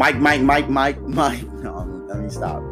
Mike, 0.00 0.16
Mike, 0.16 0.40
Mike, 0.40 0.70
Mike, 0.70 1.00
Mike. 1.08 1.52
No, 1.62 1.82
let 2.08 2.20
me 2.20 2.30
stop. 2.30 2.62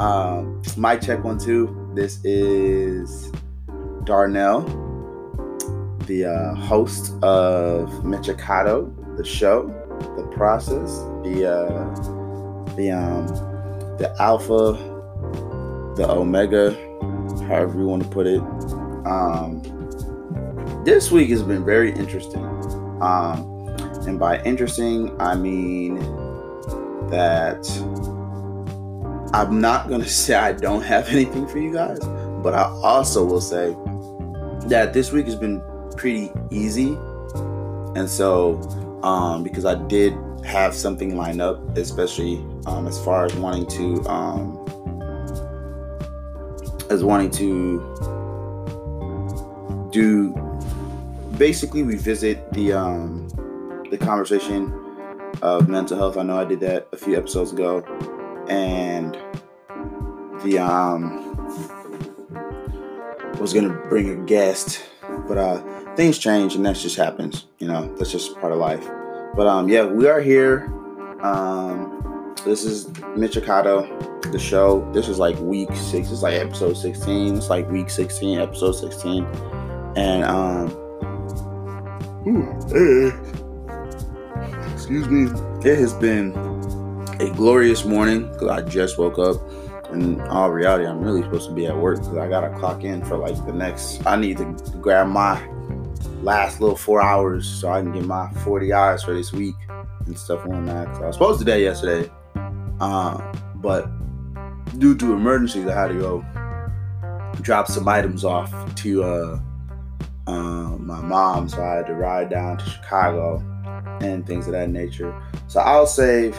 Um, 0.00 0.62
Mike, 0.78 1.02
check 1.02 1.22
one, 1.22 1.38
two. 1.38 1.92
This 1.94 2.24
is 2.24 3.30
Darnell, 4.04 4.62
the 6.06 6.24
uh, 6.24 6.54
host 6.54 7.12
of 7.22 7.90
Michikato, 8.04 8.90
the 9.18 9.24
show, 9.24 9.66
the 10.16 10.22
process, 10.34 10.96
the 11.24 11.52
uh, 11.52 12.74
the 12.74 12.90
um, 12.90 13.26
the 13.98 14.16
alpha, 14.18 14.72
the 15.94 16.10
omega, 16.10 16.70
however 17.48 17.80
you 17.80 17.86
want 17.86 18.02
to 18.02 18.08
put 18.08 18.26
it. 18.26 18.40
Um, 19.04 19.60
this 20.86 21.10
week 21.10 21.28
has 21.28 21.42
been 21.42 21.66
very 21.66 21.92
interesting. 21.92 22.46
Um, 23.02 23.76
and 24.06 24.18
by 24.18 24.42
interesting, 24.44 25.14
I 25.20 25.34
mean 25.34 25.98
that 27.10 27.66
I'm 29.32 29.60
not 29.60 29.88
going 29.88 30.00
to 30.02 30.08
say 30.08 30.34
I 30.34 30.52
don't 30.52 30.82
have 30.82 31.08
anything 31.08 31.46
for 31.46 31.58
you 31.58 31.72
guys, 31.72 31.98
but 32.42 32.54
I 32.54 32.64
also 32.82 33.24
will 33.24 33.40
say 33.40 33.76
that 34.68 34.92
this 34.92 35.12
week 35.12 35.26
has 35.26 35.36
been 35.36 35.62
pretty 35.96 36.30
easy. 36.50 36.96
And 37.96 38.08
so, 38.08 38.60
um, 39.02 39.42
because 39.42 39.64
I 39.64 39.74
did 39.86 40.14
have 40.44 40.74
something 40.74 41.16
lined 41.16 41.40
up, 41.40 41.76
especially 41.76 42.36
um, 42.66 42.86
as 42.86 43.02
far 43.04 43.24
as 43.24 43.34
wanting 43.34 43.66
to, 43.66 44.08
um, 44.08 44.64
as 46.90 47.02
wanting 47.04 47.30
to 47.32 47.80
do 49.92 50.34
basically 51.38 51.82
revisit 51.82 52.52
the 52.52 52.72
um, 52.72 53.28
the 53.90 53.98
conversation 53.98 54.72
of 55.42 55.68
mental 55.68 55.96
health. 55.96 56.16
I 56.16 56.22
know 56.22 56.38
I 56.38 56.44
did 56.44 56.60
that 56.60 56.88
a 56.92 56.96
few 56.96 57.16
episodes 57.16 57.52
ago, 57.52 57.82
and 58.48 59.16
the 60.42 60.58
um 60.58 61.36
was 63.40 63.52
gonna 63.52 63.74
bring 63.88 64.10
a 64.10 64.16
guest, 64.26 64.84
but 65.26 65.38
uh 65.38 65.62
things 65.94 66.18
change 66.18 66.54
and 66.54 66.64
that 66.66 66.76
just 66.76 66.96
happens. 66.96 67.46
You 67.58 67.68
know, 67.68 67.94
that's 67.96 68.12
just 68.12 68.38
part 68.40 68.52
of 68.52 68.58
life. 68.58 68.86
But 69.36 69.46
um 69.46 69.68
yeah, 69.68 69.84
we 69.84 70.08
are 70.08 70.20
here. 70.20 70.66
Um 71.22 72.34
this 72.44 72.64
is 72.64 72.86
Michikato, 73.16 74.32
the 74.32 74.38
show. 74.38 74.90
This 74.92 75.08
is 75.08 75.18
like 75.18 75.38
week 75.40 75.74
six. 75.74 76.10
It's 76.10 76.22
like 76.22 76.34
episode 76.34 76.76
16. 76.76 77.36
It's 77.36 77.50
like 77.50 77.68
week 77.70 77.90
16, 77.90 78.38
episode 78.38 78.72
16. 78.72 79.24
And 79.96 80.24
um 80.24 80.68
excuse 84.88 85.08
me. 85.10 85.30
It 85.70 85.78
has 85.78 85.92
been 85.92 86.32
a 87.20 87.30
glorious 87.36 87.84
morning 87.84 88.22
because 88.32 88.48
I 88.48 88.62
just 88.62 88.98
woke 88.98 89.18
up. 89.18 89.36
In 89.92 90.18
all 90.22 90.50
reality, 90.50 90.86
I'm 90.86 91.00
really 91.00 91.22
supposed 91.22 91.46
to 91.50 91.54
be 91.54 91.66
at 91.66 91.76
work 91.76 91.98
because 91.98 92.16
I 92.16 92.26
gotta 92.26 92.48
clock 92.58 92.84
in 92.84 93.04
for 93.04 93.18
like 93.18 93.36
the 93.44 93.52
next. 93.52 94.06
I 94.06 94.16
need 94.16 94.38
to 94.38 94.44
grab 94.80 95.08
my 95.08 95.46
last 96.22 96.62
little 96.62 96.74
four 96.74 97.02
hours 97.02 97.46
so 97.46 97.68
I 97.68 97.82
can 97.82 97.92
get 97.92 98.06
my 98.06 98.30
40 98.44 98.72
hours 98.72 99.02
for 99.02 99.12
this 99.12 99.30
week 99.30 99.56
and 100.06 100.18
stuff 100.18 100.46
on 100.46 100.64
that. 100.64 100.86
Cause 100.86 101.02
I 101.02 101.06
was 101.06 101.16
supposed 101.16 101.38
to 101.40 101.44
do 101.44 101.50
that 101.50 101.60
yesterday, 101.60 102.10
uh, 102.80 103.32
but 103.56 103.90
due 104.78 104.96
to 104.96 105.12
emergencies, 105.12 105.66
I 105.66 105.74
had 105.74 105.88
to 105.88 105.98
go 105.98 106.24
drop 107.42 107.68
some 107.68 107.86
items 107.88 108.24
off 108.24 108.74
to 108.76 109.04
uh, 109.04 109.40
uh, 110.26 110.76
my 110.78 111.00
mom, 111.02 111.50
so 111.50 111.62
I 111.62 111.74
had 111.74 111.86
to 111.88 111.94
ride 111.94 112.30
down 112.30 112.56
to 112.56 112.64
Chicago 112.64 113.44
and 114.00 114.26
things 114.26 114.46
of 114.46 114.52
that 114.52 114.70
nature. 114.70 115.14
So 115.46 115.60
I'll 115.60 115.86
save 115.86 116.38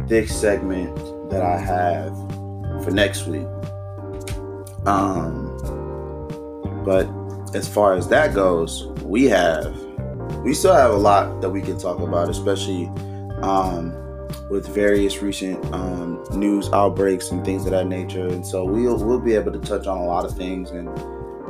this 0.00 0.38
segment 0.38 0.94
that 1.30 1.42
I 1.42 1.58
have 1.58 2.12
for 2.84 2.90
next 2.90 3.26
week. 3.26 3.46
Um, 4.86 5.50
but 6.84 7.08
as 7.54 7.68
far 7.68 7.94
as 7.94 8.08
that 8.08 8.34
goes, 8.34 8.86
we 9.02 9.24
have 9.24 9.74
we 10.44 10.52
still 10.52 10.74
have 10.74 10.90
a 10.90 10.96
lot 10.96 11.40
that 11.40 11.48
we 11.48 11.62
can 11.62 11.78
talk 11.78 12.00
about, 12.00 12.28
especially 12.28 12.86
um, 13.40 13.92
with 14.50 14.66
various 14.68 15.22
recent 15.22 15.64
um, 15.72 16.22
news 16.32 16.68
outbreaks 16.72 17.30
and 17.30 17.42
things 17.44 17.64
of 17.64 17.70
that 17.70 17.86
nature. 17.86 18.26
And 18.26 18.46
so 18.46 18.64
we'll 18.64 19.02
we'll 19.02 19.20
be 19.20 19.34
able 19.34 19.52
to 19.52 19.58
touch 19.60 19.86
on 19.86 19.98
a 19.98 20.04
lot 20.04 20.24
of 20.26 20.36
things 20.36 20.70
and 20.70 20.88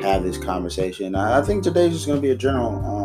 have 0.02 0.22
this 0.22 0.38
conversation. 0.38 1.14
I, 1.14 1.38
I 1.38 1.42
think 1.42 1.64
today's 1.64 1.92
just 1.92 2.06
going 2.06 2.18
to 2.18 2.22
be 2.22 2.30
a 2.30 2.36
general 2.36 2.84
um, 2.84 3.03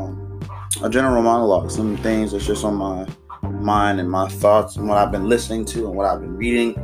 a 0.81 0.89
general 0.89 1.21
monologue, 1.21 1.71
some 1.71 1.97
things 1.97 2.31
that's 2.31 2.45
just 2.45 2.63
on 2.63 2.75
my 2.75 3.07
mind 3.49 3.99
and 3.99 4.09
my 4.09 4.27
thoughts 4.27 4.77
and 4.77 4.87
what 4.87 4.97
I've 4.97 5.11
been 5.11 5.27
listening 5.27 5.65
to 5.65 5.87
and 5.87 5.95
what 5.95 6.05
I've 6.05 6.21
been 6.21 6.35
reading 6.35 6.77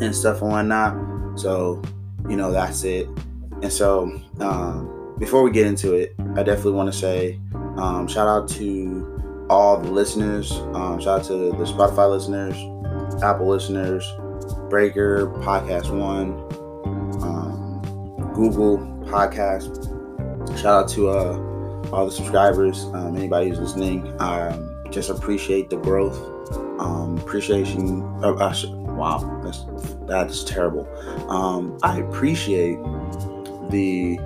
and 0.00 0.14
stuff 0.14 0.42
and 0.42 0.50
whatnot. 0.50 1.38
So, 1.38 1.82
you 2.28 2.36
know, 2.36 2.50
that's 2.52 2.84
it. 2.84 3.08
And 3.62 3.72
so, 3.72 4.20
um, 4.40 5.14
before 5.18 5.42
we 5.42 5.50
get 5.50 5.66
into 5.66 5.94
it, 5.94 6.14
I 6.36 6.42
definitely 6.42 6.72
want 6.72 6.92
to 6.92 6.98
say 6.98 7.40
um, 7.76 8.06
shout 8.06 8.28
out 8.28 8.48
to 8.50 9.46
all 9.50 9.80
the 9.80 9.90
listeners. 9.90 10.52
Um, 10.52 11.00
shout 11.00 11.20
out 11.20 11.26
to 11.26 11.34
the 11.34 11.64
Spotify 11.64 12.10
listeners, 12.10 12.56
Apple 13.22 13.48
listeners, 13.48 14.04
Breaker, 14.70 15.26
Podcast 15.38 15.90
One, 15.90 16.30
um, 17.22 18.32
Google 18.34 18.78
Podcast. 19.06 19.86
Shout 20.58 20.84
out 20.84 20.88
to 20.90 21.08
uh, 21.08 21.57
all 21.92 22.06
the 22.06 22.12
subscribers, 22.12 22.84
um, 22.86 23.16
anybody 23.16 23.48
who's 23.48 23.60
listening. 23.60 24.14
Um, 24.20 24.74
just 24.90 25.10
appreciate 25.10 25.70
the 25.70 25.76
growth. 25.76 26.18
Um, 26.80 27.18
appreciation. 27.18 28.02
Uh, 28.22 28.34
uh, 28.34 28.54
wow, 28.94 29.40
that's 29.42 29.64
that's 30.06 30.44
terrible. 30.44 30.88
Um, 31.30 31.78
I 31.82 31.98
appreciate 31.98 32.78
the 33.70 34.18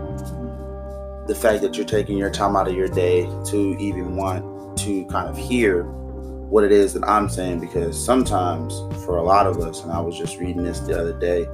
the 1.27 1.35
fact 1.35 1.63
that 1.63 1.77
you're 1.77 1.87
taking 1.87 2.19
your 2.19 2.31
time 2.31 2.57
out 2.57 2.69
of 2.69 2.75
your 2.75 2.89
day 2.89 3.25
to 3.47 3.77
even 3.79 4.17
want 4.17 4.79
to 4.79 5.05
kind 5.07 5.29
of 5.29 5.37
hear 5.37 5.85
what 5.85 6.65
it 6.65 6.73
is 6.73 6.93
that 6.93 7.05
I'm 7.05 7.29
saying 7.29 7.61
because 7.61 8.03
sometimes 8.03 8.75
for 9.05 9.17
a 9.17 9.23
lot 9.23 9.47
of 9.47 9.59
us, 9.59 9.83
and 9.83 9.93
I 9.93 10.01
was 10.01 10.19
just 10.19 10.39
reading 10.39 10.63
this 10.63 10.81
the 10.81 10.99
other 10.99 11.19
day. 11.19 11.47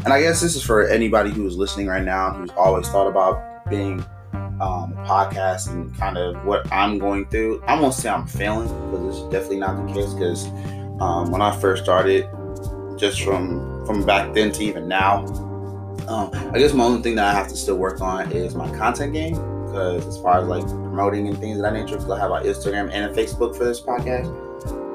and 0.07 0.13
I 0.13 0.21
guess 0.21 0.41
this 0.41 0.55
is 0.55 0.63
for 0.63 0.87
anybody 0.87 1.31
who's 1.31 1.57
listening 1.57 1.89
right 1.89 2.05
now 2.05 2.31
who's 2.31 2.51
always 2.51 2.89
thought 2.89 3.09
about 3.09 3.69
being 3.69 3.99
um, 4.61 4.95
a 4.97 5.05
podcast 5.05 5.69
and 5.73 5.93
kind 5.99 6.17
of 6.17 6.45
what 6.45 6.73
I'm 6.73 7.01
going 7.01 7.27
through. 7.27 7.61
I 7.65 7.79
won't 7.81 7.93
say 7.93 8.09
I'm 8.09 8.25
failing 8.25 8.69
because 8.93 9.19
it's 9.19 9.33
definitely 9.33 9.59
not 9.59 9.85
the 9.85 9.93
case. 9.93 10.15
Because 10.15 10.47
um, 11.01 11.33
when 11.33 11.43
I 11.43 11.59
first 11.59 11.83
started, 11.83 12.29
just 12.97 13.21
from 13.21 13.85
from 13.85 14.07
back 14.07 14.33
then 14.33 14.53
to 14.53 14.63
even 14.63 14.87
now, 14.87 15.27
um, 16.07 16.31
I 16.55 16.59
guess 16.59 16.73
my 16.73 16.85
only 16.85 17.03
thing 17.03 17.17
that 17.17 17.27
I 17.27 17.37
have 17.37 17.49
to 17.49 17.57
still 17.57 17.77
work 17.77 18.01
on 18.01 18.31
is 18.31 18.55
my 18.55 18.71
content 18.77 19.13
game. 19.13 19.35
Because 19.67 20.07
as 20.07 20.19
far 20.23 20.39
as 20.41 20.47
like 20.47 20.65
promoting 20.69 21.27
and 21.27 21.37
things 21.37 21.57
of 21.57 21.65
that 21.65 21.73
nature, 21.73 21.97
because 21.97 22.11
I 22.11 22.21
have 22.21 22.31
an 22.31 22.45
Instagram 22.45 22.93
and 22.93 23.11
a 23.11 23.13
Facebook 23.13 23.57
for 23.57 23.65
this 23.65 23.81
podcast, 23.81 24.31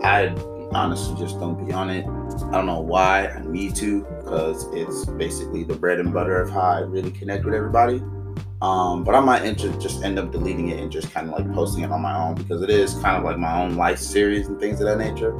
I 0.05 0.29
honestly 0.73 1.19
just 1.19 1.37
don't 1.37 1.65
be 1.65 1.73
on 1.73 1.89
it. 1.89 2.05
I 2.05 2.51
don't 2.51 2.65
know 2.65 2.79
why 2.79 3.27
I 3.27 3.41
need 3.45 3.75
to 3.75 4.07
because 4.31 4.65
it's 4.73 5.03
basically 5.05 5.65
the 5.65 5.75
bread 5.75 5.99
and 5.99 6.13
butter 6.13 6.41
of 6.41 6.49
how 6.49 6.61
I 6.61 6.79
really 6.79 7.11
connect 7.11 7.43
with 7.43 7.53
everybody. 7.53 8.01
Um, 8.61 9.03
but 9.03 9.13
I 9.13 9.19
might 9.19 9.43
just 9.57 10.03
end 10.03 10.17
up 10.17 10.31
deleting 10.31 10.69
it 10.69 10.79
and 10.79 10.89
just 10.89 11.11
kind 11.11 11.27
of 11.27 11.37
like 11.37 11.53
posting 11.53 11.83
it 11.83 11.91
on 11.91 12.01
my 12.01 12.17
own 12.17 12.35
because 12.35 12.61
it 12.61 12.69
is 12.69 12.93
kind 12.93 13.17
of 13.17 13.23
like 13.25 13.37
my 13.37 13.61
own 13.61 13.75
life 13.75 13.99
series 13.99 14.47
and 14.47 14.57
things 14.57 14.79
of 14.79 14.87
that 14.87 14.99
nature. 14.99 15.33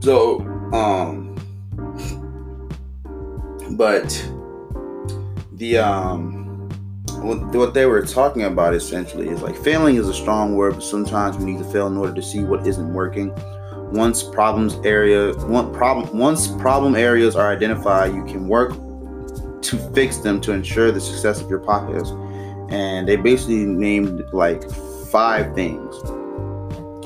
So, 0.00 0.42
um, 0.72 1.34
but 3.72 4.08
the 5.54 5.78
um, 5.78 6.68
what 7.20 7.74
they 7.74 7.86
were 7.86 8.02
talking 8.02 8.44
about 8.44 8.74
essentially 8.74 9.28
is 9.28 9.42
like 9.42 9.56
failing 9.56 9.96
is 9.96 10.08
a 10.08 10.14
strong 10.14 10.54
word, 10.54 10.74
but 10.74 10.84
sometimes 10.84 11.36
we 11.36 11.46
need 11.46 11.58
to 11.58 11.68
fail 11.72 11.88
in 11.88 11.96
order 11.96 12.14
to 12.14 12.22
see 12.22 12.44
what 12.44 12.64
isn't 12.64 12.94
working. 12.94 13.36
Once 13.92 14.22
problems 14.22 14.74
area, 14.84 15.32
one 15.46 15.72
problem, 15.72 16.16
once 16.16 16.48
problem 16.48 16.94
areas 16.94 17.36
are 17.36 17.50
identified, 17.50 18.14
you 18.14 18.24
can 18.24 18.48
work 18.48 18.72
to 19.62 19.76
fix 19.94 20.18
them 20.18 20.40
to 20.40 20.52
ensure 20.52 20.92
the 20.92 21.00
success 21.00 21.40
of 21.40 21.48
your 21.48 21.60
podcast. 21.60 22.12
And 22.70 23.08
they 23.08 23.16
basically 23.16 23.64
named 23.64 24.24
like 24.32 24.62
five 25.10 25.54
things. 25.54 25.94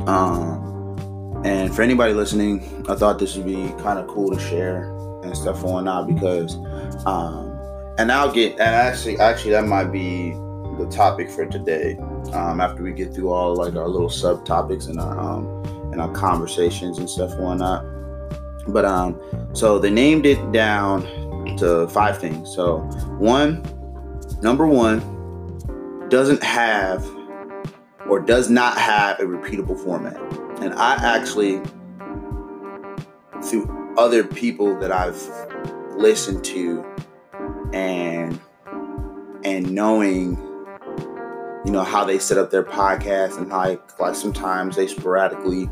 Um, 0.08 1.42
and 1.44 1.74
for 1.74 1.82
anybody 1.82 2.12
listening, 2.12 2.84
I 2.88 2.94
thought 2.94 3.18
this 3.18 3.36
would 3.36 3.46
be 3.46 3.68
kind 3.82 3.98
of 3.98 4.06
cool 4.06 4.30
to 4.30 4.40
share 4.40 4.90
and 5.22 5.36
stuff 5.36 5.64
on 5.64 5.84
now 5.84 6.02
because 6.02 6.56
um, 7.06 7.58
and 7.98 8.10
I'll 8.10 8.32
get 8.32 8.52
and 8.52 8.62
actually 8.62 9.18
actually 9.18 9.52
that 9.52 9.66
might 9.66 9.92
be 9.92 10.32
the 10.78 10.88
topic 10.90 11.30
for 11.30 11.46
today. 11.46 11.96
Um, 12.32 12.60
after 12.60 12.82
we 12.82 12.92
get 12.92 13.14
through 13.14 13.30
all 13.30 13.56
like 13.56 13.74
our 13.74 13.88
little 13.88 14.08
subtopics 14.08 14.88
and 14.88 14.98
our 14.98 15.18
um 15.18 15.46
and 15.92 16.00
our 16.00 16.12
conversations 16.12 16.98
and 16.98 17.08
stuff 17.08 17.32
and 17.32 17.44
whatnot. 17.44 17.84
But 18.68 18.84
um, 18.84 19.20
so 19.52 19.78
they 19.78 19.90
named 19.90 20.26
it 20.26 20.52
down 20.52 21.02
to 21.58 21.88
five 21.88 22.18
things. 22.18 22.52
So 22.54 22.78
one, 23.18 23.62
number 24.42 24.66
one, 24.66 25.00
doesn't 26.08 26.42
have 26.42 27.06
or 28.08 28.20
does 28.20 28.50
not 28.50 28.76
have 28.78 29.18
a 29.20 29.24
repeatable 29.24 29.82
format. 29.82 30.16
And 30.60 30.74
I 30.74 30.94
actually, 30.94 31.60
through 33.42 33.94
other 33.96 34.24
people 34.24 34.78
that 34.80 34.92
I've 34.92 35.20
listened 35.96 36.44
to 36.44 36.84
and 37.72 38.40
and 39.44 39.72
knowing 39.72 40.36
you 41.64 41.72
know 41.72 41.84
how 41.84 42.04
they 42.04 42.18
set 42.18 42.38
up 42.38 42.50
their 42.50 42.62
podcast 42.62 43.38
and 43.38 43.50
how 43.50 43.78
like 43.98 44.14
sometimes 44.14 44.76
they 44.76 44.86
sporadically 44.86 45.68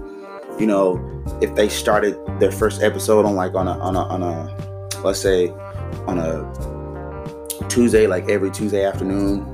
you 0.61 0.67
know 0.67 1.01
if 1.41 1.55
they 1.55 1.69
started 1.69 2.19
their 2.39 2.53
first 2.53 2.83
episode 2.83 3.25
on 3.25 3.35
like 3.35 3.55
on 3.55 3.67
a 3.67 3.79
on 3.79 3.97
a 3.97 4.03
on 4.05 4.23
a 4.23 5.01
let's 5.03 5.21
say 5.21 5.49
on 6.07 6.19
a 6.19 7.67
Tuesday 7.69 8.07
like 8.07 8.29
every 8.29 8.51
Tuesday 8.51 8.85
afternoon 8.85 9.45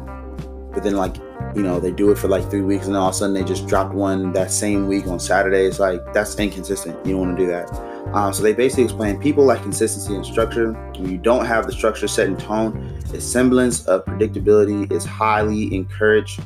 but 0.72 0.82
then 0.82 0.96
like 0.96 1.16
you 1.54 1.62
know 1.62 1.78
they 1.78 1.92
do 1.92 2.10
it 2.10 2.18
for 2.18 2.28
like 2.28 2.50
three 2.50 2.60
weeks 2.60 2.86
and 2.86 2.94
then 2.94 3.00
all 3.00 3.08
of 3.08 3.14
a 3.14 3.18
sudden 3.18 3.34
they 3.34 3.44
just 3.44 3.66
dropped 3.66 3.94
one 3.94 4.32
that 4.32 4.50
same 4.50 4.88
week 4.88 5.06
on 5.06 5.20
Saturday 5.20 5.64
it's 5.64 5.78
like 5.78 6.00
that's 6.12 6.38
inconsistent 6.38 6.94
you 7.06 7.12
don't 7.12 7.20
want 7.20 7.38
to 7.38 7.44
do 7.44 7.50
that 7.50 7.70
um, 8.12 8.32
so 8.32 8.42
they 8.42 8.54
basically 8.54 8.84
explain 8.84 9.18
people 9.20 9.44
like 9.44 9.62
consistency 9.62 10.14
and 10.14 10.24
structure. 10.24 10.72
When 10.72 11.10
you 11.10 11.18
don't 11.18 11.44
have 11.44 11.66
the 11.66 11.72
structure 11.72 12.08
set 12.08 12.28
in 12.28 12.36
tone, 12.36 13.02
a 13.12 13.20
semblance 13.20 13.84
of 13.86 14.04
predictability 14.04 14.90
is 14.92 15.04
highly 15.04 15.74
encouraged. 15.74 16.40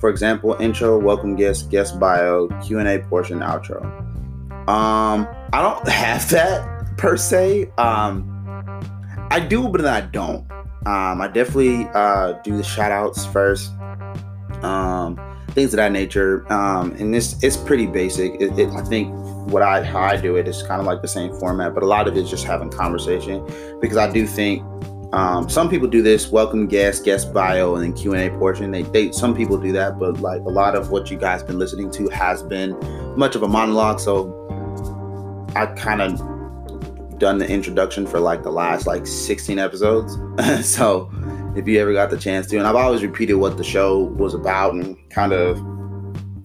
For 0.00 0.10
example, 0.10 0.56
intro, 0.60 0.98
welcome 0.98 1.36
guest, 1.36 1.70
guest 1.70 1.98
bio, 1.98 2.48
Q&A 2.62 2.98
portion, 3.00 3.40
outro. 3.40 3.84
Um, 4.68 5.28
I 5.52 5.62
don't 5.62 5.88
have 5.88 6.28
that 6.30 6.96
per 6.98 7.16
se. 7.16 7.70
Um, 7.78 8.32
I 9.30 9.40
do, 9.40 9.68
but 9.68 9.82
then 9.82 9.92
I 9.92 10.02
don't. 10.02 10.50
Um, 10.86 11.20
I 11.20 11.28
definitely 11.28 11.88
uh, 11.94 12.32
do 12.44 12.56
the 12.56 12.62
shout 12.62 12.92
outs 12.92 13.26
first. 13.26 13.72
Um, 14.62 15.18
things 15.56 15.72
of 15.72 15.78
that 15.78 15.90
nature. 15.90 16.50
Um, 16.52 16.92
and 16.92 17.12
this 17.12 17.42
it's 17.42 17.56
pretty 17.56 17.86
basic. 17.86 18.34
It, 18.40 18.56
it, 18.58 18.68
I 18.70 18.82
think 18.82 19.12
what 19.50 19.62
I 19.62 19.82
how 19.82 20.00
I 20.00 20.16
do 20.16 20.36
it 20.36 20.46
is 20.46 20.62
kind 20.62 20.80
of 20.80 20.86
like 20.86 21.02
the 21.02 21.08
same 21.08 21.32
format, 21.40 21.74
but 21.74 21.82
a 21.82 21.86
lot 21.86 22.06
of 22.06 22.16
it 22.16 22.20
is 22.20 22.30
just 22.30 22.44
having 22.44 22.70
conversation 22.70 23.44
because 23.80 23.96
I 23.96 24.12
do 24.12 24.26
think 24.26 24.62
um, 25.12 25.48
some 25.48 25.68
people 25.68 25.88
do 25.88 26.02
this 26.02 26.30
welcome 26.30 26.66
guest, 26.66 27.04
guest 27.04 27.32
bio, 27.32 27.74
and 27.74 27.84
then 27.84 27.92
Q 27.92 28.14
and 28.14 28.22
A 28.22 28.38
portion. 28.38 28.70
They, 28.70 28.82
they 28.82 29.12
some 29.12 29.34
people 29.34 29.56
do 29.56 29.72
that, 29.72 29.98
but 29.98 30.20
like 30.20 30.40
a 30.40 30.50
lot 30.50 30.74
of 30.74 30.90
what 30.90 31.10
you 31.10 31.16
guys 31.16 31.42
been 31.42 31.58
listening 31.58 31.90
to 31.92 32.08
has 32.08 32.42
been 32.42 32.76
much 33.16 33.36
of 33.36 33.42
a 33.42 33.48
monologue. 33.48 34.00
So 34.00 34.46
I 35.54 35.66
kind 35.66 36.02
of 36.02 37.18
done 37.18 37.38
the 37.38 37.48
introduction 37.48 38.06
for 38.06 38.20
like 38.20 38.42
the 38.42 38.50
last 38.50 38.86
like 38.86 39.06
16 39.06 39.58
episodes. 39.58 40.18
so 40.68 41.10
if 41.56 41.66
you 41.66 41.80
ever 41.80 41.92
got 41.92 42.10
the 42.10 42.18
chance 42.18 42.46
to, 42.48 42.58
and 42.58 42.66
I've 42.66 42.76
always 42.76 43.02
repeated 43.02 43.34
what 43.34 43.56
the 43.56 43.64
show 43.64 44.00
was 44.00 44.34
about 44.34 44.74
and 44.74 44.96
kind 45.10 45.32
of 45.32 45.58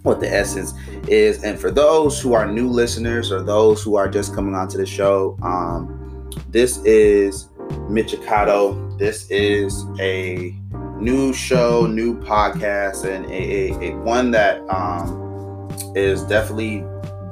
what 0.03 0.19
the 0.19 0.31
essence 0.31 0.73
is. 1.07 1.43
And 1.43 1.59
for 1.59 1.71
those 1.71 2.19
who 2.19 2.33
are 2.33 2.49
new 2.49 2.69
listeners 2.69 3.31
or 3.31 3.43
those 3.43 3.83
who 3.83 3.97
are 3.97 4.07
just 4.07 4.33
coming 4.33 4.55
onto 4.55 4.77
the 4.77 4.85
show, 4.85 5.37
um, 5.41 6.29
this 6.49 6.77
is 6.85 7.49
Michikato. 7.89 8.97
This 8.97 9.29
is 9.29 9.85
a 9.99 10.55
new 10.99 11.33
show, 11.33 11.87
new 11.87 12.19
podcast, 12.19 13.05
and 13.05 13.25
a, 13.25 13.71
a, 13.71 13.91
a 13.91 13.97
one 13.97 14.31
that 14.31 14.61
um, 14.69 15.69
is 15.95 16.23
definitely 16.23 16.83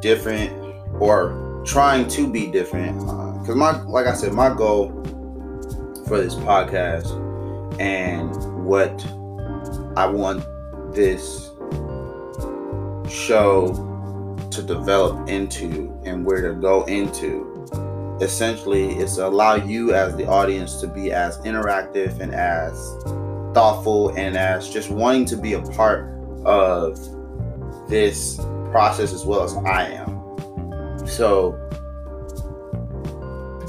different 0.01 0.51
or 0.99 1.63
trying 1.65 2.07
to 2.09 2.31
be 2.31 2.47
different. 2.47 2.97
Because 2.99 3.49
uh, 3.49 3.55
my, 3.55 3.81
like 3.83 4.07
I 4.07 4.13
said, 4.13 4.33
my 4.33 4.53
goal 4.53 4.89
for 6.07 6.19
this 6.19 6.35
podcast 6.35 7.07
and 7.79 8.65
what 8.65 9.05
I 9.95 10.07
want 10.07 10.43
this 10.93 11.51
show 13.09 13.85
to 14.51 14.63
develop 14.63 15.29
into 15.29 15.99
and 16.05 16.25
where 16.25 16.41
to 16.41 16.59
go 16.59 16.83
into 16.85 17.48
essentially 18.21 18.97
is 18.97 19.15
to 19.15 19.27
allow 19.27 19.55
you 19.55 19.93
as 19.93 20.15
the 20.15 20.25
audience 20.27 20.79
to 20.81 20.87
be 20.87 21.11
as 21.11 21.37
interactive 21.39 22.19
and 22.19 22.33
as 22.33 22.97
thoughtful 23.53 24.09
and 24.09 24.37
as 24.37 24.69
just 24.69 24.89
wanting 24.89 25.25
to 25.25 25.37
be 25.37 25.53
a 25.53 25.61
part 25.61 26.11
of 26.45 26.97
this 27.89 28.37
process 28.71 29.13
as 29.13 29.25
well 29.25 29.43
as 29.43 29.55
I 29.57 29.85
am. 29.89 31.07
So 31.07 31.51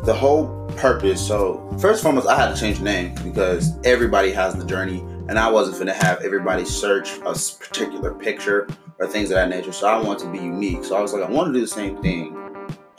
the 0.04 0.14
whole 0.14 0.66
purpose, 0.76 1.26
so 1.26 1.66
first 1.80 2.04
and 2.04 2.14
foremost, 2.14 2.26
I 2.26 2.36
had 2.36 2.54
to 2.54 2.60
change 2.60 2.78
the 2.78 2.84
name 2.84 3.14
because 3.22 3.72
everybody 3.84 4.32
has 4.32 4.54
the 4.54 4.64
journey 4.64 5.00
and 5.28 5.38
I 5.38 5.50
wasn't 5.50 5.78
gonna 5.78 5.94
have 5.94 6.22
everybody 6.22 6.64
search 6.64 7.18
a 7.18 7.34
particular 7.58 8.12
picture 8.14 8.68
or 8.98 9.06
things 9.06 9.30
of 9.30 9.36
that 9.36 9.48
nature. 9.48 9.72
So 9.72 9.88
I 9.88 10.00
want 10.02 10.18
to 10.20 10.30
be 10.30 10.38
unique. 10.38 10.84
So 10.84 10.96
I 10.96 11.00
was 11.00 11.12
like, 11.12 11.22
I 11.22 11.30
want 11.30 11.48
to 11.48 11.52
do 11.52 11.60
the 11.60 11.66
same 11.66 12.02
thing, 12.02 12.34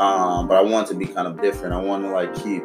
um, 0.02 0.48
but 0.48 0.58
I 0.58 0.62
want 0.62 0.88
to 0.88 0.96
be 0.96 1.06
kind 1.06 1.28
of 1.28 1.40
different. 1.44 1.76
I 1.76 1.80
want 1.80 2.04
to 2.04 2.10
like 2.10 2.34
keep, 2.34 2.64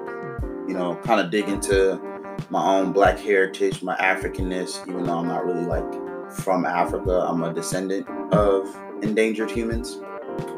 you 0.66 0.72
know, 0.72 0.98
kind 1.04 1.20
of 1.20 1.30
dig 1.30 1.50
into 1.50 2.00
my 2.48 2.64
own 2.64 2.92
black 2.92 3.18
heritage, 3.18 3.82
my 3.82 3.94
Africanness, 3.96 4.88
even 4.88 5.04
though 5.04 5.18
I'm 5.18 5.28
not 5.28 5.44
really 5.44 5.66
like 5.66 5.84
from 6.32 6.64
Africa. 6.64 7.26
I'm 7.28 7.42
a 7.42 7.52
descendant 7.52 8.08
of 8.32 8.74
endangered 9.02 9.50
humans 9.50 10.00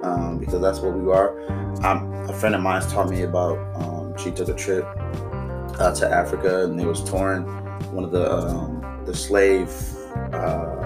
um, 0.04 0.38
because 0.38 0.60
that's 0.60 0.78
what 0.78 0.94
we 0.94 1.10
are. 1.10 1.40
Um, 1.84 2.12
a 2.28 2.32
friend 2.32 2.54
of 2.54 2.60
mine's 2.60 2.86
taught 2.92 3.10
me 3.10 3.22
about. 3.22 3.58
Um, 3.82 4.16
she 4.16 4.30
took 4.30 4.48
a 4.48 4.54
trip 4.54 4.84
out 5.80 5.96
to 5.96 6.08
Africa 6.08 6.62
and 6.62 6.80
it 6.80 6.86
was 6.86 7.02
torn. 7.02 7.42
One 7.92 8.04
of 8.04 8.12
the 8.12 8.32
um, 8.32 9.02
the 9.04 9.14
slave. 9.14 9.72
Uh, 10.32 10.76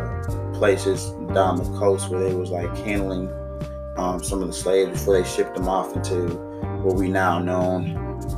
places 0.54 1.10
down 1.34 1.56
the 1.56 1.78
coast 1.78 2.08
where 2.08 2.22
they 2.22 2.34
was 2.34 2.50
like 2.50 2.72
handling 2.78 3.28
um, 3.96 4.22
some 4.22 4.40
of 4.40 4.48
the 4.48 4.54
slaves 4.54 4.90
before 4.90 5.20
they 5.20 5.28
shipped 5.28 5.54
them 5.54 5.68
off 5.68 5.94
into 5.94 6.28
what 6.82 6.96
we 6.96 7.08
now 7.08 7.38
know 7.38 7.76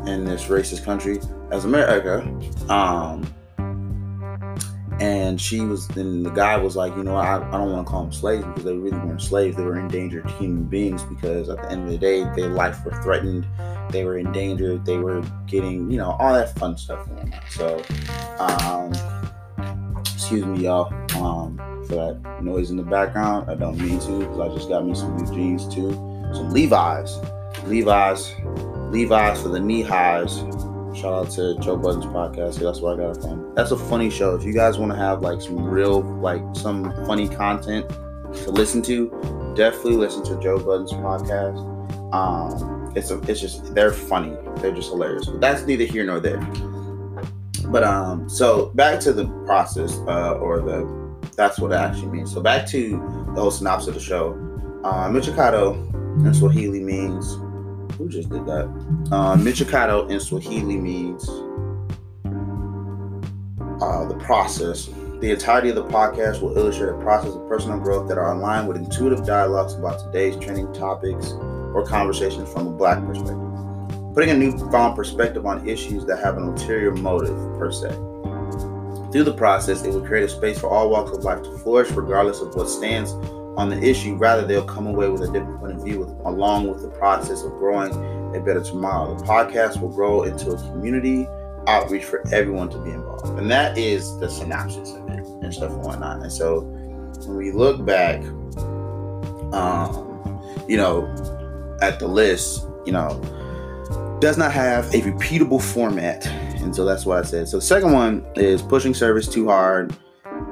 in 0.06 0.24
this 0.24 0.44
racist 0.44 0.84
country 0.84 1.20
as 1.50 1.64
America. 1.64 2.20
Um, 2.68 3.26
and 5.00 5.40
she 5.40 5.60
was, 5.60 5.88
and 5.96 6.24
the 6.24 6.30
guy 6.30 6.56
was 6.56 6.76
like, 6.76 6.96
you 6.96 7.02
know, 7.02 7.16
I, 7.16 7.36
I 7.36 7.50
don't 7.50 7.72
want 7.72 7.86
to 7.86 7.90
call 7.90 8.04
them 8.04 8.12
slaves 8.12 8.44
because 8.44 8.64
they 8.64 8.76
really 8.76 8.96
weren't 8.98 9.20
slaves. 9.20 9.56
They 9.56 9.64
were 9.64 9.78
endangered 9.78 10.28
human 10.32 10.64
beings 10.64 11.02
because 11.02 11.48
at 11.48 11.62
the 11.62 11.70
end 11.70 11.84
of 11.84 11.90
the 11.90 11.98
day, 11.98 12.24
their 12.36 12.48
life 12.48 12.84
were 12.84 12.94
threatened. 13.02 13.46
They 13.90 14.04
were 14.04 14.18
endangered. 14.18 14.84
They 14.84 14.98
were 14.98 15.22
getting, 15.46 15.90
you 15.90 15.98
know, 15.98 16.12
all 16.12 16.34
that 16.34 16.56
fun 16.58 16.76
stuff. 16.76 17.08
So, 17.50 17.82
um, 18.38 18.92
excuse 20.00 20.44
me, 20.46 20.64
y'all. 20.64 20.92
Um, 21.16 21.73
for 21.86 21.94
that 21.94 22.42
noise 22.42 22.70
in 22.70 22.76
the 22.76 22.82
background. 22.82 23.50
I 23.50 23.54
don't 23.54 23.78
mean 23.78 23.98
to 24.00 24.18
because 24.20 24.40
I 24.40 24.54
just 24.54 24.68
got 24.68 24.84
me 24.86 24.94
some 24.94 25.16
new 25.16 25.34
jeans 25.34 25.72
too. 25.72 25.92
Some 26.34 26.50
Levi's. 26.50 27.18
Levi's. 27.64 28.34
Levi's 28.90 29.42
for 29.42 29.48
the 29.48 29.60
knee 29.60 29.82
highs. 29.82 30.38
Shout 30.94 31.12
out 31.12 31.30
to 31.32 31.58
Joe 31.58 31.76
Budden's 31.76 32.06
podcast. 32.06 32.60
That's 32.60 32.80
where 32.80 32.94
I 32.94 32.96
got 32.96 33.16
it 33.16 33.22
from. 33.22 33.52
That's 33.54 33.72
a 33.72 33.76
funny 33.76 34.10
show. 34.10 34.34
If 34.36 34.44
you 34.44 34.52
guys 34.52 34.78
want 34.78 34.92
to 34.92 34.98
have 34.98 35.22
like 35.22 35.40
some 35.40 35.64
real, 35.64 36.02
like 36.02 36.42
some 36.54 36.92
funny 37.04 37.28
content 37.28 37.88
to 37.88 38.50
listen 38.50 38.80
to, 38.82 39.10
definitely 39.56 39.96
listen 39.96 40.22
to 40.24 40.40
Joe 40.40 40.58
Budden's 40.58 40.92
podcast. 40.92 42.14
Um, 42.14 42.92
it's 42.94 43.10
a, 43.10 43.18
it's 43.22 43.40
just 43.40 43.74
they're 43.74 43.92
funny. 43.92 44.36
They're 44.58 44.72
just 44.72 44.90
hilarious. 44.90 45.26
But 45.26 45.40
that's 45.40 45.62
neither 45.66 45.84
here 45.84 46.04
nor 46.04 46.20
there. 46.20 46.40
but 47.66 47.82
um, 47.82 48.28
so 48.28 48.66
back 48.74 49.00
to 49.00 49.12
the 49.12 49.26
process, 49.46 49.98
uh, 50.06 50.34
or 50.34 50.60
the 50.60 51.03
that's 51.34 51.58
what 51.58 51.72
it 51.72 51.76
actually 51.76 52.08
means. 52.08 52.32
So 52.32 52.40
back 52.40 52.66
to 52.68 52.90
the 53.34 53.40
whole 53.40 53.50
synopsis 53.50 53.88
of 53.88 53.94
the 53.94 54.00
show. 54.00 54.32
Uh, 54.84 55.08
Michikato 55.08 55.74
in 56.24 56.34
Swahili 56.34 56.80
means 56.80 57.36
who 57.96 58.08
just 58.08 58.28
did 58.28 58.44
that? 58.46 58.64
Uh, 59.12 59.36
Michikato 59.36 60.10
in 60.10 60.20
Swahili 60.20 60.76
means 60.76 61.28
uh, 63.82 64.04
the 64.06 64.16
process. 64.20 64.88
The 65.20 65.30
entirety 65.30 65.70
of 65.70 65.76
the 65.76 65.84
podcast 65.84 66.42
will 66.42 66.56
illustrate 66.56 66.90
a 66.90 66.98
process 66.98 67.32
of 67.32 67.48
personal 67.48 67.78
growth 67.78 68.08
that 68.08 68.18
are 68.18 68.32
aligned 68.32 68.68
with 68.68 68.76
intuitive 68.76 69.24
dialogues 69.24 69.74
about 69.74 70.00
today's 70.00 70.36
trending 70.36 70.72
topics 70.74 71.32
or 71.32 71.84
conversations 71.86 72.52
from 72.52 72.66
a 72.66 72.72
black 72.72 73.04
perspective, 73.06 74.14
putting 74.14 74.30
a 74.30 74.34
newfound 74.34 74.96
perspective 74.96 75.46
on 75.46 75.66
issues 75.68 76.04
that 76.06 76.18
have 76.18 76.36
an 76.36 76.44
ulterior 76.44 76.92
motive 76.92 77.36
per 77.58 77.72
se. 77.72 77.96
Through 79.14 79.22
the 79.22 79.34
process, 79.34 79.84
it 79.84 79.90
will 79.90 80.04
create 80.04 80.24
a 80.24 80.28
space 80.28 80.58
for 80.58 80.68
all 80.68 80.90
walks 80.90 81.16
of 81.16 81.22
life 81.22 81.40
to 81.44 81.58
flourish, 81.58 81.88
regardless 81.92 82.40
of 82.40 82.52
what 82.56 82.68
stands 82.68 83.12
on 83.56 83.70
the 83.70 83.80
issue. 83.80 84.16
Rather, 84.16 84.44
they'll 84.44 84.64
come 84.64 84.88
away 84.88 85.08
with 85.08 85.22
a 85.22 85.30
different 85.30 85.60
point 85.60 85.76
of 85.76 85.84
view, 85.84 86.00
with, 86.00 86.08
along 86.24 86.68
with 86.68 86.82
the 86.82 86.88
process 86.88 87.44
of 87.44 87.52
growing 87.52 87.92
a 88.34 88.40
better 88.40 88.60
tomorrow. 88.60 89.16
The 89.16 89.22
podcast 89.22 89.80
will 89.80 89.90
grow 89.90 90.24
into 90.24 90.50
a 90.50 90.56
community 90.56 91.28
outreach 91.68 92.02
for 92.02 92.26
everyone 92.32 92.70
to 92.70 92.78
be 92.78 92.90
involved, 92.90 93.38
and 93.38 93.48
that 93.52 93.78
is 93.78 94.18
the 94.18 94.28
synopsis 94.28 94.90
of 94.94 95.08
it 95.08 95.20
and 95.20 95.54
stuff 95.54 95.70
and 95.70 95.84
whatnot. 95.84 96.22
And 96.22 96.32
so, 96.32 96.62
when 97.24 97.36
we 97.36 97.52
look 97.52 97.84
back, 97.86 98.20
um, 99.54 100.42
you 100.68 100.76
know, 100.76 101.06
at 101.80 102.00
the 102.00 102.08
list, 102.08 102.66
you 102.84 102.90
know, 102.90 103.10
does 104.20 104.38
not 104.38 104.52
have 104.52 104.86
a 104.94 105.00
repeatable 105.00 105.62
format. 105.62 106.26
And 106.62 106.74
so 106.74 106.84
that's 106.84 107.04
what 107.04 107.18
I 107.18 107.22
said. 107.22 107.48
So 107.48 107.58
the 107.58 107.62
second 107.62 107.92
one 107.92 108.24
is 108.36 108.62
pushing 108.62 108.94
service 108.94 109.28
too 109.28 109.48
hard. 109.48 109.94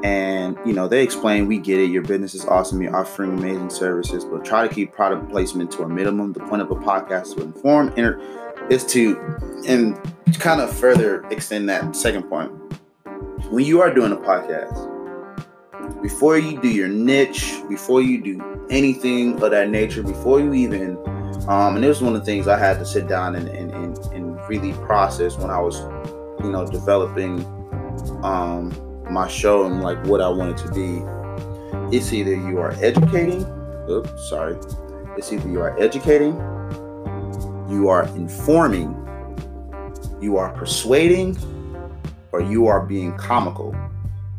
And 0.05 0.57
you 0.65 0.73
know, 0.73 0.89
they 0.89 1.03
explain 1.03 1.47
we 1.47 1.59
get 1.59 1.79
it, 1.79 1.91
your 1.91 2.03
business 2.03 2.35
is 2.35 2.45
awesome, 2.45 2.83
you're 2.83 2.95
offering 2.95 3.39
amazing 3.39 3.71
services, 3.71 4.25
but 4.25 4.45
try 4.45 4.67
to 4.67 4.73
keep 4.73 4.93
product 4.93 5.31
placement 5.31 5.71
to 5.73 5.83
a 5.83 5.89
minimum. 5.89 6.33
The 6.33 6.41
point 6.41 6.63
of 6.63 6.71
a 6.71 6.77
podcast 6.77 7.37
to 7.37 7.43
inform 7.43 7.89
inter- 7.91 8.21
is 8.69 8.85
to 8.87 9.17
and 9.67 9.99
kind 10.39 10.61
of 10.61 10.73
further 10.73 11.25
extend 11.31 11.69
that 11.69 11.95
second 11.95 12.25
point. 12.25 12.51
When 13.51 13.65
you 13.65 13.81
are 13.81 13.93
doing 13.93 14.13
a 14.13 14.17
podcast, 14.17 14.89
before 16.03 16.39
you 16.39 16.61
do 16.61 16.69
your 16.69 16.89
niche, 16.89 17.55
before 17.69 18.03
you 18.03 18.23
do 18.23 18.67
anything 18.71 19.41
of 19.43 19.51
that 19.51 19.71
nature, 19.71 20.03
before 20.03 20.41
you 20.41 20.53
even 20.55 20.97
um, 21.49 21.77
and 21.77 21.85
it 21.85 21.89
was 21.89 22.01
one 22.01 22.15
of 22.15 22.21
the 22.21 22.25
things 22.25 22.47
I 22.47 22.59
had 22.59 22.79
to 22.79 22.85
sit 22.85 23.09
down 23.09 23.35
and, 23.35 23.49
and, 23.49 23.73
and, 23.73 23.99
and 24.13 24.49
really 24.49 24.73
process 24.85 25.37
when 25.37 25.51
I 25.51 25.59
was, 25.59 25.81
you 26.43 26.51
know, 26.51 26.67
developing 26.67 27.45
um, 28.23 28.73
my 29.11 29.27
show 29.27 29.67
and 29.67 29.83
like 29.83 30.05
what 30.07 30.21
I 30.21 30.29
wanted 30.29 30.57
to 30.59 30.73
be. 30.73 31.03
It's 31.97 32.13
either 32.13 32.35
you 32.35 32.59
are 32.59 32.73
educating, 32.81 33.45
oops, 33.91 34.29
sorry. 34.29 34.57
It's 35.17 35.33
either 35.33 35.49
you 35.49 35.61
are 35.61 35.79
educating, 35.81 36.37
you 37.69 37.89
are 37.89 38.05
informing, 38.17 38.91
you 40.21 40.37
are 40.37 40.53
persuading, 40.53 41.37
or 42.31 42.41
you 42.41 42.67
are 42.69 42.87
being 42.87 43.17
comical. 43.17 43.77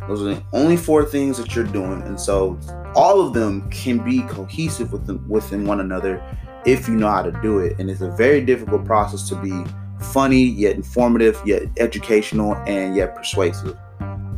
Those 0.07 0.21
are 0.21 0.35
the 0.35 0.43
only 0.53 0.77
four 0.77 1.03
things 1.05 1.37
that 1.37 1.55
you're 1.55 1.65
doing. 1.65 2.01
And 2.03 2.19
so 2.19 2.57
all 2.95 3.25
of 3.25 3.33
them 3.33 3.69
can 3.69 4.03
be 4.03 4.21
cohesive 4.23 4.91
within, 4.91 5.27
within 5.27 5.65
one 5.65 5.79
another 5.79 6.21
if 6.65 6.87
you 6.87 6.95
know 6.95 7.09
how 7.09 7.21
to 7.21 7.31
do 7.41 7.59
it. 7.59 7.77
And 7.79 7.89
it's 7.89 8.01
a 8.01 8.11
very 8.11 8.41
difficult 8.41 8.85
process 8.85 9.27
to 9.29 9.35
be 9.35 9.63
funny, 9.99 10.43
yet 10.43 10.75
informative, 10.75 11.41
yet 11.45 11.63
educational, 11.77 12.55
and 12.67 12.95
yet 12.95 13.15
persuasive. 13.15 13.77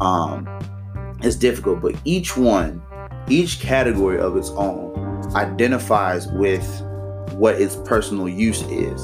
Um, 0.01 0.47
it's 1.21 1.35
difficult, 1.35 1.81
but 1.81 1.95
each 2.05 2.37
one, 2.37 2.81
each 3.27 3.59
category 3.59 4.19
of 4.19 4.35
its 4.37 4.49
own, 4.51 4.93
identifies 5.35 6.27
with 6.27 6.65
what 7.33 7.59
its 7.59 7.75
personal 7.75 8.29
use 8.29 8.61
is. 8.63 9.01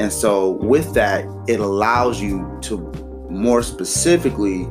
And 0.00 0.12
so, 0.12 0.50
with 0.50 0.94
that, 0.94 1.24
it 1.48 1.58
allows 1.58 2.22
you 2.22 2.58
to 2.62 2.78
more 3.28 3.62
specifically 3.62 4.64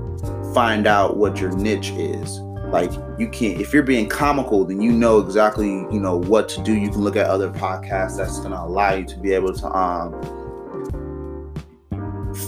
find 0.53 0.87
out 0.87 1.17
what 1.17 1.39
your 1.39 1.51
niche 1.51 1.91
is 1.91 2.39
like 2.71 2.91
you 3.17 3.29
can't 3.29 3.59
if 3.61 3.73
you're 3.73 3.83
being 3.83 4.09
comical 4.09 4.65
then 4.65 4.81
you 4.81 4.91
know 4.91 5.19
exactly 5.19 5.67
you 5.67 5.99
know 5.99 6.17
what 6.17 6.49
to 6.49 6.61
do. 6.63 6.75
You 6.75 6.89
can 6.89 7.01
look 7.01 7.15
at 7.15 7.27
other 7.27 7.49
podcasts 7.49 8.17
that's 8.17 8.39
to 8.39 8.47
allow 8.47 8.93
you 8.93 9.05
to 9.05 9.17
be 9.17 9.33
able 9.33 9.53
to 9.53 9.67
um 9.75 10.13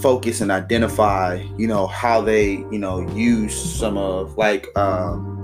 focus 0.02 0.42
and 0.42 0.52
identify 0.52 1.44
you 1.58 1.68
know 1.68 1.88
how 1.88 2.22
they 2.22 2.52
you 2.72 2.78
know 2.78 3.02
use 3.14 3.56
some 3.56 3.98
of 3.98 4.38
like 4.38 4.68
um 4.78 5.38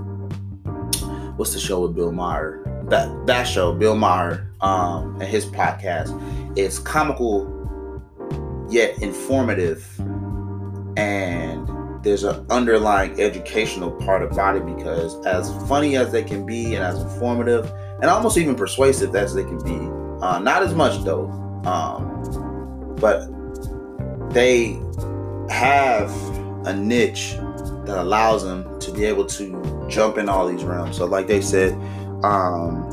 what's 1.37 1.53
the 1.53 1.59
show 1.59 1.81
with 1.81 1.95
bill 1.95 2.11
maher? 2.11 2.61
That 2.89 3.25
that 3.27 3.43
show 3.43 3.73
bill 3.73 3.95
maher 3.95 4.51
um 4.61 5.19
and 5.21 5.29
his 5.29 5.45
podcast. 5.45 6.13
Is 6.57 6.79
comical 6.79 7.51
yet 8.69 9.01
informative 9.01 9.85
and 10.97 11.64
there's 12.05 12.23
an 12.23 12.45
underlying 12.51 13.19
educational 13.19 13.91
part 13.91 14.21
about 14.21 14.55
it 14.55 14.65
because 14.65 15.25
as 15.25 15.51
funny 15.67 15.97
as 15.97 16.11
they 16.11 16.23
can 16.23 16.45
be 16.45 16.75
and 16.75 16.83
as 16.83 17.01
informative 17.01 17.69
and 17.99 18.05
almost 18.05 18.37
even 18.37 18.55
persuasive 18.55 19.13
as 19.15 19.33
they 19.33 19.43
can 19.43 19.57
be 19.63 19.75
uh, 20.23 20.39
not 20.39 20.61
as 20.61 20.73
much 20.73 21.03
though 21.03 21.27
um, 21.65 22.95
but 23.01 23.27
they 24.31 24.79
have 25.49 26.11
a 26.67 26.73
niche 26.73 27.33
that 27.85 27.97
allows 27.97 28.43
them 28.43 28.79
to 28.79 28.91
be 28.91 29.03
able 29.03 29.25
to 29.25 29.85
jump 29.89 30.17
in 30.19 30.29
all 30.29 30.47
these 30.47 30.63
realms 30.63 30.95
so 30.95 31.05
like 31.05 31.27
they 31.27 31.41
said 31.41 31.73
um, 32.23 32.85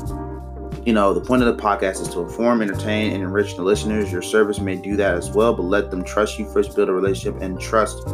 you 0.85 0.91
know, 0.91 1.13
the 1.13 1.21
point 1.21 1.41
of 1.41 1.55
the 1.55 1.61
podcast 1.61 2.01
is 2.01 2.09
to 2.09 2.19
inform, 2.19 2.61
entertain, 2.61 3.13
and 3.13 3.23
enrich 3.23 3.55
the 3.55 3.63
listeners. 3.63 4.11
Your 4.11 4.21
service 4.21 4.59
may 4.59 4.75
do 4.75 4.97
that 4.97 5.15
as 5.15 5.31
well, 5.31 5.53
but 5.53 5.63
let 5.63 5.91
them 5.91 6.03
trust 6.03 6.37
you 6.37 6.45
first, 6.51 6.75
build 6.75 6.89
a 6.89 6.93
relationship, 6.93 7.41
and 7.41 7.57
trust 7.59 8.05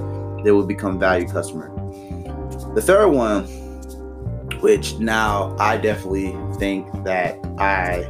they 0.43 0.51
will 0.51 0.65
become 0.65 0.99
valued 0.99 1.29
customer. 1.29 1.69
The 2.75 2.81
third 2.81 3.09
one, 3.09 3.43
which 4.61 4.97
now 4.99 5.55
I 5.59 5.77
definitely 5.77 6.35
think 6.57 6.87
that 7.03 7.37
I 7.57 8.07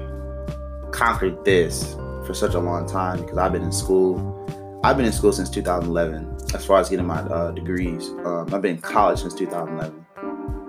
conquered 0.92 1.44
this 1.46 1.96
for 2.26 2.34
such 2.34 2.54
a 2.54 2.60
long 2.60 2.88
time 2.88 3.22
because 3.22 3.38
I've 3.38 3.52
been 3.52 3.64
in 3.64 3.72
school. 3.72 4.36
I've 4.84 4.98
been 4.98 5.06
in 5.06 5.12
school 5.12 5.34
since 5.34 5.50
2011 5.50 6.38
as 6.54 6.66
far 6.66 6.80
as 6.80 6.90
getting 6.90 7.06
my 7.06 7.20
uh, 7.20 7.52
degrees. 7.52 8.10
Um, 8.26 8.54
I've 8.54 8.62
been 8.62 8.76
in 8.76 8.82
college 8.82 9.20
since 9.20 9.34
2011. 9.34 10.06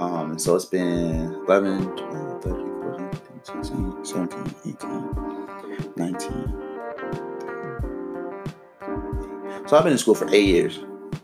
Um, 0.01 0.31
and 0.31 0.41
so 0.41 0.55
it's 0.55 0.65
been 0.65 1.35
11, 1.47 1.97
12, 1.97 2.43
13, 2.43 2.67
14, 2.83 3.11
15, 3.11 3.45
16, 3.63 4.05
17, 4.05 4.55
18, 4.67 5.95
19. 5.97 6.71
So 9.69 9.77
I've 9.77 9.85
been 9.85 9.93
in 9.93 9.99
school 9.99 10.15
for 10.15 10.29
eight 10.35 10.47
years. 10.47 10.81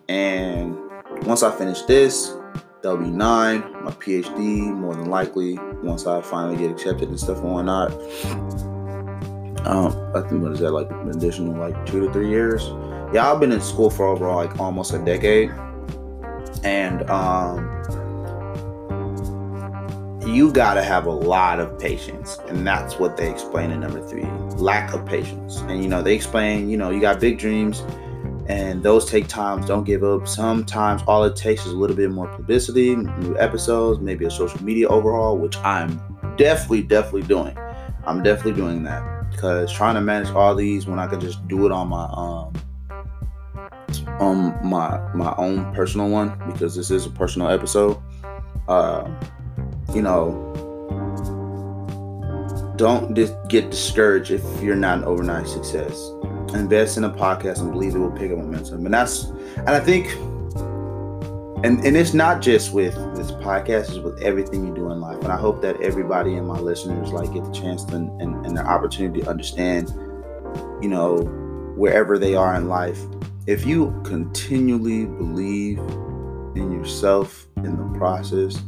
And 0.08 0.76
once 1.22 1.42
I 1.42 1.50
finish 1.56 1.82
this, 1.82 2.32
that'll 2.82 2.98
be 2.98 3.10
nine. 3.10 3.60
My 3.82 3.90
PhD, 3.92 4.72
more 4.72 4.94
than 4.94 5.10
likely, 5.10 5.58
once 5.82 6.06
I 6.06 6.20
finally 6.22 6.56
get 6.56 6.70
accepted 6.70 7.08
and 7.08 7.18
stuff 7.18 7.38
and 7.38 7.52
whatnot. 7.52 7.92
Um, 9.66 10.12
I 10.14 10.20
think 10.28 10.42
what 10.42 10.52
is 10.52 10.60
that 10.60 10.70
like 10.70 10.88
an 10.90 11.10
additional 11.10 11.54
like 11.54 11.86
two 11.86 12.06
to 12.06 12.12
three 12.12 12.28
years? 12.28 12.68
Yeah, 13.12 13.30
I've 13.30 13.40
been 13.40 13.52
in 13.52 13.60
school 13.60 13.90
for 13.90 14.06
overall 14.06 14.36
like 14.36 14.60
almost 14.60 14.94
a 14.94 14.98
decade, 14.98 15.50
and 16.62 17.08
um, 17.10 17.72
you 20.24 20.52
gotta 20.52 20.82
have 20.84 21.06
a 21.06 21.10
lot 21.10 21.58
of 21.58 21.76
patience, 21.80 22.38
and 22.46 22.64
that's 22.64 23.00
what 23.00 23.16
they 23.16 23.28
explain 23.28 23.72
in 23.72 23.80
number 23.80 24.06
three: 24.06 24.26
lack 24.56 24.94
of 24.94 25.04
patience. 25.04 25.58
And 25.62 25.82
you 25.82 25.88
know, 25.88 26.00
they 26.00 26.14
explain, 26.14 26.70
you 26.70 26.76
know, 26.76 26.90
you 26.90 27.00
got 27.00 27.18
big 27.18 27.38
dreams 27.38 27.82
and 28.48 28.82
those 28.82 29.08
take 29.08 29.28
times. 29.28 29.66
Don't 29.66 29.84
give 29.84 30.04
up. 30.04 30.28
Sometimes 30.28 31.02
all 31.06 31.24
it 31.24 31.36
takes 31.36 31.66
is 31.66 31.72
a 31.72 31.76
little 31.76 31.96
bit 31.96 32.10
more 32.10 32.28
publicity, 32.28 32.94
new 32.94 33.36
episodes, 33.38 34.00
maybe 34.00 34.24
a 34.24 34.30
social 34.30 34.62
media 34.62 34.88
overhaul, 34.88 35.38
which 35.38 35.56
I'm 35.58 36.00
definitely, 36.36 36.82
definitely 36.82 37.22
doing. 37.22 37.56
I'm 38.06 38.22
definitely 38.22 38.52
doing 38.52 38.84
that 38.84 39.30
because 39.30 39.72
trying 39.72 39.96
to 39.96 40.00
manage 40.00 40.30
all 40.30 40.54
these 40.54 40.86
when 40.86 40.98
I 40.98 41.06
can 41.06 41.20
just 41.20 41.46
do 41.48 41.66
it 41.66 41.72
on 41.72 41.88
my 41.88 42.04
um 42.12 42.52
on 44.20 44.66
my 44.66 44.98
my 45.14 45.34
own 45.36 45.74
personal 45.74 46.08
one 46.08 46.40
because 46.52 46.76
this 46.76 46.90
is 46.90 47.06
a 47.06 47.10
personal 47.10 47.48
episode. 47.48 48.00
Uh, 48.68 49.08
you 49.94 50.02
know, 50.02 50.52
don't 52.76 53.14
get 53.48 53.70
discouraged 53.70 54.30
if 54.30 54.62
you're 54.62 54.76
not 54.76 54.98
an 54.98 55.04
overnight 55.04 55.48
success 55.48 56.10
invest 56.54 56.96
in 56.96 57.04
a 57.04 57.10
podcast 57.10 57.60
and 57.60 57.72
believe 57.72 57.94
it 57.94 57.98
will 57.98 58.10
pick 58.10 58.30
up 58.30 58.38
momentum. 58.38 58.84
And 58.84 58.94
that's, 58.94 59.24
and 59.56 59.70
I 59.70 59.80
think, 59.80 60.14
and, 61.64 61.84
and 61.84 61.96
it's 61.96 62.14
not 62.14 62.42
just 62.42 62.72
with 62.72 62.94
this 63.16 63.32
podcast, 63.32 63.88
it's 63.88 63.98
with 63.98 64.20
everything 64.22 64.66
you 64.66 64.74
do 64.74 64.90
in 64.90 65.00
life. 65.00 65.18
And 65.18 65.28
I 65.28 65.36
hope 65.36 65.62
that 65.62 65.80
everybody 65.80 66.34
and 66.34 66.46
my 66.46 66.58
listeners 66.58 67.12
like 67.12 67.32
get 67.32 67.44
the 67.44 67.52
chance 67.52 67.84
to, 67.86 67.96
and, 67.96 68.20
and 68.46 68.56
the 68.56 68.64
opportunity 68.64 69.22
to 69.22 69.28
understand, 69.28 69.88
you 70.82 70.88
know, 70.88 71.16
wherever 71.76 72.18
they 72.18 72.34
are 72.34 72.54
in 72.54 72.68
life, 72.68 73.00
if 73.46 73.64
you 73.66 73.98
continually 74.04 75.06
believe 75.06 75.78
in 76.56 76.72
yourself 76.72 77.46
in 77.56 77.76
the 77.76 77.98
process, 77.98 78.62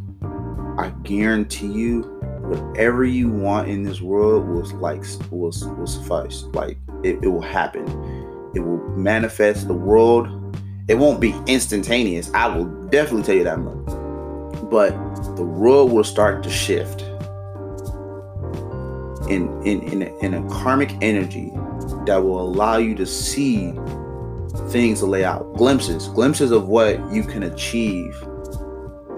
I 0.78 0.92
guarantee 1.02 1.72
you, 1.72 2.02
whatever 2.42 3.04
you 3.04 3.28
want 3.28 3.68
in 3.68 3.82
this 3.82 4.00
world 4.00 4.48
will 4.48 4.64
like 4.78 5.04
will, 5.30 5.52
will 5.76 5.86
suffice. 5.86 6.44
Like 6.52 6.78
it, 7.04 7.18
it 7.22 7.28
will 7.28 7.40
happen. 7.40 7.86
It 8.54 8.60
will 8.60 8.78
manifest 8.96 9.68
the 9.68 9.74
world. 9.74 10.56
It 10.88 10.94
won't 10.94 11.20
be 11.20 11.34
instantaneous. 11.46 12.32
I 12.34 12.46
will 12.46 12.64
definitely 12.88 13.22
tell 13.24 13.36
you 13.36 13.44
that 13.44 13.58
much. 13.58 14.70
But 14.70 14.90
the 15.36 15.44
world 15.44 15.92
will 15.92 16.04
start 16.04 16.42
to 16.44 16.50
shift 16.50 17.02
in 19.30 19.62
in 19.64 19.82
in 19.82 20.02
a, 20.02 20.18
in 20.18 20.34
a 20.34 20.48
karmic 20.48 20.94
energy 21.02 21.50
that 22.06 22.22
will 22.22 22.40
allow 22.40 22.78
you 22.78 22.94
to 22.94 23.06
see 23.06 23.72
things 24.68 25.00
to 25.00 25.06
lay 25.06 25.24
out 25.24 25.54
glimpses 25.54 26.08
glimpses 26.08 26.50
of 26.50 26.68
what 26.68 26.98
you 27.12 27.22
can 27.22 27.42
achieve 27.44 28.14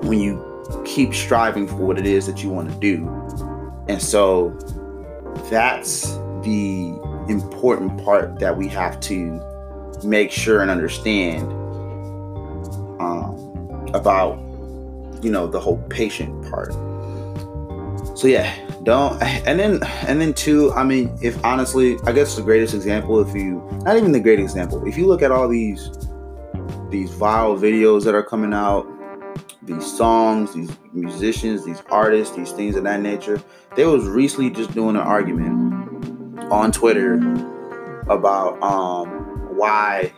when 0.02 0.20
you 0.20 0.44
keep 0.84 1.14
striving 1.14 1.66
for 1.66 1.76
what 1.76 1.98
it 1.98 2.06
is 2.06 2.26
that 2.26 2.42
you 2.42 2.50
want 2.50 2.68
to 2.70 2.76
do 2.78 3.06
and 3.88 4.00
so 4.02 4.50
that's 5.48 6.12
the 6.42 6.92
important 7.30 8.04
part 8.04 8.38
that 8.38 8.56
we 8.56 8.68
have 8.68 9.00
to 9.00 9.40
make 10.04 10.30
sure 10.30 10.60
and 10.60 10.70
understand 10.70 11.50
um, 13.00 13.86
about 13.94 14.38
you 15.22 15.30
know 15.30 15.46
the 15.46 15.60
whole 15.60 15.78
patient 15.88 16.50
part. 16.50 16.72
So 18.18 18.26
yeah 18.26 18.54
don't 18.84 19.20
and 19.22 19.60
then 19.60 19.82
and 20.06 20.20
then 20.20 20.32
two 20.32 20.72
i 20.72 20.82
mean 20.82 21.14
if 21.20 21.42
honestly 21.44 21.98
i 22.06 22.12
guess 22.12 22.36
the 22.36 22.42
greatest 22.42 22.74
example 22.74 23.20
if 23.20 23.34
you 23.34 23.62
not 23.84 23.96
even 23.96 24.12
the 24.12 24.20
great 24.20 24.40
example 24.40 24.86
if 24.86 24.96
you 24.96 25.06
look 25.06 25.20
at 25.20 25.30
all 25.30 25.48
these 25.48 25.90
these 26.88 27.10
viral 27.10 27.58
videos 27.58 28.04
that 28.04 28.14
are 28.14 28.22
coming 28.22 28.54
out 28.54 28.86
these 29.62 29.84
songs 29.84 30.54
these 30.54 30.70
musicians 30.94 31.64
these 31.64 31.82
artists 31.90 32.34
these 32.34 32.52
things 32.52 32.74
of 32.74 32.84
that 32.84 33.00
nature 33.00 33.42
they 33.76 33.84
was 33.84 34.06
recently 34.06 34.50
just 34.50 34.72
doing 34.72 34.96
an 34.96 35.02
argument 35.02 35.69
on 36.50 36.72
twitter 36.72 37.14
about 38.08 38.60
um 38.62 39.08
why 39.56 40.12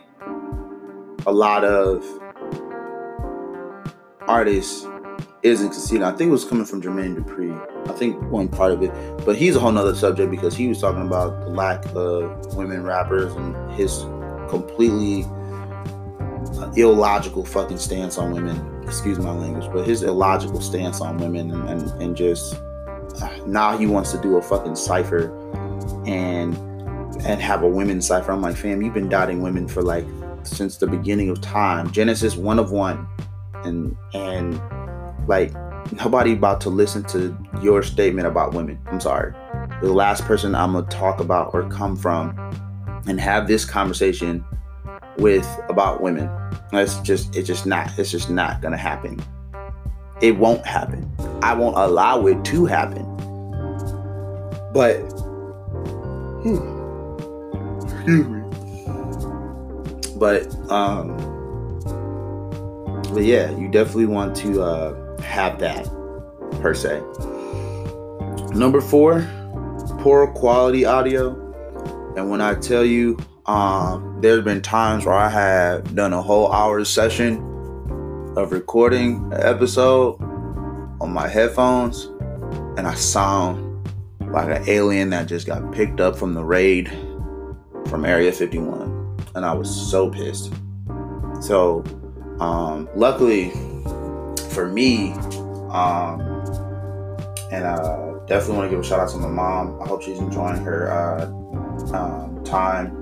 a 1.25 1.31
lot 1.31 1.63
of 1.63 2.03
artists 4.27 4.87
isn't 5.43 5.73
succeeding. 5.73 6.03
I 6.03 6.11
think 6.11 6.29
it 6.29 6.31
was 6.31 6.45
coming 6.45 6.65
from 6.65 6.81
Jermaine 6.81 7.17
Dupri. 7.17 7.89
I 7.89 7.93
think 7.93 8.21
one 8.31 8.47
part 8.47 8.71
of 8.71 8.81
it, 8.81 8.91
but 9.25 9.35
he's 9.35 9.55
a 9.55 9.59
whole 9.59 9.71
nother 9.71 9.95
subject 9.95 10.31
because 10.31 10.55
he 10.55 10.67
was 10.67 10.79
talking 10.79 11.01
about 11.01 11.41
the 11.41 11.49
lack 11.49 11.85
of 11.93 12.55
women 12.55 12.83
rappers 12.83 13.33
and 13.33 13.71
his 13.73 14.05
completely 14.49 15.25
illogical 16.77 17.43
fucking 17.45 17.77
stance 17.77 18.17
on 18.17 18.31
women. 18.31 18.83
Excuse 18.83 19.19
my 19.19 19.31
language, 19.31 19.69
but 19.73 19.85
his 19.85 20.03
illogical 20.03 20.61
stance 20.61 21.01
on 21.01 21.17
women 21.17 21.51
and, 21.51 21.69
and, 21.69 22.01
and 22.01 22.15
just 22.15 22.61
now 23.45 23.77
he 23.77 23.85
wants 23.85 24.11
to 24.13 24.21
do 24.21 24.37
a 24.37 24.41
fucking 24.41 24.75
cipher 24.75 25.27
and 26.07 26.55
and 27.25 27.41
have 27.41 27.63
a 27.63 27.67
women's 27.67 28.07
cipher. 28.07 28.31
I'm 28.31 28.41
like, 28.41 28.55
fam, 28.55 28.81
you've 28.81 28.93
been 28.93 29.09
dotting 29.09 29.41
women 29.41 29.67
for 29.67 29.81
like 29.81 30.05
since 30.43 30.77
the 30.77 30.87
beginning 30.87 31.29
of 31.29 31.41
time. 31.41 31.91
Genesis 31.91 32.35
one 32.35 32.59
of 32.59 32.71
one. 32.71 33.07
And 33.63 33.95
and 34.13 34.61
like 35.27 35.53
nobody 36.03 36.33
about 36.33 36.59
to 36.61 36.69
listen 36.69 37.03
to 37.05 37.37
your 37.61 37.83
statement 37.83 38.27
about 38.27 38.53
women. 38.53 38.79
I'm 38.87 38.99
sorry. 38.99 39.33
The 39.81 39.93
last 39.93 40.23
person 40.25 40.55
I'm 40.55 40.73
gonna 40.73 40.87
talk 40.87 41.19
about 41.19 41.53
or 41.53 41.69
come 41.69 41.95
from 41.95 42.37
and 43.07 43.19
have 43.19 43.47
this 43.47 43.65
conversation 43.65 44.43
with 45.17 45.47
about 45.69 46.01
women. 46.01 46.29
That's 46.71 46.99
just 47.01 47.35
it's 47.35 47.47
just 47.47 47.65
not 47.65 47.97
it's 47.97 48.11
just 48.11 48.29
not 48.29 48.61
gonna 48.61 48.77
happen. 48.77 49.21
It 50.21 50.37
won't 50.37 50.65
happen. 50.65 51.09
I 51.41 51.53
won't 51.53 51.77
allow 51.77 52.25
it 52.27 52.43
to 52.45 52.65
happen. 52.65 53.09
But 54.73 54.99
excuse 56.45 58.27
me. 58.27 58.41
But 60.17 60.53
um 60.69 61.17
but 63.13 63.23
yeah, 63.23 63.51
you 63.57 63.69
definitely 63.69 64.07
want 64.07 64.35
to 64.37 64.61
uh 64.61 65.21
have 65.21 65.59
that 65.59 65.85
per 66.61 66.73
se. 66.73 67.01
Number 68.55 68.81
four, 68.81 69.27
poor 69.99 70.27
quality 70.33 70.85
audio. 70.85 71.39
And 72.15 72.29
when 72.29 72.41
I 72.41 72.55
tell 72.55 72.85
you, 72.85 73.17
um, 73.45 74.19
there's 74.21 74.43
been 74.43 74.61
times 74.61 75.05
where 75.05 75.15
I 75.15 75.29
have 75.29 75.95
done 75.95 76.13
a 76.13 76.21
whole 76.21 76.51
hour 76.51 76.83
session 76.85 77.37
of 78.37 78.51
recording 78.51 79.31
an 79.33 79.41
episode 79.41 80.21
on 81.01 81.11
my 81.11 81.27
headphones, 81.27 82.05
and 82.77 82.87
I 82.87 82.93
sound 82.93 83.62
like 84.33 84.49
an 84.49 84.67
alien 84.67 85.11
that 85.11 85.27
just 85.27 85.45
got 85.45 85.71
picked 85.71 86.01
up 86.01 86.17
from 86.17 86.33
the 86.33 86.43
raid 86.43 86.89
from 87.87 88.03
Area 88.03 88.31
51. 88.31 89.19
And 89.35 89.45
I 89.45 89.53
was 89.53 89.69
so 89.91 90.09
pissed. 90.09 90.51
So, 91.39 91.83
um, 92.39 92.89
luckily, 92.95 93.51
for 94.49 94.67
me, 94.67 95.11
um, 95.69 96.21
and 97.51 97.63
uh, 97.63 98.13
definitely 98.25 98.57
want 98.57 98.69
to 98.71 98.75
give 98.75 98.79
a 98.79 98.83
shout 98.83 98.99
out 98.99 99.09
to 99.09 99.17
my 99.17 99.27
mom. 99.27 99.79
I 99.81 99.87
hope 99.87 100.01
she's 100.01 100.17
enjoying 100.17 100.57
her 100.63 100.91
uh, 100.91 101.25
um, 101.95 102.43
time. 102.43 102.97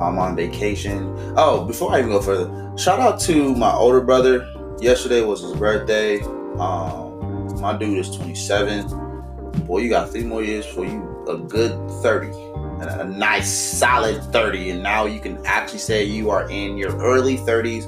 I'm 0.00 0.18
on 0.18 0.36
vacation. 0.36 1.14
Oh, 1.36 1.64
before 1.64 1.92
I 1.92 2.00
even 2.00 2.10
go 2.10 2.20
further, 2.20 2.76
shout 2.76 3.00
out 3.00 3.18
to 3.20 3.54
my 3.54 3.72
older 3.72 4.02
brother. 4.02 4.54
Yesterday 4.80 5.22
was 5.22 5.40
his 5.40 5.54
birthday. 5.54 6.20
Um, 6.58 7.58
my 7.60 7.76
dude 7.76 7.98
is 7.98 8.14
27. 8.14 9.07
Boy, 9.66 9.78
you 9.78 9.88
got 9.88 10.10
three 10.10 10.24
more 10.24 10.42
years 10.42 10.66
for 10.66 10.84
you 10.84 11.24
a 11.28 11.36
good 11.36 11.72
30 12.02 12.28
a 12.80 13.04
nice 13.04 13.52
solid 13.52 14.22
30 14.32 14.70
and 14.70 14.82
now 14.82 15.04
you 15.04 15.20
can 15.20 15.44
actually 15.44 15.80
say 15.80 16.02
you 16.04 16.30
are 16.30 16.48
in 16.48 16.78
your 16.78 16.96
early 16.98 17.36
30s 17.36 17.84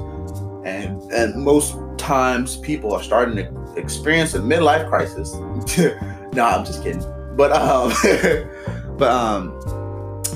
and 0.66 1.00
and 1.12 1.42
most 1.42 1.76
times 1.96 2.56
people 2.56 2.92
are 2.92 3.02
starting 3.02 3.36
to 3.36 3.74
experience 3.76 4.34
a 4.34 4.38
midlife 4.38 4.88
crisis. 4.88 5.34
no, 6.34 6.44
I'm 6.44 6.64
just 6.64 6.82
kidding. 6.82 7.02
But 7.36 7.52
um, 7.52 7.92
but 8.98 9.10
um, 9.10 9.60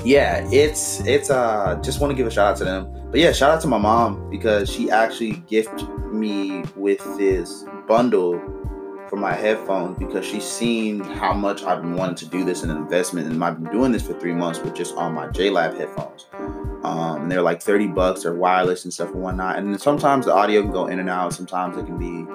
yeah, 0.03 0.47
it's 0.51 1.01
it's 1.05 1.29
uh, 1.29 1.79
just 1.83 1.99
want 1.99 2.11
to 2.11 2.15
give 2.15 2.27
a 2.27 2.31
shout 2.31 2.51
out 2.51 2.57
to 2.57 2.65
them. 2.65 2.91
But 3.11 3.19
yeah, 3.19 3.31
shout 3.31 3.51
out 3.51 3.61
to 3.61 3.67
my 3.67 3.77
mom 3.77 4.29
because 4.29 4.69
she 4.69 4.89
actually 4.89 5.43
gifted 5.47 5.89
me 6.11 6.63
with 6.75 7.03
this 7.17 7.65
bundle 7.87 8.39
for 9.15 9.21
my 9.21 9.33
headphones 9.33 9.97
because 9.97 10.25
she's 10.25 10.43
seen 10.43 10.99
how 10.99 11.31
much 11.31 11.63
I've 11.63 11.81
been 11.81 11.95
wanting 11.95 12.15
to 12.15 12.25
do 12.25 12.43
this 12.43 12.63
in 12.63 12.69
an 12.69 12.75
investment, 12.75 13.27
and 13.27 13.41
I've 13.41 13.63
been 13.63 13.71
doing 13.71 13.93
this 13.93 14.05
for 14.05 14.13
three 14.19 14.33
months 14.33 14.59
with 14.59 14.75
just 14.75 14.93
on 14.95 15.13
my 15.13 15.27
JLab 15.27 15.77
headphones. 15.77 16.25
Um, 16.83 17.21
and 17.21 17.31
they're 17.31 17.41
like 17.41 17.61
30 17.61 17.87
bucks, 17.87 18.23
they're 18.23 18.33
wireless 18.33 18.83
and 18.83 18.93
stuff 18.93 19.11
and 19.13 19.21
whatnot. 19.21 19.57
And 19.57 19.79
sometimes 19.79 20.25
the 20.25 20.33
audio 20.33 20.61
can 20.61 20.71
go 20.71 20.87
in 20.87 20.99
and 20.99 21.09
out, 21.09 21.33
sometimes 21.33 21.77
it 21.77 21.85
can 21.85 21.97
be 21.97 22.29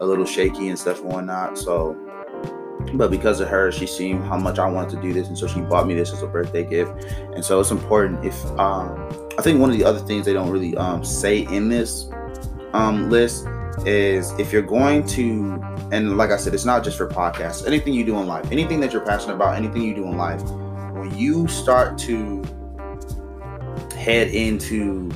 a 0.00 0.06
little 0.06 0.26
shaky 0.26 0.68
and 0.68 0.78
stuff 0.78 1.00
and 1.00 1.10
whatnot. 1.10 1.56
So, 1.56 1.96
but 2.92 3.10
because 3.10 3.40
of 3.40 3.48
her, 3.48 3.72
she 3.72 3.86
seen 3.86 4.20
how 4.20 4.36
much 4.36 4.58
I 4.58 4.68
wanted 4.68 4.90
to 4.96 5.02
do 5.02 5.14
this, 5.14 5.28
and 5.28 5.38
so 5.38 5.46
she 5.46 5.62
bought 5.62 5.86
me 5.86 5.94
this 5.94 6.12
as 6.12 6.22
a 6.22 6.26
birthday 6.26 6.64
gift. 6.64 6.92
And 7.34 7.42
so 7.42 7.58
it's 7.58 7.70
important. 7.70 8.22
If 8.22 8.44
um, 8.58 9.30
I 9.38 9.42
think 9.42 9.60
one 9.60 9.70
of 9.70 9.78
the 9.78 9.84
other 9.84 10.00
things 10.00 10.26
they 10.26 10.34
don't 10.34 10.50
really 10.50 10.76
um, 10.76 11.02
say 11.02 11.46
in 11.46 11.70
this 11.70 12.06
um, 12.74 13.08
list 13.08 13.46
is 13.86 14.32
if 14.38 14.52
you're 14.52 14.62
going 14.62 15.06
to, 15.08 15.62
and 15.92 16.16
like 16.16 16.30
I 16.30 16.36
said, 16.36 16.54
it's 16.54 16.64
not 16.64 16.84
just 16.84 16.96
for 16.96 17.08
podcasts. 17.08 17.66
Anything 17.66 17.94
you 17.94 18.04
do 18.04 18.18
in 18.18 18.26
life, 18.26 18.50
anything 18.50 18.80
that 18.80 18.92
you're 18.92 19.04
passionate 19.04 19.34
about, 19.34 19.56
anything 19.56 19.82
you 19.82 19.94
do 19.94 20.04
in 20.04 20.16
life, 20.16 20.42
when 20.92 21.16
you 21.16 21.46
start 21.48 21.98
to 21.98 22.42
head 23.96 24.28
into 24.28 25.10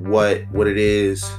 what 0.00 0.46
what 0.50 0.66
it 0.66 0.76
is 0.76 1.30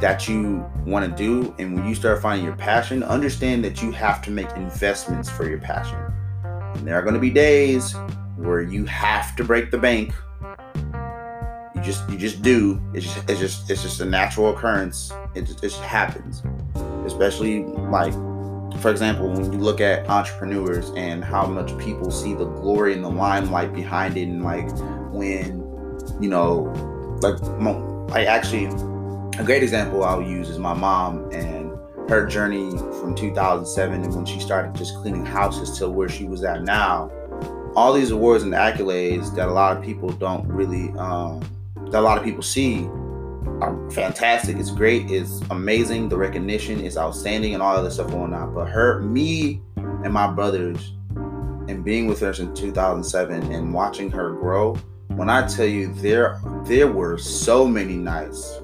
that 0.00 0.28
you 0.28 0.64
want 0.84 1.04
to 1.04 1.16
do 1.16 1.54
and 1.58 1.74
when 1.74 1.86
you 1.86 1.94
start 1.94 2.20
finding 2.20 2.44
your 2.44 2.56
passion 2.56 3.02
understand 3.02 3.64
that 3.64 3.82
you 3.82 3.90
have 3.90 4.22
to 4.22 4.30
make 4.30 4.50
investments 4.52 5.28
for 5.28 5.48
your 5.48 5.58
passion 5.58 5.98
and 6.44 6.86
there 6.86 6.94
are 6.94 7.02
going 7.02 7.14
to 7.14 7.20
be 7.20 7.30
days 7.30 7.94
where 8.36 8.62
you 8.62 8.84
have 8.84 9.34
to 9.34 9.42
break 9.42 9.70
the 9.70 9.78
bank 9.78 10.14
just 11.86 12.08
you 12.10 12.18
just 12.18 12.42
do. 12.42 12.80
It's 12.92 13.06
just 13.06 13.30
it's 13.30 13.40
just 13.40 13.70
it's 13.70 13.82
just 13.82 14.00
a 14.00 14.04
natural 14.04 14.50
occurrence. 14.50 15.12
It 15.34 15.42
just, 15.42 15.58
it 15.64 15.68
just 15.68 15.80
happens. 15.80 16.42
Especially 17.06 17.64
like 17.64 18.12
for 18.80 18.90
example, 18.90 19.28
when 19.28 19.52
you 19.52 19.58
look 19.58 19.80
at 19.80 20.08
entrepreneurs 20.08 20.90
and 20.96 21.24
how 21.24 21.46
much 21.46 21.76
people 21.78 22.10
see 22.10 22.34
the 22.34 22.44
glory 22.44 22.92
and 22.92 23.02
the 23.02 23.10
limelight 23.10 23.72
behind 23.72 24.16
it, 24.16 24.24
and 24.24 24.44
like 24.44 24.70
when, 25.12 25.60
you 26.20 26.28
know, 26.28 26.72
like, 27.22 27.40
I 28.14 28.26
actually, 28.26 28.66
a 29.40 29.44
great 29.44 29.62
example 29.62 30.04
I'll 30.04 30.22
use 30.22 30.50
is 30.50 30.58
my 30.58 30.74
mom 30.74 31.30
and 31.32 31.72
her 32.10 32.26
journey 32.26 32.70
from 33.00 33.14
2007 33.14 34.02
and 34.04 34.14
when 34.14 34.26
she 34.26 34.40
started 34.40 34.74
just 34.74 34.94
cleaning 34.96 35.24
houses 35.24 35.78
to 35.78 35.88
where 35.88 36.08
she 36.08 36.24
was 36.24 36.44
at 36.44 36.62
now. 36.62 37.10
All 37.74 37.92
these 37.92 38.10
awards 38.10 38.44
and 38.44 38.52
accolades 38.52 39.34
that 39.36 39.48
a 39.48 39.52
lot 39.52 39.76
of 39.76 39.82
people 39.82 40.10
don't 40.10 40.46
really 40.46 40.90
um, 40.98 41.42
that 41.90 42.00
a 42.00 42.00
lot 42.00 42.18
of 42.18 42.24
people 42.24 42.42
see 42.42 42.86
are 43.60 43.90
fantastic. 43.90 44.56
It's 44.56 44.70
great. 44.70 45.10
It's 45.10 45.40
amazing. 45.50 46.08
The 46.08 46.16
recognition 46.16 46.80
is 46.80 46.98
outstanding 46.98 47.54
and 47.54 47.62
all 47.62 47.76
of 47.76 47.84
this 47.84 47.94
stuff 47.94 48.10
going 48.10 48.34
on. 48.34 48.54
But 48.54 48.68
her, 48.68 49.00
me, 49.00 49.62
and 49.76 50.12
my 50.12 50.30
brothers, 50.30 50.92
and 51.68 51.84
being 51.84 52.06
with 52.06 52.20
her 52.20 52.32
since 52.32 52.58
2007 52.58 53.52
and 53.52 53.72
watching 53.72 54.10
her 54.10 54.32
grow. 54.32 54.74
When 55.08 55.30
I 55.30 55.46
tell 55.46 55.66
you 55.66 55.92
there, 55.94 56.40
there 56.64 56.88
were 56.88 57.18
so 57.18 57.66
many 57.66 57.94
nights 57.94 58.60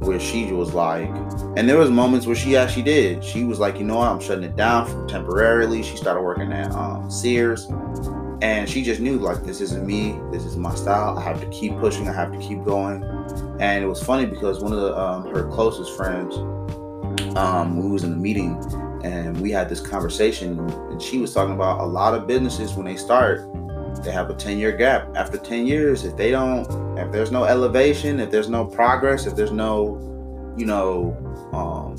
where 0.00 0.20
she 0.20 0.52
was 0.52 0.72
like, 0.72 1.08
and 1.56 1.68
there 1.68 1.78
was 1.78 1.90
moments 1.90 2.26
where 2.26 2.36
she 2.36 2.56
actually 2.56 2.84
did. 2.84 3.22
She 3.22 3.44
was 3.44 3.58
like, 3.58 3.78
you 3.78 3.84
know 3.84 3.96
what, 3.96 4.08
I'm 4.08 4.20
shutting 4.20 4.44
it 4.44 4.56
down 4.56 5.06
temporarily. 5.08 5.82
She 5.82 5.96
started 5.96 6.22
working 6.22 6.52
at 6.52 6.72
um, 6.72 7.10
Sears, 7.10 7.66
and 8.42 8.68
she 8.68 8.82
just 8.82 9.00
knew 9.00 9.18
like 9.18 9.44
this 9.44 9.60
isn't 9.60 9.86
me. 9.86 10.18
This 10.30 10.44
is 10.44 10.56
my 10.56 10.74
style. 10.74 11.18
I 11.18 11.22
have 11.22 11.40
to 11.40 11.46
keep 11.48 11.78
pushing. 11.78 12.08
I 12.08 12.12
have 12.12 12.32
to 12.32 12.38
keep 12.38 12.64
going. 12.64 13.02
And 13.60 13.82
it 13.82 13.86
was 13.86 14.02
funny 14.02 14.26
because 14.26 14.60
one 14.60 14.72
of 14.72 14.80
the, 14.80 14.98
um, 14.98 15.26
her 15.34 15.48
closest 15.48 15.96
friends, 15.96 16.36
um, 17.36 17.80
who 17.80 17.90
was 17.90 18.04
in 18.04 18.12
a 18.12 18.16
meeting, 18.16 18.62
and 19.04 19.40
we 19.40 19.50
had 19.50 19.68
this 19.68 19.80
conversation, 19.80 20.58
and 20.58 21.00
she 21.00 21.18
was 21.18 21.32
talking 21.32 21.54
about 21.54 21.80
a 21.80 21.86
lot 21.86 22.14
of 22.14 22.26
businesses 22.26 22.74
when 22.74 22.84
they 22.84 22.96
start, 22.96 23.48
they 24.02 24.10
have 24.10 24.28
a 24.28 24.34
10 24.34 24.58
year 24.58 24.72
gap. 24.72 25.16
After 25.16 25.38
10 25.38 25.66
years, 25.66 26.04
if 26.04 26.16
they 26.16 26.30
don't, 26.30 26.66
if 26.98 27.10
there's 27.12 27.32
no 27.32 27.44
elevation, 27.44 28.20
if 28.20 28.30
there's 28.30 28.48
no 28.48 28.64
progress, 28.64 29.26
if 29.26 29.34
there's 29.34 29.52
no, 29.52 30.54
you 30.56 30.66
know, 30.66 31.16
um, 31.52 31.96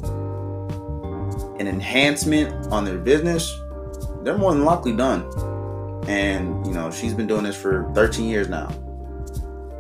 an 1.60 1.67
enhancement 1.67 2.71
on 2.71 2.86
their 2.86 2.97
business, 2.97 3.60
they're 4.23 4.38
more 4.38 4.54
than 4.54 4.65
likely 4.65 4.95
done. 4.95 5.23
And, 6.08 6.65
you 6.65 6.74
know, 6.74 6.89
she's 6.89 7.13
been 7.13 7.28
doing 7.28 7.43
this 7.43 7.56
for 7.56 7.91
13 7.93 8.30
years 8.30 8.50
now. 8.50 8.70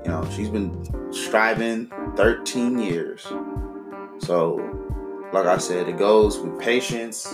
You 0.03 0.11
know, 0.11 0.29
she's 0.31 0.49
been 0.49 1.13
striving 1.13 1.91
13 2.15 2.79
years. 2.79 3.25
So, 4.19 4.55
like 5.33 5.45
I 5.45 5.57
said, 5.57 5.87
it 5.87 5.97
goes 5.97 6.39
with 6.39 6.59
patience 6.59 7.27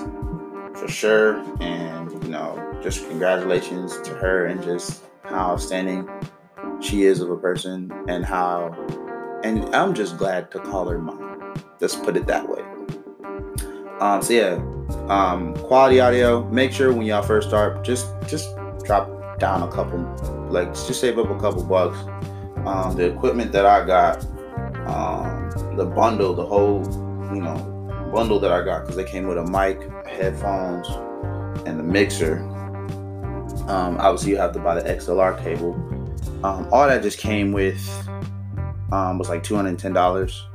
for 0.76 0.88
sure. 0.88 1.38
And, 1.62 2.12
you 2.24 2.30
know, 2.30 2.80
just 2.84 3.08
congratulations 3.10 4.00
to 4.02 4.14
her 4.16 4.46
and 4.46 4.64
just 4.64 5.04
how 5.24 5.52
outstanding 5.52 6.08
she 6.82 7.04
is 7.04 7.20
of 7.20 7.30
a 7.30 7.38
person 7.38 7.92
and 8.08 8.26
how, 8.26 8.74
and 9.44 9.64
I'm 9.76 9.94
just 9.94 10.18
glad 10.18 10.52
to 10.52 10.60
call 10.60 10.88
her 10.88 11.00
mom. 11.00 11.54
Let's 11.80 11.96
put 11.96 12.18
it 12.18 12.28
that 12.28 12.48
way. 12.48 12.64
Um, 14.00 14.22
so 14.22 14.34
yeah, 14.34 14.54
um, 15.08 15.54
quality 15.56 16.00
audio. 16.00 16.44
Make 16.50 16.72
sure 16.72 16.92
when 16.92 17.06
y'all 17.06 17.22
first 17.22 17.48
start, 17.48 17.84
just 17.84 18.08
just 18.28 18.50
drop 18.86 19.40
down 19.40 19.64
a 19.64 19.72
couple, 19.72 20.00
like 20.50 20.74
just 20.74 21.00
save 21.00 21.18
up 21.18 21.30
a 21.30 21.40
couple 21.40 21.64
bucks. 21.64 21.98
Um, 22.66 22.96
the 22.96 23.12
equipment 23.14 23.52
that 23.52 23.66
I 23.66 23.86
got, 23.86 24.24
um, 24.88 25.76
the 25.76 25.86
bundle, 25.86 26.34
the 26.34 26.46
whole, 26.46 26.82
you 27.34 27.42
know, 27.42 28.10
bundle 28.14 28.40
that 28.40 28.52
I 28.52 28.64
got 28.64 28.82
because 28.82 28.96
they 28.96 29.04
came 29.04 29.28
with 29.28 29.38
a 29.38 29.44
mic, 29.44 29.82
headphones, 30.08 30.88
and 31.66 31.80
the 31.80 31.84
mixer. 31.84 32.40
Um, 33.68 33.98
obviously, 34.00 34.32
you 34.32 34.38
have 34.38 34.54
to 34.54 34.60
buy 34.60 34.76
the 34.76 34.90
XLR 34.90 35.42
cable. 35.44 35.74
Um, 36.46 36.68
all 36.72 36.88
that 36.88 37.02
just 37.02 37.18
came 37.18 37.52
with 37.52 37.82
um, 38.92 39.18
was 39.18 39.30
like 39.30 39.44
two 39.44 39.56
hundred 39.56 39.70
and 39.70 39.80
ten 39.80 39.94
dollars. 39.94 40.46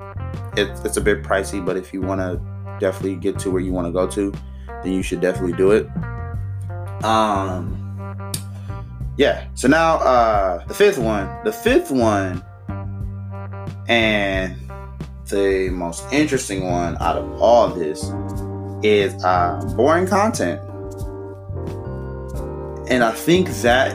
It, 0.57 0.69
it's 0.85 0.97
a 0.97 1.01
bit 1.01 1.23
pricey, 1.23 1.65
but 1.65 1.77
if 1.77 1.93
you 1.93 2.01
want 2.01 2.21
to 2.21 2.41
definitely 2.81 3.17
get 3.17 3.39
to 3.41 3.51
where 3.51 3.61
you 3.61 3.73
want 3.73 3.87
to 3.87 3.93
go 3.93 4.07
to, 4.09 4.33
then 4.83 4.93
you 4.93 5.03
should 5.03 5.21
definitely 5.21 5.55
do 5.55 5.73
it. 5.73 5.89
Um, 7.05 7.88
yeah. 9.19 9.49
So 9.55 9.69
now 9.69 9.97
uh, 9.97 10.65
the 10.67 10.75
fifth 10.75 10.97
one, 10.97 11.29
the 11.45 11.53
fifth 11.53 11.91
one, 11.91 12.43
and 13.89 14.57
the 15.27 15.69
most 15.71 16.11
interesting 16.13 16.65
one 16.65 16.97
out 17.01 17.17
of 17.17 17.43
all 17.43 17.69
this 17.69 18.13
is 18.83 19.23
uh, 19.25 19.61
boring 19.77 20.07
content. 20.07 20.63
And 22.89 23.03
I 23.03 23.11
think 23.13 23.49
that 23.63 23.93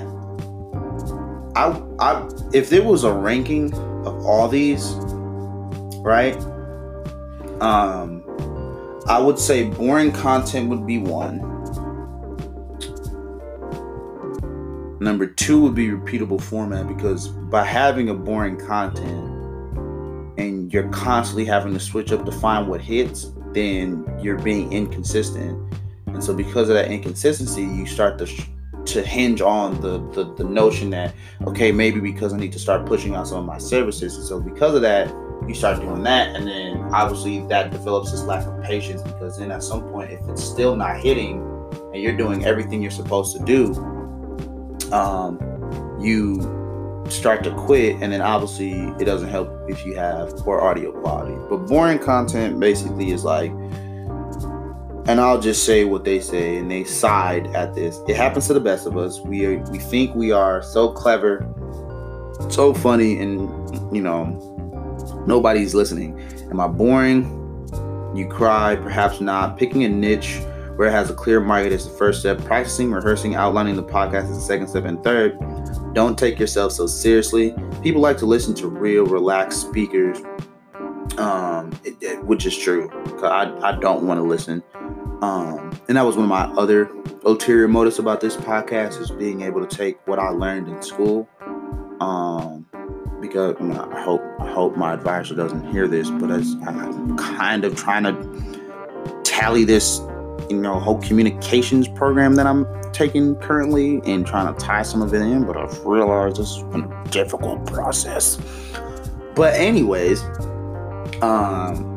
I, 1.56 1.82
I, 2.00 2.30
if 2.54 2.70
there 2.70 2.84
was 2.84 3.06
a 3.06 3.14
ranking 3.14 3.74
of 4.06 4.26
all 4.26 4.50
these, 4.50 4.94
right? 6.04 6.36
Um, 7.62 8.24
I 9.08 9.20
would 9.20 9.40
say 9.40 9.70
boring 9.70 10.12
content 10.12 10.70
would 10.70 10.86
be 10.86 10.98
one. 10.98 11.53
Number 15.04 15.28
two 15.28 15.60
would 15.60 15.76
be 15.76 15.90
repeatable 15.90 16.42
format 16.42 16.88
because 16.88 17.28
by 17.28 17.66
having 17.66 18.08
a 18.08 18.14
boring 18.14 18.58
content, 18.58 19.30
and 20.38 20.72
you're 20.72 20.88
constantly 20.92 21.44
having 21.44 21.74
to 21.74 21.80
switch 21.80 22.14
up 22.14 22.24
to 22.24 22.32
find 22.32 22.70
what 22.70 22.80
hits, 22.80 23.34
then 23.52 24.06
you're 24.22 24.40
being 24.40 24.72
inconsistent. 24.72 25.76
And 26.08 26.24
so 26.24 26.34
because 26.34 26.70
of 26.70 26.76
that 26.76 26.90
inconsistency, 26.90 27.64
you 27.64 27.86
start 27.86 28.18
to 28.20 28.28
to 28.86 29.02
hinge 29.02 29.42
on 29.42 29.82
the, 29.82 30.00
the 30.12 30.34
the 30.36 30.46
notion 30.46 30.90
that 30.92 31.14
okay, 31.48 31.74
maybe 31.74 32.00
because 32.00 32.34
I 32.34 32.38
need 32.38 32.54
to 32.54 32.60
start 32.60 32.86
pushing 32.86 33.14
out 33.14 33.28
some 33.28 33.40
of 33.40 33.46
my 33.46 33.58
services. 33.58 34.16
And 34.16 34.26
so 34.26 34.40
because 34.40 34.74
of 34.74 34.84
that, 34.84 35.10
you 35.50 35.54
start 35.54 35.82
doing 35.82 36.04
that 36.04 36.34
and 36.34 36.48
then 36.48 36.78
obviously 36.94 37.46
that 37.48 37.72
develops 37.72 38.12
this 38.12 38.24
lack 38.24 38.48
of 38.48 38.64
patience 38.64 39.02
because 39.02 39.38
then 39.38 39.52
at 39.52 39.64
some 39.64 39.84
point 39.90 40.12
if 40.12 40.22
it's 40.30 40.42
still 40.42 40.78
not 40.78 40.98
hitting 41.02 41.42
and 41.94 42.02
you're 42.02 42.16
doing 42.16 42.46
everything 42.46 42.82
you're 42.82 42.90
supposed 42.90 43.36
to 43.36 43.44
do, 43.44 43.74
um, 44.94 45.40
you 46.00 46.42
start 47.10 47.44
to 47.44 47.52
quit 47.52 48.02
and 48.02 48.14
then 48.14 48.22
obviously 48.22 48.72
it 49.00 49.06
doesn't 49.06 49.30
help 49.30 49.50
if 49.68 49.86
you 49.86 49.96
have 49.96 50.36
poor 50.38 50.62
audio 50.62 50.92
quality. 50.92 51.36
But 51.50 51.68
boring 51.68 52.00
content 52.00 52.60
basically 52.60 53.12
is 53.12 53.24
like 53.24 53.52
and 55.06 55.20
i'll 55.20 55.40
just 55.40 55.66
say 55.66 55.84
what 55.84 56.06
they 56.06 56.22
say 56.22 56.56
and 56.56 56.72
they 56.72 56.84
side 56.84 57.48
at 57.48 57.74
this. 57.74 58.00
It 58.08 58.16
happens 58.16 58.48
to 58.48 58.54
the 58.54 58.62
best 58.62 58.88
of 58.88 58.98
us. 58.98 59.20
We 59.20 59.46
are, 59.46 59.60
we 59.70 59.80
think 59.80 60.16
we 60.16 60.32
are 60.32 60.62
so 60.62 60.92
clever 60.92 61.50
so 62.50 62.74
funny 62.74 63.20
and 63.20 63.96
you 63.96 64.02
know 64.02 64.26
nobody's 65.28 65.74
listening. 65.74 66.20
Am 66.50 66.60
i 66.60 66.68
boring? 66.68 67.40
You 68.16 68.28
cry 68.28 68.76
perhaps 68.76 69.20
not. 69.20 69.58
Picking 69.58 69.84
a 69.84 69.90
niche 69.90 70.40
where 70.76 70.88
it 70.88 70.92
has 70.92 71.10
a 71.10 71.14
clear 71.14 71.40
market 71.40 71.72
is 71.72 71.88
the 71.88 71.98
first 71.98 72.20
step 72.20 72.44
practicing 72.46 72.92
rehearsing 72.92 73.36
outlining 73.36 73.76
the 73.76 73.84
podcast 73.84 74.30
is 74.30 74.38
the 74.38 74.42
second 74.42 74.68
step 74.68 74.86
and 74.86 75.04
third 75.04 75.38
don't 75.94 76.18
take 76.18 76.40
yourself 76.40 76.72
so 76.72 76.88
seriously. 76.88 77.56
People 77.82 78.02
like 78.02 78.18
to 78.18 78.26
listen 78.26 78.54
to 78.56 78.68
real, 78.68 79.06
relaxed 79.06 79.62
speakers, 79.62 80.20
um, 81.18 81.72
it, 81.84 81.96
it, 82.02 82.24
which 82.26 82.46
is 82.46 82.58
true. 82.58 82.90
Cause 83.20 83.24
I, 83.24 83.70
I 83.70 83.80
don't 83.80 84.04
want 84.04 84.18
to 84.18 84.24
listen. 84.24 84.64
Um, 85.22 85.72
and 85.88 85.96
that 85.96 86.06
was 86.06 86.16
one 86.18 86.26
of 86.26 86.30
my 86.30 86.46
other 86.60 86.90
ulterior 87.24 87.68
motives 87.68 88.00
about 88.00 88.20
this 88.20 88.36
podcast 88.36 89.00
is 89.00 89.12
being 89.12 89.42
able 89.42 89.66
to 89.66 89.76
take 89.76 90.06
what 90.08 90.20
I 90.20 90.30
learned 90.30 90.68
in 90.68 90.82
school. 90.82 91.30
Um, 92.02 92.66
because 93.22 93.56
I, 93.62 94.02
hope 94.02 94.22
I 94.40 94.52
hope 94.52 94.76
my 94.76 94.94
advisor 94.94 95.36
doesn't 95.36 95.72
hear 95.72 95.88
this, 95.88 96.10
but 96.10 96.30
I'm 96.30 97.18
kind 97.18 97.64
of 97.64 97.76
trying 97.76 98.04
to 98.04 99.22
tally 99.24 99.64
this, 99.64 100.00
you 100.50 100.60
know, 100.60 100.80
whole 100.80 101.00
communications 101.02 101.88
program 101.88 102.36
that 102.36 102.48
I'm 102.48 102.66
taking 102.92 103.36
currently 103.38 104.02
and 104.06 104.26
trying 104.26 104.54
to 104.54 104.60
tie 104.60 104.84
some 104.84 105.02
of 105.02 105.14
it 105.14 105.22
in, 105.22 105.46
but 105.46 105.58
I've 105.58 105.86
realized 105.86 106.40
it's 106.40 106.62
been 106.64 106.84
a 106.84 107.04
difficult 107.10 107.66
process. 107.66 108.38
But 109.36 109.56
anyways, 109.56 110.22
um 111.22 111.90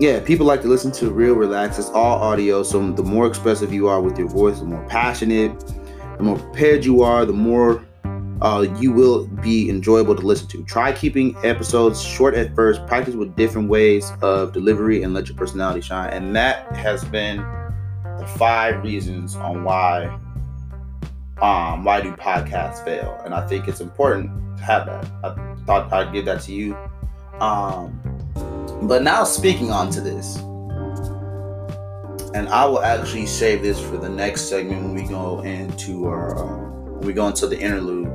yeah, 0.00 0.18
people 0.18 0.46
like 0.46 0.62
to 0.62 0.68
listen 0.68 0.90
to 0.92 1.10
real 1.10 1.34
relax. 1.34 1.78
It's 1.78 1.90
all 1.90 2.18
audio, 2.18 2.62
so 2.62 2.90
the 2.90 3.02
more 3.02 3.26
expressive 3.26 3.70
you 3.70 3.86
are 3.86 4.00
with 4.00 4.18
your 4.18 4.28
voice, 4.28 4.58
the 4.58 4.64
more 4.64 4.82
passionate, 4.88 5.62
the 6.16 6.22
more 6.22 6.38
prepared 6.38 6.86
you 6.86 7.02
are, 7.02 7.26
the 7.26 7.34
more 7.34 7.84
uh, 8.42 8.66
you 8.78 8.92
will 8.92 9.26
be 9.26 9.68
enjoyable 9.68 10.14
to 10.16 10.22
listen 10.22 10.48
to. 10.48 10.64
Try 10.64 10.92
keeping 10.92 11.36
episodes 11.44 12.02
short 12.02 12.34
at 12.34 12.54
first. 12.54 12.86
Practice 12.86 13.14
with 13.14 13.36
different 13.36 13.68
ways 13.68 14.12
of 14.22 14.52
delivery 14.52 15.02
and 15.02 15.12
let 15.12 15.28
your 15.28 15.36
personality 15.36 15.80
shine. 15.80 16.10
And 16.10 16.34
that 16.36 16.74
has 16.74 17.04
been 17.04 17.38
the 18.18 18.26
five 18.26 18.82
reasons 18.82 19.36
on 19.36 19.64
why 19.64 20.06
um 21.40 21.84
why 21.84 22.00
do 22.00 22.12
podcasts 22.12 22.84
fail 22.84 23.18
and 23.24 23.32
i 23.32 23.46
think 23.46 23.66
it's 23.66 23.80
important 23.80 24.30
to 24.58 24.62
have 24.62 24.84
that 24.84 25.06
i 25.24 25.54
thought 25.64 25.90
i'd 25.92 26.12
give 26.12 26.26
that 26.26 26.40
to 26.42 26.52
you 26.52 26.76
um 27.40 27.98
but 28.82 29.02
now 29.02 29.24
speaking 29.24 29.70
on 29.70 29.90
to 29.90 30.02
this 30.02 30.36
and 32.34 32.46
i 32.50 32.64
will 32.64 32.82
actually 32.82 33.24
save 33.24 33.62
this 33.62 33.80
for 33.80 33.96
the 33.96 34.08
next 34.08 34.50
segment 34.50 34.82
when 34.82 34.94
we 34.94 35.02
go 35.04 35.40
into 35.40 36.06
our 36.06 36.36
uh, 36.36 36.69
when 37.00 37.06
we 37.06 37.14
go 37.14 37.26
into 37.28 37.46
the 37.46 37.58
interlude 37.58 38.12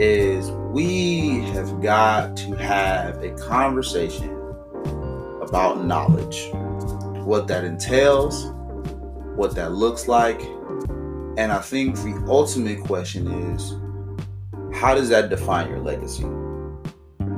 is 0.00 0.50
we 0.50 1.40
have 1.52 1.82
got 1.82 2.34
to 2.34 2.54
have 2.54 3.22
a 3.22 3.30
conversation 3.32 4.30
about 5.42 5.84
knowledge 5.84 6.48
what 7.26 7.46
that 7.46 7.62
entails 7.62 8.46
what 9.36 9.54
that 9.54 9.72
looks 9.72 10.08
like. 10.08 10.40
And 11.36 11.52
I 11.52 11.58
think 11.58 11.96
the 11.96 12.24
ultimate 12.26 12.80
question 12.84 13.26
is 13.54 13.74
how 14.74 14.94
does 14.94 15.10
that 15.10 15.28
define 15.28 15.68
your 15.68 15.80
legacy? 15.80 16.24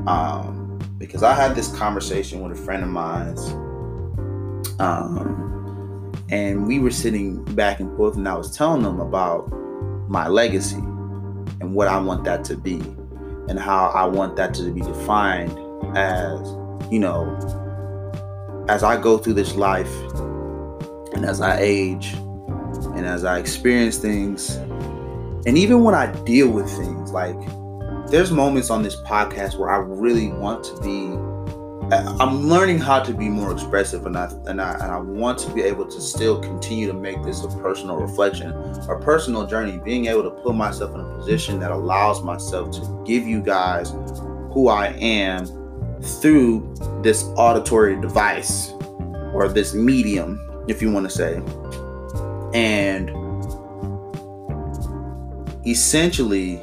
Um, 0.06 0.78
because 0.96 1.24
I 1.24 1.34
had 1.34 1.56
this 1.56 1.76
conversation 1.76 2.40
with 2.40 2.56
a 2.56 2.62
friend 2.62 2.84
of 2.84 2.88
mine's, 2.88 3.48
um, 4.78 6.14
and 6.30 6.68
we 6.68 6.78
were 6.78 6.92
sitting 6.92 7.44
back 7.56 7.80
and 7.80 7.96
forth, 7.96 8.16
and 8.16 8.28
I 8.28 8.36
was 8.36 8.56
telling 8.56 8.82
them 8.82 9.00
about 9.00 9.52
my 10.08 10.26
legacy 10.28 10.76
and 11.60 11.74
what 11.74 11.88
I 11.88 11.98
want 11.98 12.24
that 12.24 12.44
to 12.46 12.56
be, 12.56 12.80
and 13.48 13.58
how 13.58 13.86
I 13.88 14.04
want 14.04 14.36
that 14.36 14.54
to 14.54 14.70
be 14.70 14.80
defined 14.80 15.52
as, 15.96 16.40
you 16.90 16.98
know, 16.98 17.36
as 18.68 18.82
I 18.82 19.00
go 19.00 19.18
through 19.18 19.34
this 19.34 19.54
life 19.54 19.92
and 21.14 21.24
as 21.24 21.40
I 21.40 21.58
age 21.60 22.14
and 22.94 23.06
as 23.06 23.24
I 23.24 23.38
experience 23.38 23.96
things, 23.98 24.56
and 25.46 25.56
even 25.56 25.84
when 25.84 25.94
I 25.94 26.12
deal 26.24 26.48
with 26.48 26.68
things, 26.68 27.12
like 27.12 27.38
there's 28.08 28.30
moments 28.30 28.70
on 28.70 28.82
this 28.82 28.96
podcast 29.02 29.58
where 29.58 29.70
I 29.70 29.78
really 29.78 30.28
want 30.28 30.64
to 30.64 30.80
be. 30.80 31.37
I'm 31.90 32.48
learning 32.48 32.80
how 32.80 33.00
to 33.00 33.14
be 33.14 33.30
more 33.30 33.50
expressive, 33.50 34.04
and 34.04 34.16
I 34.16 34.30
and 34.46 34.60
I 34.60 34.74
and 34.74 34.92
I 34.92 34.98
want 34.98 35.38
to 35.40 35.50
be 35.54 35.62
able 35.62 35.86
to 35.86 36.00
still 36.00 36.38
continue 36.38 36.86
to 36.86 36.92
make 36.92 37.22
this 37.22 37.42
a 37.42 37.48
personal 37.48 37.96
reflection, 37.96 38.52
a 38.52 39.00
personal 39.00 39.46
journey. 39.46 39.78
Being 39.78 40.06
able 40.06 40.22
to 40.24 40.30
put 40.30 40.54
myself 40.54 40.94
in 40.94 41.00
a 41.00 41.16
position 41.16 41.58
that 41.60 41.70
allows 41.70 42.22
myself 42.22 42.72
to 42.72 43.04
give 43.06 43.26
you 43.26 43.40
guys 43.40 43.90
who 44.52 44.68
I 44.68 44.88
am 44.98 45.46
through 46.02 46.74
this 47.02 47.24
auditory 47.36 47.98
device 47.98 48.72
or 49.32 49.48
this 49.48 49.72
medium, 49.72 50.64
if 50.68 50.82
you 50.82 50.92
want 50.92 51.08
to 51.08 51.14
say. 51.14 51.42
And 52.52 53.08
essentially, 55.66 56.60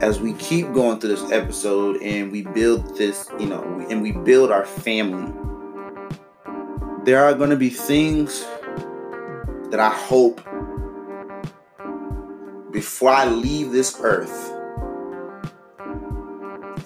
as 0.00 0.20
we 0.20 0.32
keep 0.34 0.72
going 0.72 1.00
through 1.00 1.10
this 1.10 1.32
episode 1.32 2.00
and 2.02 2.30
we 2.30 2.42
build 2.42 2.96
this, 2.96 3.28
you 3.38 3.46
know, 3.46 3.62
and 3.90 4.00
we 4.00 4.12
build 4.12 4.52
our 4.52 4.64
family, 4.64 5.32
there 7.04 7.24
are 7.24 7.34
going 7.34 7.50
to 7.50 7.56
be 7.56 7.70
things 7.70 8.46
that 9.70 9.80
I 9.80 9.90
hope 9.90 10.40
before 12.70 13.10
I 13.10 13.26
leave 13.26 13.72
this 13.72 13.98
earth. 14.00 14.54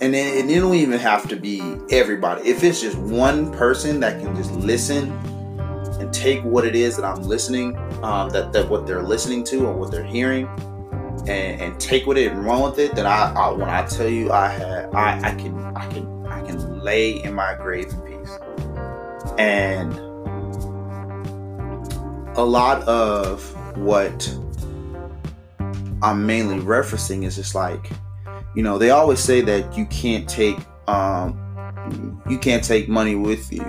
And 0.00 0.14
then 0.14 0.48
it 0.48 0.52
don't 0.52 0.74
even 0.74 0.98
have 0.98 1.28
to 1.28 1.36
be 1.36 1.62
everybody. 1.90 2.48
If 2.48 2.64
it's 2.64 2.80
just 2.80 2.96
one 2.96 3.52
person 3.52 4.00
that 4.00 4.20
can 4.20 4.34
just 4.34 4.52
listen 4.52 5.12
and 6.00 6.12
take 6.12 6.42
what 6.42 6.66
it 6.66 6.74
is 6.74 6.96
that 6.96 7.04
I'm 7.04 7.22
listening, 7.22 7.76
um, 8.02 8.30
that 8.30 8.52
that 8.52 8.68
what 8.68 8.86
they're 8.86 9.02
listening 9.02 9.44
to 9.44 9.66
or 9.66 9.74
what 9.74 9.92
they're 9.92 10.02
hearing, 10.02 10.48
and, 11.28 11.60
and 11.60 11.80
take 11.80 12.06
with 12.06 12.18
it 12.18 12.32
and 12.32 12.44
run 12.44 12.62
with 12.62 12.78
it, 12.78 12.94
then 12.94 13.06
I, 13.06 13.32
I 13.32 13.50
when 13.52 13.68
I 13.68 13.86
tell 13.86 14.08
you 14.08 14.32
I 14.32 14.48
had 14.48 14.94
I, 14.94 15.30
I 15.30 15.34
can 15.34 15.58
I 15.76 15.86
can 15.88 16.26
I 16.26 16.42
can 16.42 16.80
lay 16.80 17.22
in 17.22 17.34
my 17.34 17.54
grave 17.54 17.90
in 17.90 18.00
peace. 18.02 18.38
And 19.38 19.92
a 22.36 22.42
lot 22.42 22.82
of 22.88 23.44
what 23.76 24.36
I'm 26.02 26.26
mainly 26.26 26.58
referencing 26.58 27.24
is 27.24 27.36
just 27.36 27.54
like, 27.54 27.90
you 28.56 28.62
know, 28.62 28.78
they 28.78 28.90
always 28.90 29.20
say 29.20 29.40
that 29.42 29.76
you 29.76 29.86
can't 29.86 30.28
take 30.28 30.58
um 30.88 31.38
you 32.28 32.38
can't 32.38 32.64
take 32.64 32.88
money 32.88 33.14
with 33.14 33.52
you 33.52 33.64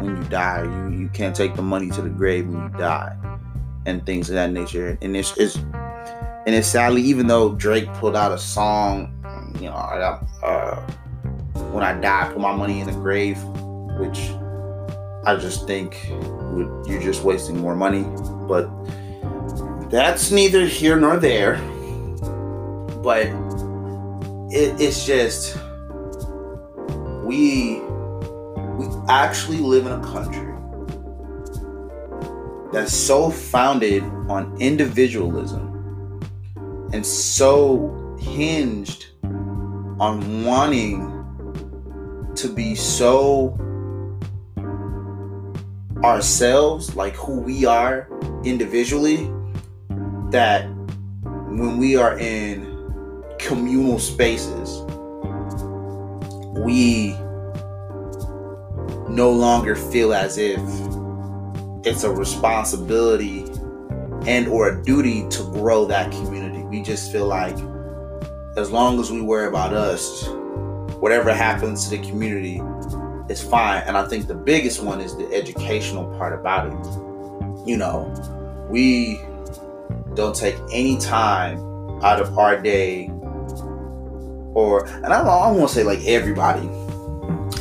when 0.00 0.16
you 0.16 0.24
die. 0.24 0.62
You 0.64 0.98
you 0.98 1.08
can't 1.08 1.34
take 1.34 1.54
the 1.54 1.62
money 1.62 1.90
to 1.90 2.02
the 2.02 2.08
grave 2.08 2.48
when 2.48 2.62
you 2.62 2.78
die, 2.78 3.16
and 3.86 4.04
things 4.04 4.28
of 4.28 4.34
that 4.34 4.52
nature. 4.52 4.98
And 5.00 5.16
it's, 5.16 5.36
it's 5.36 5.56
and 6.46 6.54
it's 6.54 6.68
sadly, 6.68 7.02
even 7.02 7.26
though 7.26 7.54
Drake 7.54 7.92
pulled 7.94 8.14
out 8.14 8.30
a 8.30 8.38
song, 8.38 9.12
you 9.56 9.62
know, 9.62 9.74
I 9.74 9.98
got 9.98 10.26
uh, 10.44 10.76
when 11.72 11.82
I 11.82 12.00
die, 12.00 12.30
put 12.32 12.38
my 12.40 12.54
money 12.54 12.78
in 12.78 12.86
the 12.86 12.92
grave, 12.92 13.42
which 13.98 14.30
I 15.24 15.36
just 15.40 15.66
think 15.66 16.08
you're 16.08 17.02
just 17.02 17.24
wasting 17.24 17.58
more 17.60 17.74
money. 17.74 18.04
But 18.46 18.70
that's 19.90 20.30
neither 20.30 20.66
here 20.66 20.96
nor 21.00 21.16
there. 21.16 21.56
But 23.02 23.26
it, 24.52 24.80
it's 24.80 25.04
just 25.04 25.58
we 27.24 27.80
we 28.78 28.86
actually 29.08 29.58
live 29.58 29.86
in 29.86 29.92
a 29.92 30.02
country 30.04 30.54
that's 32.72 32.94
so 32.94 33.30
founded 33.30 34.04
on 34.28 34.56
individualism 34.60 35.75
and 36.96 37.04
so 37.04 38.16
hinged 38.18 39.08
on 40.00 40.44
wanting 40.44 41.12
to 42.34 42.48
be 42.48 42.74
so 42.74 43.54
ourselves, 46.02 46.96
like 46.96 47.14
who 47.14 47.38
we 47.38 47.66
are 47.66 48.08
individually, 48.44 49.30
that 50.30 50.62
when 51.50 51.76
we 51.76 51.96
are 51.96 52.18
in 52.18 52.64
communal 53.38 53.98
spaces, 53.98 54.80
we 56.64 57.10
no 59.10 59.30
longer 59.30 59.76
feel 59.76 60.14
as 60.14 60.38
if 60.38 60.60
it's 61.84 62.04
a 62.04 62.10
responsibility 62.10 63.44
and 64.26 64.48
or 64.48 64.70
a 64.70 64.82
duty 64.82 65.28
to 65.28 65.42
grow 65.52 65.84
that 65.84 66.10
community. 66.10 66.45
We 66.68 66.82
just 66.82 67.12
feel 67.12 67.26
like 67.26 67.56
as 68.56 68.70
long 68.70 68.98
as 69.00 69.10
we 69.10 69.20
worry 69.20 69.46
about 69.46 69.72
us, 69.74 70.26
whatever 70.98 71.32
happens 71.32 71.88
to 71.88 71.96
the 71.96 72.08
community 72.08 72.60
is 73.28 73.42
fine. 73.42 73.82
And 73.86 73.96
I 73.96 74.06
think 74.06 74.26
the 74.26 74.34
biggest 74.34 74.82
one 74.82 75.00
is 75.00 75.16
the 75.16 75.32
educational 75.32 76.06
part 76.16 76.32
about 76.32 76.72
it. 76.72 77.68
You 77.68 77.76
know, 77.76 78.12
we 78.68 79.20
don't 80.14 80.34
take 80.34 80.56
any 80.72 80.96
time 80.98 81.58
out 82.02 82.20
of 82.20 82.38
our 82.38 82.60
day 82.60 83.10
or 84.54 84.86
and 84.86 85.06
I 85.06 85.20
I 85.20 85.52
to 85.56 85.68
say 85.68 85.82
like 85.82 86.04
everybody 86.06 86.66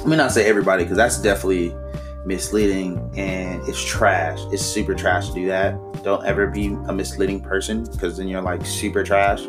let 0.06 0.08
me 0.08 0.16
not 0.18 0.32
say 0.32 0.46
everybody 0.46 0.84
because 0.84 0.98
that's 0.98 1.22
definitely 1.22 1.76
misleading 2.26 3.12
and 3.16 3.62
it's 3.68 3.84
trash. 3.84 4.40
It's 4.52 4.64
super 4.64 4.94
trash 4.94 5.30
to 5.30 5.36
do 5.36 5.48
that. 5.48 5.78
Don't 6.04 6.26
ever 6.26 6.48
be 6.48 6.68
a 6.88 6.94
misleading 6.94 7.42
person 7.42 7.84
because 7.92 8.18
then 8.18 8.28
you're 8.28 8.42
like 8.42 8.66
super 8.66 9.04
trash 9.04 9.44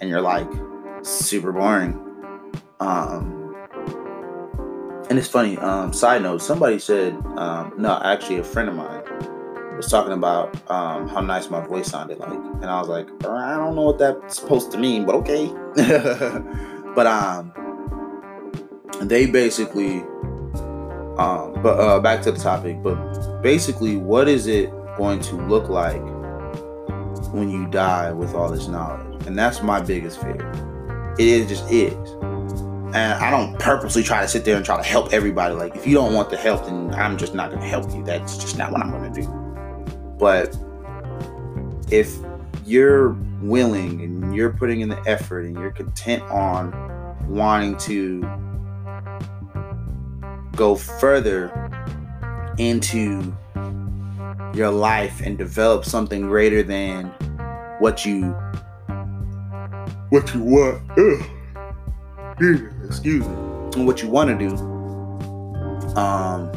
and 0.00 0.10
you're 0.10 0.20
like 0.20 0.48
super 1.02 1.52
boring. 1.52 2.04
Um, 2.80 3.54
and 5.08 5.18
it's 5.18 5.28
funny. 5.28 5.56
Um, 5.58 5.92
side 5.92 6.22
note: 6.22 6.42
somebody 6.42 6.78
said, 6.78 7.14
um, 7.36 7.72
no, 7.78 8.00
actually, 8.04 8.38
a 8.38 8.44
friend 8.44 8.68
of 8.68 8.74
mine 8.74 9.02
was 9.76 9.88
talking 9.88 10.12
about 10.12 10.54
um, 10.70 11.08
how 11.08 11.20
nice 11.20 11.48
my 11.48 11.64
voice 11.66 11.88
sounded 11.88 12.18
like, 12.18 12.30
and 12.32 12.66
I 12.66 12.78
was 12.80 12.88
like, 12.88 13.08
I 13.24 13.56
don't 13.56 13.74
know 13.74 13.82
what 13.82 13.98
that's 13.98 14.38
supposed 14.38 14.70
to 14.72 14.78
mean, 14.78 15.06
but 15.06 15.14
okay. 15.16 15.46
but 16.94 17.06
um 17.06 17.52
they 19.02 19.26
basically 19.26 20.02
um, 21.18 21.52
but 21.62 21.78
uh, 21.78 22.00
back 22.00 22.22
to 22.22 22.32
the 22.32 22.38
topic 22.38 22.82
but 22.82 23.42
basically 23.42 23.96
what 23.96 24.28
is 24.28 24.46
it 24.46 24.70
going 24.96 25.20
to 25.20 25.36
look 25.36 25.68
like 25.68 26.02
when 27.32 27.50
you 27.50 27.66
die 27.68 28.12
with 28.12 28.34
all 28.34 28.50
this 28.50 28.68
knowledge? 28.68 29.26
And 29.26 29.38
that's 29.38 29.62
my 29.62 29.80
biggest 29.80 30.20
fear. 30.20 30.52
It 31.18 31.26
is 31.26 31.48
just 31.48 31.70
is. 31.70 31.94
And 32.94 33.12
i 33.22 33.30
don't 33.30 33.58
purposely 33.58 34.02
try 34.02 34.22
to 34.22 34.28
sit 34.28 34.46
there 34.46 34.56
and 34.56 34.64
try 34.64 34.76
to 34.76 34.82
help 34.82 35.12
everybody. 35.12 35.54
Like 35.54 35.76
if 35.76 35.86
you 35.86 35.94
don't 35.94 36.14
want 36.14 36.30
the 36.30 36.36
help 36.36 36.64
then 36.64 36.94
i'm 36.94 37.18
just 37.18 37.34
not 37.34 37.50
going 37.50 37.62
to 37.62 37.68
help 37.68 37.90
you. 37.92 38.02
That's 38.02 38.38
just 38.38 38.56
not 38.56 38.72
what 38.72 38.82
i'm 38.82 38.90
going 38.90 39.12
to 39.12 39.20
do. 39.20 39.28
But 40.18 40.56
if 41.92 42.16
you're 42.64 43.10
willing 43.40 44.00
and 44.02 44.34
you're 44.34 44.52
putting 44.52 44.80
in 44.80 44.88
the 44.88 45.00
effort 45.06 45.44
and 45.44 45.56
you're 45.56 45.70
content 45.70 46.22
on 46.24 46.72
wanting 47.28 47.76
to 47.78 48.22
go 50.58 50.74
further 50.74 51.52
into 52.58 53.34
your 54.52 54.70
life 54.70 55.20
and 55.24 55.38
develop 55.38 55.84
something 55.84 56.22
greater 56.22 56.64
than 56.64 57.06
what 57.78 58.04
you 58.04 58.24
what 60.10 60.34
you 60.34 60.42
want. 60.42 60.82
Excuse 62.84 63.26
me. 63.26 63.34
And 63.76 63.86
what 63.86 64.02
you 64.02 64.08
want 64.08 64.30
to 64.30 64.48
do. 64.48 64.56
Um, 65.96 66.50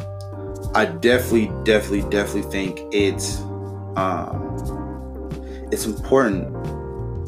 I 0.74 0.86
definitely, 0.86 1.52
definitely, 1.64 2.08
definitely 2.10 2.50
think 2.50 2.80
it's 2.92 3.40
um, 3.96 5.28
it's 5.70 5.86
important, 5.86 6.56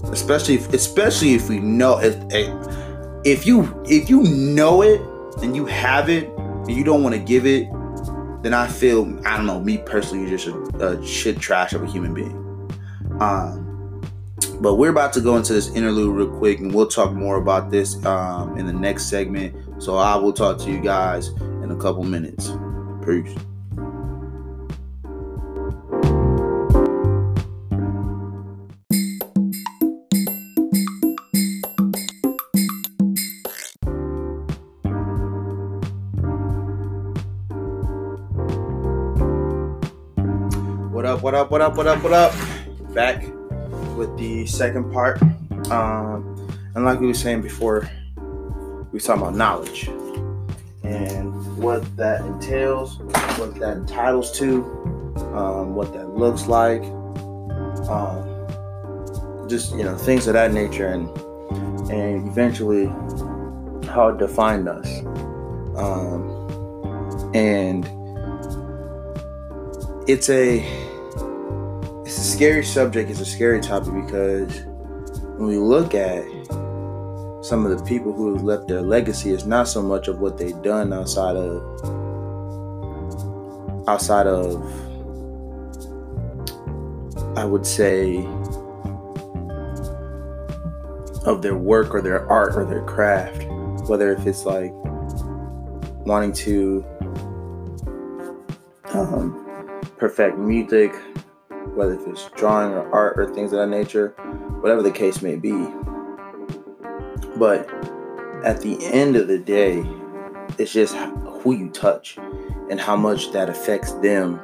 especially 0.09 0.55
if, 0.55 0.73
especially 0.73 1.35
if 1.35 1.49
we 1.49 1.61
know 1.61 2.01
if 2.01 2.17
if 3.25 3.47
you 3.47 3.83
if 3.87 4.09
you 4.09 4.23
know 4.23 4.83
it 4.83 5.01
and 5.43 5.55
you 5.55 5.67
have 5.67 6.09
it 6.09 6.34
and 6.67 6.73
you 6.73 6.85
don't 6.85 7.03
want 7.03 7.15
to 7.15 7.21
give 7.21 7.47
it, 7.47 7.69
then 8.43 8.53
I 8.55 8.67
feel 8.67 9.19
I 9.27 9.37
don't 9.37 9.47
know. 9.47 9.61
Me 9.61 9.79
personally, 9.79 10.29
you're 10.29 10.39
just 10.39 10.49
a, 10.49 10.99
a 10.99 11.07
shit 11.07 11.39
trash 11.39 11.73
of 11.73 11.83
a 11.83 11.87
human 11.87 12.13
being. 12.13 12.37
Um, 13.21 13.63
But 14.61 14.75
we're 14.75 14.91
about 14.91 15.13
to 15.15 15.21
go 15.21 15.37
into 15.37 15.53
this 15.53 15.69
interlude 15.75 16.15
real 16.15 16.39
quick, 16.39 16.61
and 16.61 16.73
we'll 16.73 16.87
talk 16.87 17.13
more 17.13 17.37
about 17.37 17.71
this 17.71 18.05
um, 18.07 18.57
in 18.57 18.67
the 18.67 18.73
next 18.73 19.07
segment. 19.07 19.55
So 19.83 19.97
I 19.97 20.17
will 20.17 20.33
talk 20.33 20.59
to 20.59 20.71
you 20.71 20.81
guys 20.81 21.29
in 21.63 21.71
a 21.71 21.77
couple 21.77 22.05
minutes. 22.05 22.53
Peace. 23.05 23.35
What 41.35 41.41
up, 41.41 41.51
what 41.51 41.61
up, 41.63 41.77
what 41.77 41.87
up, 41.89 42.03
what 42.05 42.13
up. 42.13 42.95
Back 42.95 43.25
with 43.97 44.17
the 44.17 44.47
second 44.47 44.93
part. 44.93 45.21
Um, 45.69 46.49
and 46.77 46.85
like 46.85 47.01
we 47.01 47.09
were 47.09 47.13
saying 47.13 47.43
before, 47.43 47.91
we 48.17 48.23
were 48.93 49.01
talking 49.01 49.23
about 49.23 49.35
knowledge 49.35 49.89
and 50.85 51.57
what 51.57 51.97
that 51.97 52.21
entails, 52.21 53.01
what 53.37 53.53
that 53.57 53.79
entitles 53.79 54.31
to, 54.39 54.63
um, 55.35 55.75
what 55.75 55.93
that 55.95 56.11
looks 56.11 56.47
like, 56.47 56.83
um, 57.91 59.49
just 59.49 59.75
you 59.75 59.83
know 59.83 59.97
things 59.97 60.29
of 60.29 60.35
that 60.35 60.53
nature, 60.53 60.87
and 60.87 61.09
and 61.91 62.29
eventually 62.29 62.87
how 63.89 64.11
it 64.11 64.19
defined 64.19 64.69
us, 64.69 65.01
um, 65.77 67.33
and 67.35 67.91
it's 70.09 70.31
a 70.31 70.65
it's 72.07 72.19
a 72.19 72.21
scary 72.21 72.65
subject. 72.65 73.11
It's 73.11 73.21
a 73.21 73.25
scary 73.25 73.61
topic 73.61 73.95
because 74.05 74.61
when 75.39 75.49
we 75.49 75.57
look 75.57 75.95
at 75.95 76.23
some 77.43 77.65
of 77.65 77.79
the 77.79 77.83
people 77.87 78.13
who 78.13 78.35
have 78.35 78.45
left 78.45 78.69
their 78.69 78.83
legacy, 78.83 79.31
it's 79.31 79.47
not 79.47 79.69
so 79.69 79.83
much 79.83 80.09
of 80.09 80.21
what 80.21 80.37
they've 80.37 80.61
done 80.63 80.93
outside 80.93 81.37
of 81.37 81.63
outside 83.89 84.27
of 84.27 84.63
I 87.39 87.45
would 87.45 87.67
say 87.67 88.19
of 91.25 91.41
their 91.41 91.57
work 91.57 91.95
or 91.95 92.03
their 92.03 92.31
art 92.31 92.55
or 92.55 92.67
their 92.67 92.85
craft, 92.85 93.45
whether 93.89 94.13
if 94.13 94.27
it's 94.27 94.45
like 94.45 94.73
wanting 96.07 96.35
to 96.35 96.85
um, 98.93 99.89
perfect 99.97 100.39
music, 100.39 100.95
whether 101.75 101.99
it's 102.09 102.29
drawing 102.37 102.73
or 102.73 102.91
art 102.93 103.19
or 103.19 103.33
things 103.35 103.53
of 103.53 103.59
that 103.59 103.69
nature, 103.69 104.11
whatever 104.61 104.83
the 104.83 104.91
case 104.91 105.23
may 105.23 105.37
be. 105.37 105.53
But 107.37 107.69
at 108.45 108.61
the 108.61 108.79
end 108.83 109.17
of 109.17 109.29
the 109.29 109.39
day, 109.39 109.85
it's 110.59 110.73
just 110.73 110.95
who 110.95 111.55
you 111.55 111.71
touch 111.71 112.17
and 112.71 112.81
how 112.81 112.97
much 112.97 113.33
that 113.33 113.49
affects 113.49 113.93
them 113.95 114.41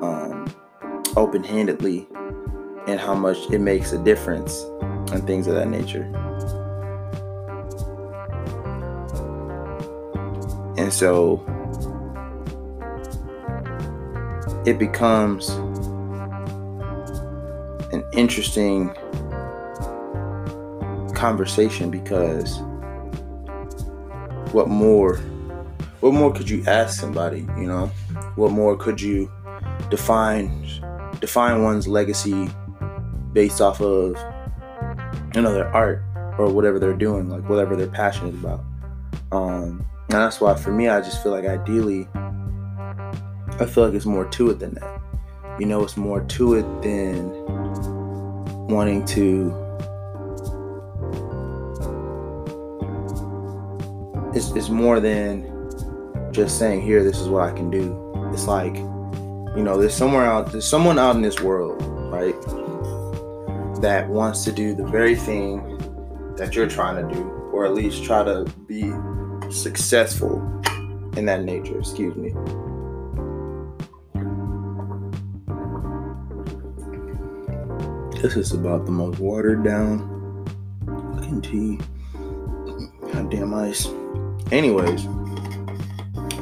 um, 0.00 0.46
open 1.16 1.42
handedly 1.42 2.06
and 2.86 2.98
how 2.98 3.14
much 3.14 3.38
it 3.50 3.58
makes 3.58 3.92
a 3.92 3.98
difference 4.02 4.62
and 5.12 5.26
things 5.26 5.46
of 5.46 5.54
that 5.54 5.68
nature. 5.68 6.04
And 10.78 10.92
so 10.92 11.44
it 14.64 14.78
becomes 14.78 15.48
interesting 18.18 18.88
conversation 21.14 21.90
because 21.90 22.58
what 24.52 24.68
more 24.68 25.16
what 26.00 26.12
more 26.12 26.32
could 26.32 26.48
you 26.48 26.62
ask 26.66 27.00
somebody 27.00 27.40
you 27.56 27.66
know 27.66 27.86
what 28.36 28.50
more 28.50 28.76
could 28.76 29.00
you 29.00 29.30
define 29.90 30.50
define 31.20 31.62
one's 31.62 31.88
legacy 31.88 32.48
based 33.32 33.60
off 33.60 33.80
of 33.80 34.16
you 35.34 35.42
know 35.42 35.52
their 35.52 35.68
art 35.74 36.02
or 36.38 36.52
whatever 36.52 36.78
they're 36.78 36.92
doing 36.92 37.28
like 37.28 37.48
whatever 37.48 37.76
they're 37.76 37.86
passionate 37.86 38.34
about 38.34 38.64
um 39.32 39.84
and 40.10 40.18
that's 40.18 40.40
why 40.40 40.54
for 40.54 40.72
me 40.72 40.88
i 40.88 41.00
just 41.00 41.22
feel 41.22 41.32
like 41.32 41.44
ideally 41.44 42.06
I 43.60 43.66
feel 43.66 43.86
like 43.86 43.94
it's 43.94 44.06
more 44.06 44.24
to 44.24 44.50
it 44.50 44.60
than 44.60 44.74
that. 44.74 45.00
You 45.58 45.66
know, 45.66 45.82
it's 45.82 45.96
more 45.96 46.20
to 46.20 46.54
it 46.54 46.82
than 46.82 47.26
wanting 48.68 49.04
to. 49.06 49.54
It's, 54.34 54.50
it's 54.52 54.68
more 54.68 55.00
than 55.00 56.32
just 56.32 56.58
saying, 56.58 56.82
here, 56.82 57.02
this 57.02 57.18
is 57.18 57.28
what 57.28 57.42
I 57.42 57.52
can 57.52 57.70
do. 57.70 58.30
It's 58.32 58.46
like, 58.46 58.76
you 58.76 59.62
know, 59.64 59.76
there's 59.78 59.94
somewhere 59.94 60.24
out, 60.24 60.52
there's 60.52 60.68
someone 60.68 60.98
out 60.98 61.16
in 61.16 61.22
this 61.22 61.40
world, 61.40 61.82
right, 62.12 62.40
that 63.80 64.06
wants 64.08 64.44
to 64.44 64.52
do 64.52 64.74
the 64.74 64.84
very 64.84 65.16
thing 65.16 65.78
that 66.36 66.54
you're 66.54 66.68
trying 66.68 67.08
to 67.08 67.14
do, 67.14 67.22
or 67.52 67.64
at 67.64 67.74
least 67.74 68.04
try 68.04 68.22
to 68.22 68.44
be 68.66 68.92
successful 69.50 70.36
in 71.16 71.24
that 71.24 71.42
nature, 71.42 71.78
excuse 71.78 72.14
me. 72.14 72.32
This 78.22 78.36
is 78.36 78.52
about 78.52 78.84
the 78.84 78.90
most 78.90 79.20
watered 79.20 79.62
down 79.62 80.44
fucking 81.14 81.40
tea. 81.40 81.78
Goddamn 83.12 83.54
ice. 83.54 83.86
Anyways, 84.50 85.04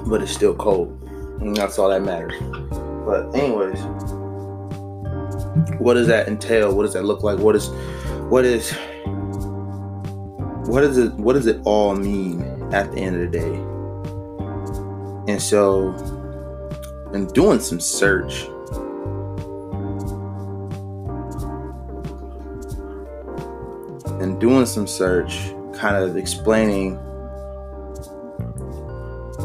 but 0.06 0.22
it's 0.22 0.32
still 0.32 0.54
cold. 0.54 0.98
And 1.40 1.54
that's 1.54 1.78
all 1.78 1.90
that 1.90 2.00
matters. 2.02 2.32
But 3.04 3.34
anyways, 3.36 3.78
what 5.78 5.94
does 5.94 6.06
that 6.06 6.28
entail? 6.28 6.74
What 6.74 6.84
does 6.84 6.94
that 6.94 7.04
look 7.04 7.22
like? 7.22 7.38
What 7.38 7.54
is 7.54 7.68
what 8.30 8.46
is 8.46 8.72
what 10.66 10.80
does 10.80 10.96
it 10.96 11.12
what 11.12 11.34
does 11.34 11.46
it 11.46 11.60
all 11.64 11.94
mean 11.94 12.40
at 12.72 12.90
the 12.92 13.00
end 13.00 13.16
of 13.16 13.30
the 13.30 13.38
day? 13.38 13.54
And 15.30 15.42
so 15.42 15.92
in 17.12 17.26
doing 17.34 17.60
some 17.60 17.80
search 17.80 18.48
doing 24.46 24.64
some 24.64 24.86
search, 24.86 25.52
kind 25.72 25.96
of 25.96 26.16
explaining 26.16 26.94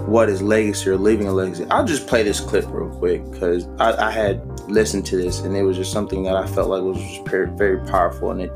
what 0.06 0.30
is 0.30 0.44
legacy 0.44 0.92
or 0.92 0.96
leaving 0.96 1.28
a 1.28 1.32
legacy. 1.32 1.66
I'll 1.72 1.86
just 1.86 2.06
play 2.06 2.22
this 2.22 2.40
clip 2.40 2.66
real 2.68 2.96
quick 3.00 3.24
because 3.32 3.68
I, 3.80 4.10
I, 4.10 4.12
had 4.12 4.48
listened 4.70 5.08
to 5.08 5.18
this 5.18 5.40
and 5.40 5.58
it 5.58 5.64
was 5.64 5.76
just 5.76 5.92
something 5.92 6.22
that 6.24 6.36
I 6.36 6.46
felt 6.46 6.70
like 6.70 6.84
was 6.84 7.20
very, 7.28 7.50
very 7.50 7.84
powerful 7.88 8.30
and 8.30 8.42
it 8.42 8.52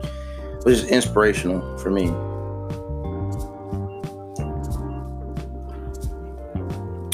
was 0.66 0.82
just 0.82 0.92
inspirational 0.92 1.80
for 1.80 1.90
me. 1.90 2.10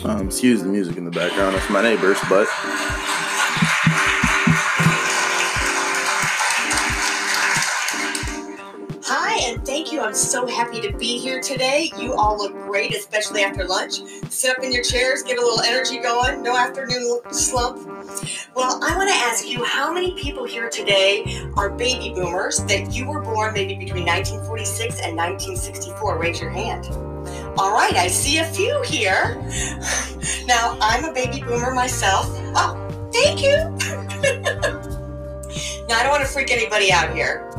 Um, 0.04 0.28
excuse 0.28 0.62
the 0.62 0.68
music 0.68 0.98
in 0.98 1.06
the 1.06 1.12
background. 1.12 1.56
That's 1.56 1.70
my 1.70 1.82
neighbors, 1.82 2.18
but 2.28 2.48
I'm 10.12 10.18
so 10.18 10.46
happy 10.46 10.82
to 10.82 10.92
be 10.98 11.18
here 11.18 11.40
today. 11.40 11.90
You 11.98 12.16
all 12.16 12.38
look 12.38 12.52
great, 12.52 12.94
especially 12.94 13.44
after 13.44 13.64
lunch. 13.64 14.02
Sit 14.30 14.52
up 14.52 14.62
in 14.62 14.74
your 14.74 14.84
chairs, 14.84 15.24
get 15.24 15.38
a 15.38 15.42
little 15.42 15.62
energy 15.62 16.00
going. 16.00 16.44
No 16.44 16.54
afternoon 16.54 17.22
slump. 17.32 17.88
Well, 18.54 18.78
I 18.84 18.94
want 18.98 19.08
to 19.08 19.16
ask 19.16 19.48
you 19.48 19.64
how 19.64 19.94
many 19.94 20.22
people 20.22 20.44
here 20.44 20.70
today 20.70 21.24
are 21.56 21.70
baby 21.70 22.12
boomers 22.14 22.62
that 22.66 22.94
you 22.94 23.06
were 23.06 23.22
born 23.22 23.54
maybe 23.54 23.76
between 23.76 24.06
1946 24.06 25.00
and 25.00 25.16
1964? 25.16 26.20
Raise 26.20 26.42
your 26.42 26.50
hand. 26.50 26.88
All 27.58 27.72
right, 27.72 27.96
I 27.96 28.10
see 28.10 28.40
a 28.40 28.46
few 28.46 28.84
here. 28.84 29.42
Now, 30.46 30.78
I'm 30.82 31.06
a 31.06 31.14
baby 31.14 31.42
boomer 31.42 31.72
myself. 31.72 32.26
Oh, 32.56 32.76
thank 33.14 33.42
you. 33.42 33.56
now, 35.88 35.96
I 35.96 36.04
don't 36.04 36.12
want 36.12 36.24
to 36.24 36.28
freak 36.28 36.52
anybody 36.52 36.92
out 36.92 37.16
here. 37.16 37.51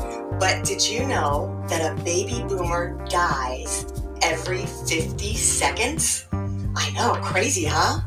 But 0.43 0.65
did 0.65 0.85
you 0.85 1.07
know 1.07 1.65
that 1.69 1.93
a 1.93 2.03
baby 2.03 2.43
boomer 2.49 2.99
dies 3.09 3.87
every 4.23 4.67
50 4.67 5.37
seconds? 5.37 6.27
I 6.33 6.91
know, 6.97 7.15
crazy, 7.23 7.65
huh? 7.65 8.01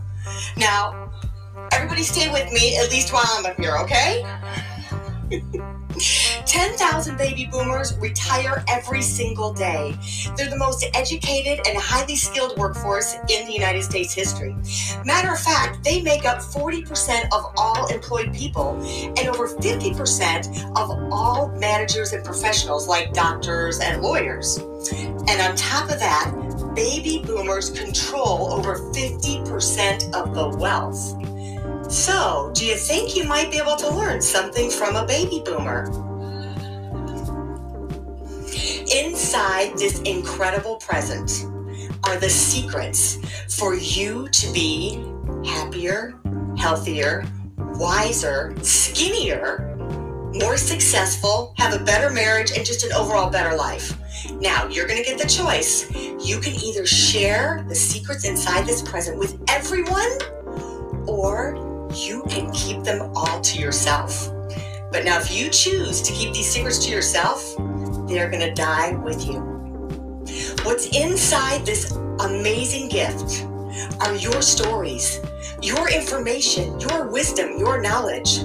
Now, 0.57 1.13
everybody 1.71 2.03
stay 2.03 2.29
with 2.29 2.51
me, 2.51 2.75
at 2.75 2.91
least 2.91 3.13
while 3.13 3.23
I'm 3.25 3.45
up 3.45 3.55
here, 3.55 3.77
okay? 3.77 4.21
10,000 6.45 7.17
baby 7.17 7.47
boomers 7.51 7.97
retire 7.97 8.63
every 8.67 9.01
single 9.01 9.53
day. 9.53 9.95
They're 10.35 10.49
the 10.49 10.57
most 10.57 10.85
educated 10.93 11.65
and 11.67 11.77
highly 11.77 12.15
skilled 12.15 12.57
workforce 12.57 13.15
in 13.29 13.45
the 13.47 13.53
United 13.53 13.83
States 13.83 14.13
history. 14.13 14.55
Matter 15.05 15.31
of 15.31 15.39
fact, 15.39 15.83
they 15.83 16.01
make 16.01 16.25
up 16.25 16.39
40% 16.39 17.25
of 17.31 17.53
all 17.57 17.87
employed 17.87 18.33
people 18.33 18.75
and 19.17 19.27
over 19.27 19.47
50% 19.47 20.71
of 20.75 20.89
all 21.11 21.49
managers 21.59 22.13
and 22.13 22.23
professionals 22.23 22.87
like 22.87 23.13
doctors 23.13 23.79
and 23.79 24.01
lawyers. 24.01 24.57
And 25.27 25.41
on 25.41 25.55
top 25.55 25.89
of 25.89 25.99
that, 25.99 26.31
baby 26.75 27.23
boomers 27.25 27.71
control 27.71 28.53
over 28.53 28.75
50% 28.93 30.13
of 30.13 30.33
the 30.35 30.57
wealth. 30.57 31.24
So, 31.89 32.51
do 32.55 32.65
you 32.65 32.75
think 32.75 33.15
you 33.15 33.25
might 33.25 33.51
be 33.51 33.57
able 33.57 33.75
to 33.75 33.89
learn 33.89 34.21
something 34.21 34.69
from 34.69 34.95
a 34.95 35.05
baby 35.05 35.41
boomer? 35.45 35.85
Inside 38.93 39.77
this 39.77 40.01
incredible 40.01 40.77
present 40.77 41.45
are 42.03 42.17
the 42.17 42.29
secrets 42.29 43.17
for 43.55 43.75
you 43.75 44.27
to 44.29 44.51
be 44.51 45.03
happier, 45.45 46.19
healthier, 46.57 47.25
wiser, 47.57 48.55
skinnier, 48.61 49.71
more 50.33 50.57
successful, 50.57 51.53
have 51.57 51.73
a 51.79 51.83
better 51.83 52.09
marriage, 52.09 52.51
and 52.51 52.65
just 52.65 52.83
an 52.83 52.91
overall 52.93 53.29
better 53.29 53.55
life. 53.55 53.97
Now, 54.41 54.67
you're 54.67 54.87
going 54.87 55.01
to 55.01 55.07
get 55.07 55.19
the 55.19 55.27
choice. 55.27 55.89
You 55.93 56.39
can 56.39 56.53
either 56.55 56.85
share 56.85 57.63
the 57.69 57.75
secrets 57.75 58.25
inside 58.25 58.65
this 58.65 58.81
present 58.81 59.17
with 59.17 59.41
everyone, 59.47 60.09
or 61.07 61.64
you 61.95 62.23
can 62.23 62.51
keep 62.51 62.83
them 62.83 63.11
all 63.15 63.41
to 63.41 63.59
yourself. 63.59 64.29
But 64.91 65.05
now, 65.05 65.19
if 65.19 65.31
you 65.31 65.49
choose 65.49 66.01
to 66.01 66.13
keep 66.13 66.33
these 66.33 66.49
secrets 66.49 66.85
to 66.85 66.91
yourself, 66.91 67.55
they're 68.07 68.29
going 68.29 68.47
to 68.47 68.53
die 68.53 68.93
with 68.95 69.25
you. 69.25 69.39
What's 70.63 70.87
inside 70.97 71.65
this 71.65 71.91
amazing 72.19 72.89
gift 72.89 73.45
are 74.01 74.15
your 74.15 74.41
stories, 74.41 75.19
your 75.61 75.89
information, 75.89 76.79
your 76.79 77.07
wisdom, 77.07 77.57
your 77.57 77.81
knowledge. 77.81 78.39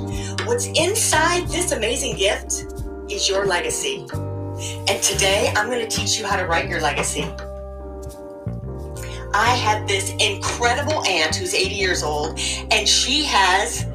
What's 0.44 0.66
inside 0.66 1.46
this 1.48 1.72
amazing 1.72 2.16
gift 2.16 2.66
is 3.08 3.28
your 3.28 3.46
legacy. 3.46 4.06
And 4.88 5.02
today 5.02 5.52
I'm 5.56 5.68
going 5.68 5.86
to 5.86 5.96
teach 5.96 6.18
you 6.18 6.26
how 6.26 6.36
to 6.36 6.46
write 6.46 6.68
your 6.68 6.80
legacy. 6.80 7.26
I 9.32 9.54
have 9.54 9.86
this 9.86 10.10
incredible 10.18 11.04
aunt 11.06 11.36
who's 11.36 11.54
80 11.54 11.74
years 11.74 12.02
old, 12.02 12.38
and 12.70 12.88
she 12.88 13.24
has 13.24 13.86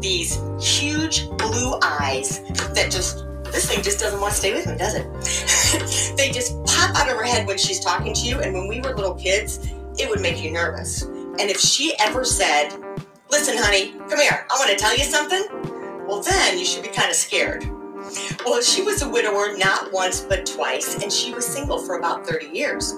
these 0.00 0.40
huge 0.60 1.28
blue 1.30 1.78
eyes 1.82 2.40
that 2.74 2.90
just, 2.90 3.24
this 3.44 3.70
thing 3.70 3.82
just 3.82 4.00
doesn't 4.00 4.20
want 4.20 4.32
to 4.32 4.38
stay 4.38 4.52
with 4.52 4.66
me, 4.66 4.76
does 4.76 4.94
it? 4.94 6.16
they 6.16 6.30
just 6.30 6.52
pop 6.64 6.96
out 6.96 7.08
of 7.08 7.16
her 7.16 7.24
head 7.24 7.46
when 7.46 7.58
she's 7.58 7.80
talking 7.80 8.12
to 8.12 8.26
you. 8.26 8.40
And 8.40 8.52
when 8.52 8.66
we 8.66 8.80
were 8.80 8.94
little 8.94 9.14
kids, 9.14 9.70
it 9.98 10.08
would 10.08 10.20
make 10.20 10.42
you 10.42 10.50
nervous. 10.50 11.02
And 11.02 11.42
if 11.42 11.60
she 11.60 11.94
ever 12.00 12.24
said, 12.24 12.70
Listen, 13.32 13.56
honey, 13.56 13.92
come 14.10 14.20
here, 14.20 14.46
I 14.50 14.58
want 14.58 14.70
to 14.70 14.76
tell 14.76 14.94
you 14.94 15.04
something, 15.04 15.42
well, 16.06 16.22
then 16.22 16.58
you 16.58 16.66
should 16.66 16.82
be 16.82 16.90
kind 16.90 17.08
of 17.08 17.16
scared. 17.16 17.64
Well, 18.44 18.60
she 18.60 18.82
was 18.82 19.02
a 19.02 19.08
widower 19.08 19.56
not 19.56 19.92
once 19.92 20.20
but 20.20 20.46
twice, 20.46 21.02
and 21.02 21.12
she 21.12 21.32
was 21.32 21.46
single 21.46 21.78
for 21.78 21.98
about 21.98 22.26
30 22.26 22.46
years. 22.46 22.94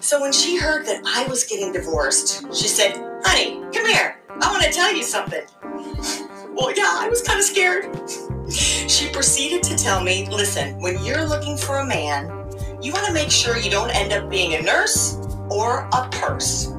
So 0.00 0.20
when 0.20 0.32
she 0.32 0.58
heard 0.58 0.86
that 0.86 1.02
I 1.06 1.26
was 1.28 1.44
getting 1.44 1.72
divorced, 1.72 2.46
she 2.54 2.68
said, 2.68 2.96
Honey, 3.24 3.60
come 3.72 3.86
here. 3.86 4.20
I 4.40 4.50
want 4.50 4.62
to 4.64 4.70
tell 4.70 4.94
you 4.94 5.02
something. 5.02 5.42
Well, 6.54 6.72
yeah, 6.74 6.90
I 6.98 7.08
was 7.08 7.22
kind 7.22 7.38
of 7.38 7.44
scared. 7.44 7.88
She 8.50 9.08
proceeded 9.10 9.62
to 9.64 9.76
tell 9.76 10.02
me 10.02 10.28
listen, 10.28 10.80
when 10.80 11.02
you're 11.04 11.24
looking 11.24 11.56
for 11.56 11.78
a 11.78 11.86
man, 11.86 12.26
you 12.82 12.92
want 12.92 13.06
to 13.06 13.12
make 13.12 13.30
sure 13.30 13.56
you 13.56 13.70
don't 13.70 13.90
end 13.90 14.12
up 14.12 14.28
being 14.28 14.54
a 14.54 14.62
nurse 14.62 15.16
or 15.50 15.88
a 15.92 16.08
purse. 16.10 16.72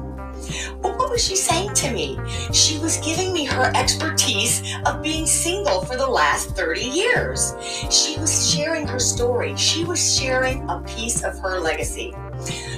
But 0.82 0.98
what 0.98 1.10
was 1.10 1.24
she 1.24 1.36
saying 1.36 1.74
to 1.74 1.90
me? 1.90 2.18
She 2.52 2.78
was 2.78 2.98
giving 2.98 3.32
me 3.32 3.44
her 3.44 3.72
expertise 3.74 4.62
of 4.86 5.02
being 5.02 5.26
single 5.26 5.84
for 5.84 5.96
the 5.96 6.06
last 6.06 6.56
30 6.56 6.80
years. 6.80 7.54
She 7.90 8.18
was 8.18 8.54
sharing 8.54 8.86
her 8.86 8.98
story. 8.98 9.56
She 9.56 9.84
was 9.84 10.18
sharing 10.18 10.68
a 10.68 10.82
piece 10.86 11.22
of 11.22 11.38
her 11.40 11.60
legacy. 11.60 12.14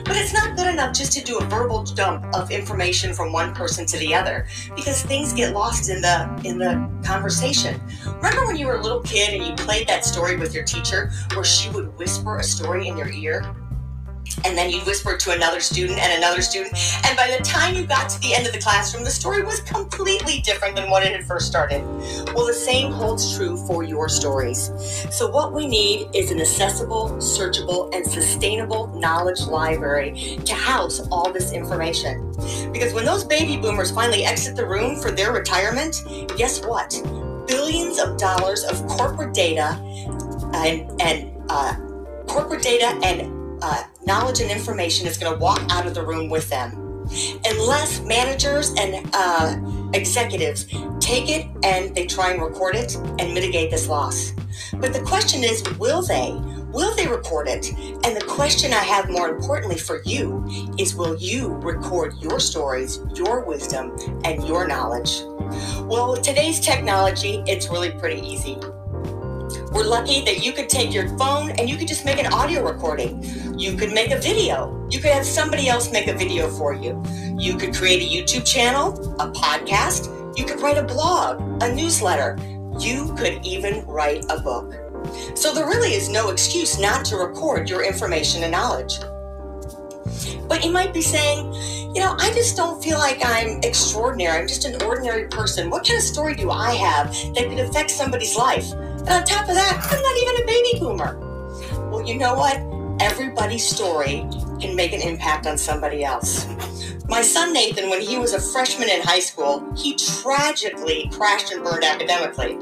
But 0.05 0.17
it's 0.17 0.33
not 0.33 0.57
good 0.57 0.69
enough 0.69 0.95
just 0.95 1.13
to 1.13 1.25
do 1.25 1.39
a 1.39 1.45
verbal 1.45 1.83
dump 1.83 2.25
of 2.35 2.51
information 2.51 3.13
from 3.13 3.33
one 3.33 3.55
person 3.55 3.87
to 3.87 3.99
the 3.99 4.15
other 4.15 4.47
because 4.77 5.03
things 5.03 5.33
get 5.33 5.53
lost 5.55 5.89
in 5.89 6.01
the 6.01 6.41
in 6.45 6.59
the 6.59 6.89
conversation. 7.05 7.81
Remember 8.07 8.47
when 8.47 8.57
you 8.57 8.67
were 8.67 8.77
a 8.77 8.83
little 8.83 9.01
kid 9.01 9.35
and 9.35 9.45
you 9.45 9.55
played 9.65 9.89
that 9.89 10.05
story 10.05 10.37
with 10.37 10.55
your 10.55 10.65
teacher 10.65 11.11
where 11.35 11.45
she 11.45 11.71
would 11.71 11.97
whisper 11.99 12.39
a 12.39 12.45
story 12.45 12.89
in 12.89 12.97
your 12.97 13.09
ear? 13.09 13.55
And 14.45 14.57
then 14.57 14.71
you'd 14.71 14.87
whisper 14.87 15.17
to 15.17 15.33
another 15.33 15.61
student 15.61 15.99
and 15.99 16.13
another 16.13 16.43
student. 16.43 16.77
And 17.05 17.17
by 17.17 17.35
the 17.37 17.43
time 17.43 17.75
you 17.75 17.87
got 17.87 18.09
to 18.11 18.21
the 18.21 18.35
end 18.35 18.47
of 18.47 18.53
the 18.53 18.59
classroom, 18.59 19.05
the 19.05 19.11
story 19.11 19.43
was 19.43 19.61
completely 19.61 20.41
different 20.41 20.77
than 20.77 20.91
when 20.91 21.03
it 21.03 21.13
had 21.13 21.27
first 21.27 21.47
started. 21.47 21.85
Well, 22.35 22.47
the 22.47 22.55
same 22.55 22.93
holds 22.93 23.37
true 23.37 23.57
for 23.67 23.83
your 23.83 24.09
stories. 24.09 24.71
So, 25.11 25.31
what 25.31 25.53
we 25.53 25.67
need 25.67 26.09
is 26.15 26.31
an 26.31 26.41
accessible, 26.41 27.11
searchable, 27.19 27.95
and 27.95 28.07
sustainable 28.07 28.89
knowledge 28.99 29.41
library 29.43 30.39
to 30.45 30.55
house 30.55 31.01
all 31.11 31.33
this 31.33 31.53
information. 31.53 32.33
Because 32.73 32.93
when 32.93 33.05
those 33.05 33.25
baby 33.25 33.57
boomers 33.57 33.91
finally 33.91 34.25
exit 34.25 34.57
the 34.57 34.67
room 34.67 34.97
for 35.01 35.11
their 35.11 35.33
retirement, 35.33 36.03
guess 36.37 36.65
what? 36.65 36.91
Billions 37.47 37.99
of 37.99 38.19
dollars 38.19 38.65
of 38.65 38.87
corporate 38.87 39.35
data 39.35 39.79
and, 40.55 41.01
and 41.01 41.33
uh, 41.49 41.75
corporate 42.27 42.63
data 42.63 42.99
and 43.03 43.63
uh, 43.63 43.85
knowledge 44.07 44.41
and 44.41 44.51
information 44.51 45.07
is 45.07 45.19
going 45.19 45.33
to 45.33 45.39
walk 45.39 45.61
out 45.71 45.87
of 45.87 45.95
the 45.95 46.05
room 46.05 46.29
with 46.29 46.49
them. 46.49 46.83
Unless 47.45 48.01
managers 48.01 48.73
and 48.79 49.09
uh, 49.13 49.57
executives 49.95 50.67
take 51.01 51.29
it 51.29 51.47
and 51.63 51.95
they 51.95 52.07
try 52.07 52.33
and 52.33 52.43
record 52.43 52.75
it 52.75 52.97
and 52.97 53.35
mitigate 53.35 53.71
this 53.71 53.89
loss. 53.89 54.33
But 54.75 54.93
the 54.93 55.03
question 55.03 55.45
is, 55.45 55.63
will 55.79 56.03
they? 56.03 56.33
Will 56.73 56.95
they 56.97 57.07
record 57.07 57.49
it? 57.49 57.73
And 58.05 58.17
the 58.17 58.25
question 58.29 58.73
I 58.73 58.83
have 58.83 59.09
more 59.09 59.29
importantly 59.29 59.79
for 59.79 60.03
you 60.05 60.45
is 60.79 60.95
will 60.95 61.17
you 61.17 61.49
record 61.49 62.15
your 62.21 62.41
stories, 62.41 63.01
your 63.15 63.45
wisdom, 63.45 63.97
and 64.25 64.47
your 64.47 64.67
knowledge? 64.67 65.21
Well, 65.83 66.13
with 66.13 66.23
today's 66.23 66.59
technology, 66.59 67.43
it's 67.47 67.69
really 67.69 67.93
pretty 67.93 68.21
easy. 68.21 68.59
We're 69.73 69.85
lucky 69.85 70.25
that 70.25 70.45
you 70.45 70.53
could 70.53 70.69
take 70.69 70.93
your 70.93 71.09
phone 71.19 71.51
and 71.51 71.69
you 71.69 71.77
could 71.77 71.87
just 71.87 72.05
make 72.05 72.19
an 72.19 72.33
audio 72.33 72.65
recording. 72.65 73.23
You 73.57 73.75
could 73.75 73.93
make 73.93 74.11
a 74.11 74.19
video. 74.19 74.87
You 74.91 75.01
could 75.01 75.13
have 75.13 75.25
somebody 75.25 75.69
else 75.69 75.91
make 75.91 76.09
a 76.09 76.15
video 76.15 76.49
for 76.49 76.75
you. 76.75 77.03
You 77.39 77.57
could 77.57 77.75
create 77.75 78.03
a 78.03 78.05
YouTube 78.05 78.45
channel, 78.45 78.93
a 79.19 79.31
podcast. 79.31 80.13
You 80.37 80.45
could 80.45 80.61
write 80.61 80.77
a 80.77 80.83
blog, 80.83 81.41
a 81.63 81.75
newsletter. 81.75 82.37
You 82.79 83.15
could 83.17 83.45
even 83.47 83.87
write 83.87 84.27
a 84.29 84.39
book. 84.41 84.75
So 85.35 85.55
there 85.55 85.67
really 85.67 85.95
is 85.95 86.11
no 86.11 86.29
excuse 86.29 86.79
not 86.79 87.07
to 87.07 87.17
record 87.17 87.71
your 87.71 87.83
information 87.83 88.43
and 88.43 88.53
knowledge. 88.53 88.99
But 90.47 90.63
you 90.63 90.71
might 90.71 90.93
be 90.93 91.01
saying, 91.01 91.55
you 91.95 92.03
know, 92.03 92.15
I 92.19 92.31
just 92.35 92.57
don't 92.57 92.85
feel 92.85 92.99
like 92.99 93.21
I'm 93.25 93.61
extraordinary. 93.63 94.39
I'm 94.39 94.47
just 94.47 94.67
an 94.67 94.83
ordinary 94.83 95.29
person. 95.29 95.71
What 95.71 95.87
kind 95.87 95.97
of 95.97 96.05
story 96.05 96.35
do 96.35 96.51
I 96.51 96.73
have 96.73 97.11
that 97.35 97.49
could 97.49 97.59
affect 97.59 97.91
somebody's 97.91 98.37
life? 98.37 98.71
And 98.73 99.09
on 99.09 99.25
top 99.25 99.49
of 99.49 99.55
that, 99.55 99.89
I'm 99.91 100.03
not 100.03 100.17
even 100.19 100.43
a 100.43 100.47
baby 100.47 100.79
boomer. 100.79 101.91
Well, 101.91 102.07
you 102.07 102.19
know 102.19 102.35
what? 102.35 102.76
Everybody's 103.01 103.69
story 103.69 104.27
can 104.61 104.75
make 104.75 104.93
an 104.93 105.03
impact 105.03 105.47
on 105.47 105.59
somebody 105.59 106.03
else. 106.03 106.47
My 107.09 107.23
son 107.23 107.53
Nathan, 107.53 107.91
when 107.91 108.01
he 108.01 108.19
was 108.19 108.33
a 108.33 108.41
freshman 108.41 108.89
in 108.89 109.03
high 109.03 109.21
school, 109.21 109.65
he 109.77 109.95
tragically 109.95 111.09
crashed 111.13 111.53
and 111.53 111.63
burned 111.63 111.85
academically. 111.85 112.59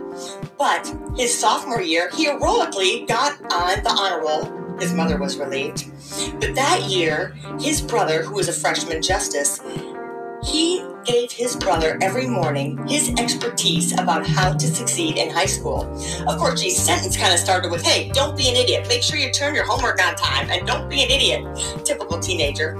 But 0.58 0.92
his 1.16 1.36
sophomore 1.36 1.80
year, 1.80 2.10
he 2.14 2.24
heroically 2.24 3.06
got 3.06 3.40
on 3.52 3.82
the 3.82 3.90
honor 3.90 4.20
roll. 4.20 4.78
His 4.78 4.92
mother 4.92 5.18
was 5.18 5.36
relieved. 5.36 5.86
But 6.40 6.54
that 6.56 6.82
year, 6.88 7.36
his 7.60 7.80
brother, 7.80 8.22
who 8.22 8.34
was 8.34 8.48
a 8.48 8.52
freshman 8.52 9.02
justice, 9.02 9.60
he 10.42 10.84
gave 11.04 11.30
his 11.30 11.56
brother 11.56 11.98
every 12.02 12.26
morning 12.26 12.86
his 12.86 13.10
expertise 13.18 13.92
about 13.92 14.26
how 14.26 14.52
to 14.52 14.66
succeed 14.66 15.18
in 15.18 15.30
high 15.30 15.46
school. 15.46 15.82
Of 16.28 16.38
course, 16.38 16.60
his 16.60 16.76
sentence 16.76 17.16
kind 17.16 17.32
of 17.32 17.38
started 17.38 17.70
with, 17.70 17.82
hey, 17.82 18.10
don't 18.10 18.36
be 18.36 18.48
an 18.48 18.56
idiot. 18.56 18.86
Make 18.88 19.02
sure 19.02 19.18
you 19.18 19.30
turn 19.30 19.54
your 19.54 19.64
homework 19.64 20.04
on 20.04 20.14
time 20.16 20.50
and 20.50 20.66
don't 20.66 20.88
be 20.88 21.02
an 21.02 21.10
idiot. 21.10 21.84
Typical 21.84 22.18
teenager. 22.18 22.76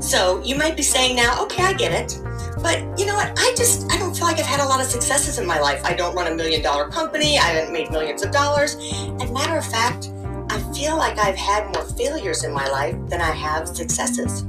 So 0.00 0.42
you 0.42 0.56
might 0.56 0.76
be 0.76 0.82
saying 0.82 1.16
now, 1.16 1.42
okay, 1.44 1.64
I 1.64 1.72
get 1.72 1.92
it. 1.92 2.20
But 2.62 2.98
you 2.98 3.06
know 3.06 3.14
what? 3.14 3.32
I 3.36 3.54
just, 3.56 3.90
I 3.92 3.98
don't 3.98 4.16
feel 4.16 4.26
like 4.26 4.38
I've 4.38 4.46
had 4.46 4.60
a 4.60 4.64
lot 4.64 4.80
of 4.80 4.86
successes 4.86 5.38
in 5.38 5.46
my 5.46 5.60
life. 5.60 5.84
I 5.84 5.94
don't 5.94 6.14
run 6.14 6.32
a 6.32 6.34
million 6.34 6.62
dollar 6.62 6.88
company. 6.88 7.38
I 7.38 7.42
haven't 7.42 7.72
made 7.72 7.90
millions 7.90 8.24
of 8.24 8.32
dollars. 8.32 8.74
And 8.74 9.32
matter 9.32 9.56
of 9.56 9.66
fact, 9.66 10.10
I 10.50 10.58
feel 10.72 10.96
like 10.96 11.18
I've 11.18 11.36
had 11.36 11.72
more 11.74 11.84
failures 11.84 12.44
in 12.44 12.52
my 12.52 12.66
life 12.68 12.96
than 13.08 13.20
I 13.20 13.30
have 13.30 13.68
successes. 13.68 14.44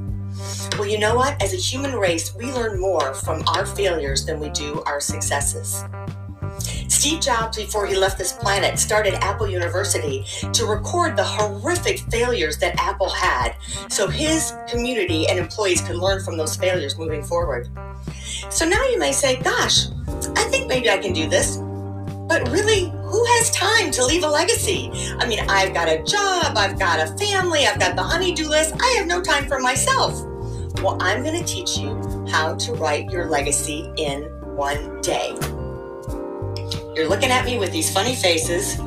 Well, 0.78 0.88
you 0.88 0.98
know 0.98 1.16
what? 1.16 1.42
As 1.42 1.54
a 1.54 1.58
human 1.58 1.96
race, 1.96 2.34
we 2.36 2.52
learn 2.52 2.80
more 2.80 3.14
from 3.14 3.44
our 3.48 3.66
failures 3.66 4.26
than 4.26 4.40
we 4.40 4.50
do 4.50 4.82
our 4.86 5.02
successes. 5.02 5.84
Steve 6.88 7.22
Jobs, 7.22 7.58
before 7.58 7.86
he 7.86 7.96
left 7.96 8.18
this 8.18 8.34
planet, 8.34 8.80
started 8.80 9.14
Apple 9.16 9.48
University 9.48 10.26
to 10.52 10.66
record 10.66 11.16
the 11.16 11.24
horrific 11.24 12.00
failures 12.12 12.58
that 12.58 12.76
Apple 12.78 13.10
had 13.10 13.56
so 13.90 14.08
his 14.08 14.54
community 14.68 15.28
and 15.28 15.40
employees 15.40 15.82
could 15.82 15.96
learn 15.96 16.24
from 16.24 16.38
those 16.38 16.56
failures 16.56 16.98
moving 16.98 17.24
forward. 17.24 17.70
So 18.50 18.66
now 18.68 18.84
you 18.90 19.00
may 19.00 19.12
say, 19.12 19.38
gosh, 19.38 19.88
I 20.36 20.44
think 20.50 20.68
maybe 20.68 20.90
I 20.90 20.98
can 20.98 21.14
do 21.14 21.30
this. 21.30 21.62
But 22.30 22.48
really, 22.50 22.92
who 22.92 23.26
has 23.26 23.50
time 23.50 23.90
to 23.90 24.06
leave 24.06 24.24
a 24.24 24.28
legacy? 24.28 24.92
I 25.18 25.26
mean, 25.26 25.40
I've 25.50 25.74
got 25.74 25.90
a 25.90 26.04
job, 26.04 26.56
I've 26.56 26.78
got 26.78 27.00
a 27.00 27.08
family, 27.18 27.66
I've 27.66 27.80
got 27.80 27.96
the 27.96 28.04
honeydew 28.04 28.48
list. 28.48 28.76
I 28.80 28.88
have 29.00 29.08
no 29.08 29.20
time 29.20 29.48
for 29.48 29.60
myself. 29.60 30.14
Well, 30.84 30.96
I'm 31.02 31.24
going 31.24 31.44
to 31.44 31.46
teach 31.46 31.76
you 31.76 32.00
how 32.30 32.54
to 32.54 32.74
write 32.74 33.10
your 33.10 33.26
legacy 33.26 33.92
in 33.98 34.26
one 34.56 35.02
day. 35.02 35.36
You're 36.96 37.10
looking 37.10 37.32
at 37.32 37.46
me 37.46 37.58
with 37.58 37.72
these 37.72 37.92
funny 37.92 38.16
faces. 38.16 38.78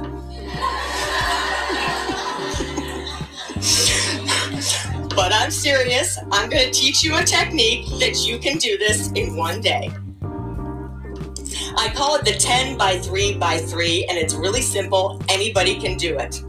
but 5.16 5.32
I'm 5.32 5.50
serious. 5.50 6.16
I'm 6.30 6.48
going 6.48 6.66
to 6.66 6.70
teach 6.70 7.02
you 7.02 7.16
a 7.16 7.24
technique 7.24 7.88
that 7.98 8.24
you 8.24 8.38
can 8.38 8.58
do 8.58 8.78
this 8.78 9.10
in 9.12 9.36
one 9.36 9.60
day. 9.60 9.90
I 11.82 11.88
call 11.88 12.14
it 12.14 12.24
the 12.24 12.34
10 12.34 12.78
by 12.78 12.98
3 12.98 13.38
by 13.38 13.58
3, 13.58 14.04
and 14.04 14.16
it's 14.16 14.34
really 14.34 14.62
simple. 14.62 15.20
Anybody 15.28 15.80
can 15.80 15.96
do 15.96 16.16
it. 16.16 16.40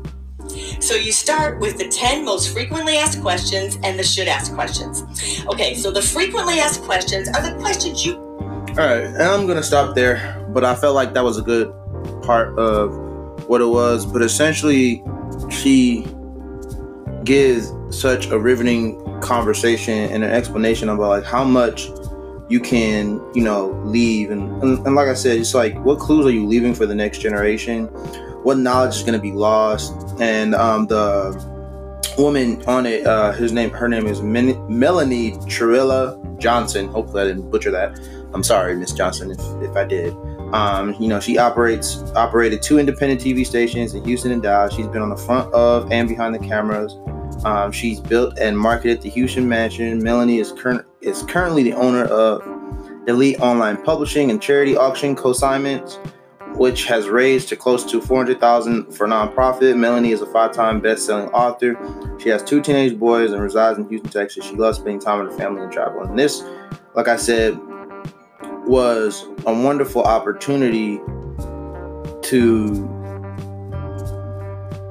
So 0.79 0.93
you 0.93 1.11
start 1.11 1.59
with 1.59 1.79
the 1.79 1.87
10 1.87 2.23
most 2.23 2.53
frequently 2.53 2.97
asked 2.97 3.19
questions 3.19 3.79
and 3.81 3.97
the 3.97 4.03
should 4.03 4.27
ask 4.27 4.53
questions. 4.53 5.01
Okay, 5.47 5.73
so 5.73 5.89
the 5.89 6.03
frequently 6.03 6.59
asked 6.59 6.83
questions 6.83 7.29
are 7.29 7.41
the 7.41 7.57
questions 7.59 8.05
you. 8.05 8.13
All 8.13 8.75
right, 8.75 9.05
and 9.05 9.23
I'm 9.23 9.47
going 9.47 9.57
to 9.57 9.63
stop 9.63 9.95
there, 9.95 10.45
but 10.49 10.63
I 10.63 10.75
felt 10.75 10.93
like 10.93 11.15
that 11.15 11.23
was 11.23 11.39
a 11.39 11.41
good 11.41 11.73
part 12.21 12.55
of 12.59 13.49
what 13.49 13.59
it 13.59 13.65
was. 13.65 14.05
But 14.05 14.21
essentially, 14.21 15.03
she 15.49 16.05
gives 17.23 17.73
such 17.89 18.27
a 18.27 18.37
riveting 18.37 19.19
conversation 19.21 20.11
and 20.11 20.23
an 20.23 20.29
explanation 20.29 20.89
about 20.89 21.09
like 21.09 21.23
how 21.23 21.43
much 21.43 21.87
you 22.53 22.59
can, 22.59 23.19
you 23.33 23.43
know, 23.43 23.71
leave. 23.83 24.29
And, 24.29 24.61
and, 24.61 24.85
and 24.85 24.95
like 24.95 25.07
I 25.07 25.15
said, 25.15 25.39
it's 25.39 25.55
like, 25.55 25.73
what 25.83 25.97
clues 25.97 26.23
are 26.27 26.31
you 26.31 26.45
leaving 26.45 26.75
for 26.75 26.85
the 26.85 26.93
next 26.93 27.17
generation? 27.17 27.85
What 28.43 28.59
knowledge 28.59 28.95
is 28.95 29.01
going 29.01 29.15
to 29.15 29.19
be 29.19 29.31
lost? 29.31 29.91
And 30.19 30.53
um, 30.53 30.85
the 30.85 31.33
woman 32.15 32.63
on 32.65 32.85
it, 32.85 33.07
uh, 33.07 33.31
his 33.31 33.53
name, 33.53 33.71
her 33.71 33.89
name 33.89 34.05
is 34.05 34.21
Melanie 34.21 35.31
Trilla 35.49 36.39
Johnson. 36.39 36.89
Hopefully, 36.89 37.23
I 37.23 37.25
didn't 37.25 37.49
butcher 37.49 37.71
that. 37.71 37.99
I'm 38.35 38.43
sorry, 38.43 38.75
Miss 38.75 38.93
Johnson, 38.93 39.31
if, 39.31 39.39
if 39.67 39.75
I 39.75 39.85
did. 39.85 40.13
Um, 40.53 40.95
you 40.99 41.07
know, 41.07 41.19
she 41.19 41.39
operates 41.39 42.03
operated 42.15 42.61
two 42.61 42.77
independent 42.77 43.19
TV 43.19 43.43
stations 43.47 43.95
in 43.95 44.05
Houston 44.05 44.31
and 44.31 44.43
Dallas. 44.43 44.75
She's 44.75 44.85
been 44.85 45.01
on 45.01 45.09
the 45.09 45.17
front 45.17 45.51
of 45.55 45.91
and 45.91 46.07
behind 46.07 46.35
the 46.35 46.39
cameras. 46.39 46.95
Um, 47.45 47.71
she's 47.71 47.99
built 47.99 48.37
and 48.37 48.55
marketed 48.55 49.01
the 49.01 49.09
Houston 49.09 49.49
mansion. 49.49 50.03
Melanie 50.03 50.37
is 50.37 50.51
current 50.51 50.85
is 51.03 51.23
currently 51.23 51.63
the 51.63 51.73
owner 51.73 52.05
of 52.05 52.41
Elite 53.07 53.39
Online 53.39 53.81
Publishing 53.83 54.31
and 54.31 54.41
Charity 54.41 54.77
Auction 54.77 55.15
Consignments, 55.15 55.99
which 56.55 56.85
has 56.85 57.09
raised 57.09 57.49
to 57.49 57.55
close 57.55 57.83
to 57.91 58.01
400,000 58.01 58.91
for 58.93 59.07
nonprofit. 59.07 59.77
Melanie 59.77 60.11
is 60.11 60.21
a 60.21 60.25
five-time 60.27 60.79
best-selling 60.79 61.27
author. 61.29 61.77
She 62.19 62.29
has 62.29 62.41
two 62.43 62.61
teenage 62.61 62.97
boys 62.97 63.31
and 63.31 63.41
resides 63.41 63.77
in 63.77 63.89
Houston, 63.89 64.09
Texas. 64.09 64.45
She 64.45 64.55
loves 64.55 64.77
spending 64.77 64.99
time 64.99 65.23
with 65.23 65.33
her 65.33 65.37
family 65.37 65.63
and 65.63 65.71
traveling. 65.71 66.09
And 66.09 66.19
this, 66.19 66.43
like 66.95 67.09
I 67.09 67.17
said, 67.17 67.59
was 68.65 69.25
a 69.45 69.53
wonderful 69.53 70.03
opportunity 70.03 71.01
to 72.21 72.89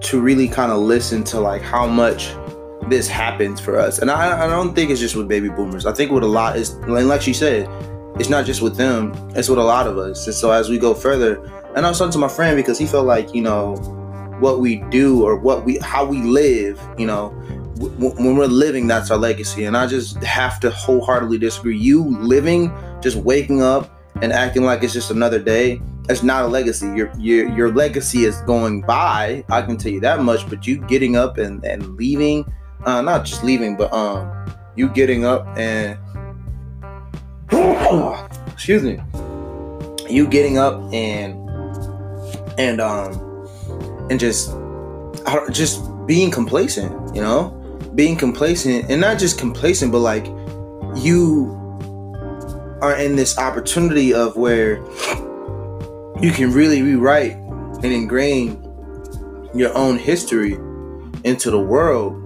to 0.02 0.20
really 0.20 0.48
kind 0.48 0.70
of 0.70 0.78
listen 0.78 1.24
to 1.24 1.40
like 1.40 1.62
how 1.62 1.86
much 1.86 2.34
this 2.88 3.08
happens 3.08 3.60
for 3.60 3.78
us. 3.78 3.98
And 3.98 4.10
I, 4.10 4.44
I 4.44 4.46
don't 4.48 4.74
think 4.74 4.90
it's 4.90 5.00
just 5.00 5.16
with 5.16 5.28
baby 5.28 5.48
boomers. 5.48 5.86
I 5.86 5.92
think 5.92 6.10
with 6.10 6.24
a 6.24 6.28
lot 6.28 6.56
is 6.56 6.70
and 6.70 7.08
like 7.08 7.22
she 7.22 7.32
said, 7.32 7.68
it's 8.18 8.28
not 8.28 8.44
just 8.44 8.62
with 8.62 8.76
them, 8.76 9.12
it's 9.34 9.48
with 9.48 9.58
a 9.58 9.64
lot 9.64 9.86
of 9.86 9.98
us. 9.98 10.26
And 10.26 10.34
so 10.34 10.50
as 10.50 10.68
we 10.68 10.78
go 10.78 10.94
further, 10.94 11.42
and 11.74 11.86
I 11.86 11.88
was 11.88 11.98
talking 11.98 12.12
to 12.12 12.18
my 12.18 12.28
friend 12.28 12.56
because 12.56 12.78
he 12.78 12.86
felt 12.86 13.06
like, 13.06 13.34
you 13.34 13.42
know, 13.42 13.76
what 14.40 14.60
we 14.60 14.76
do 14.90 15.24
or 15.24 15.36
what 15.36 15.64
we 15.64 15.78
how 15.78 16.04
we 16.04 16.22
live, 16.22 16.80
you 16.98 17.06
know, 17.06 17.30
w- 17.76 18.14
when 18.14 18.36
we're 18.36 18.46
living, 18.46 18.86
that's 18.86 19.10
our 19.10 19.16
legacy. 19.16 19.64
And 19.64 19.76
I 19.76 19.86
just 19.86 20.16
have 20.22 20.60
to 20.60 20.70
wholeheartedly 20.70 21.38
disagree. 21.38 21.76
You 21.76 22.04
living, 22.20 22.72
just 23.00 23.16
waking 23.16 23.62
up 23.62 23.98
and 24.20 24.32
acting 24.32 24.64
like 24.64 24.82
it's 24.82 24.92
just 24.92 25.10
another 25.10 25.38
day, 25.38 25.80
it's 26.08 26.22
not 26.22 26.44
a 26.44 26.48
legacy. 26.48 26.86
Your 26.86 27.12
your 27.18 27.48
your 27.48 27.72
legacy 27.72 28.24
is 28.24 28.40
going 28.42 28.82
by. 28.82 29.44
I 29.48 29.62
can 29.62 29.76
tell 29.76 29.92
you 29.92 30.00
that 30.00 30.22
much. 30.22 30.48
But 30.48 30.66
you 30.66 30.78
getting 30.86 31.16
up 31.16 31.38
and 31.38 31.64
and 31.64 31.96
leaving 31.96 32.44
uh, 32.84 33.00
not 33.02 33.24
just 33.24 33.44
leaving, 33.44 33.76
but 33.76 33.92
um, 33.92 34.30
you 34.76 34.88
getting 34.88 35.24
up 35.24 35.46
and 35.56 35.98
excuse 38.52 38.82
me, 38.82 39.00
you 40.08 40.26
getting 40.26 40.58
up 40.58 40.80
and 40.92 41.38
and 42.58 42.80
um 42.80 43.12
and 44.10 44.18
just 44.18 44.54
just 45.50 45.82
being 46.06 46.30
complacent, 46.30 47.14
you 47.14 47.22
know, 47.22 47.50
being 47.94 48.16
complacent 48.16 48.90
and 48.90 49.00
not 49.00 49.18
just 49.18 49.38
complacent, 49.38 49.92
but 49.92 49.98
like 49.98 50.26
you 50.96 51.58
are 52.80 52.96
in 52.96 53.16
this 53.16 53.38
opportunity 53.38 54.12
of 54.12 54.36
where 54.36 54.76
you 56.20 56.30
can 56.32 56.52
really 56.52 56.82
rewrite 56.82 57.32
and 57.32 57.86
ingrain 57.86 58.58
your 59.54 59.76
own 59.76 59.98
history 59.98 60.54
into 61.24 61.50
the 61.50 61.58
world 61.58 62.21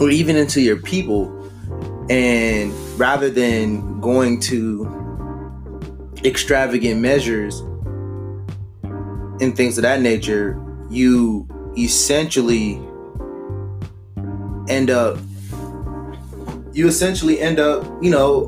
or 0.00 0.10
even 0.10 0.36
into 0.36 0.60
your 0.60 0.76
people 0.76 1.28
and 2.10 2.72
rather 2.98 3.30
than 3.30 4.00
going 4.00 4.40
to 4.40 4.96
extravagant 6.24 7.00
measures 7.00 7.60
and 9.40 9.56
things 9.56 9.78
of 9.78 9.82
that 9.82 10.00
nature 10.00 10.60
you 10.90 11.46
essentially 11.78 12.80
end 14.68 14.90
up 14.90 15.18
you 16.72 16.86
essentially 16.86 17.40
end 17.40 17.58
up 17.58 17.84
you 18.02 18.10
know 18.10 18.44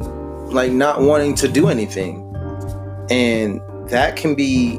like 0.52 0.72
not 0.72 1.00
wanting 1.00 1.34
to 1.36 1.48
do 1.48 1.68
anything. 1.68 2.18
And 3.10 3.60
that 3.88 4.16
can 4.16 4.34
be 4.34 4.76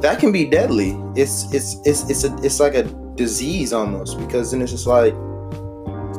that 0.00 0.18
can 0.18 0.32
be 0.32 0.46
deadly. 0.46 0.96
It's 1.14 1.52
it's 1.52 1.76
it's 1.84 2.08
it's 2.08 2.24
a, 2.24 2.36
it's 2.42 2.60
like 2.60 2.74
a 2.74 2.84
disease 3.14 3.72
almost 3.72 4.18
because 4.18 4.50
then 4.50 4.62
it's 4.62 4.72
just 4.72 4.86
like 4.86 5.14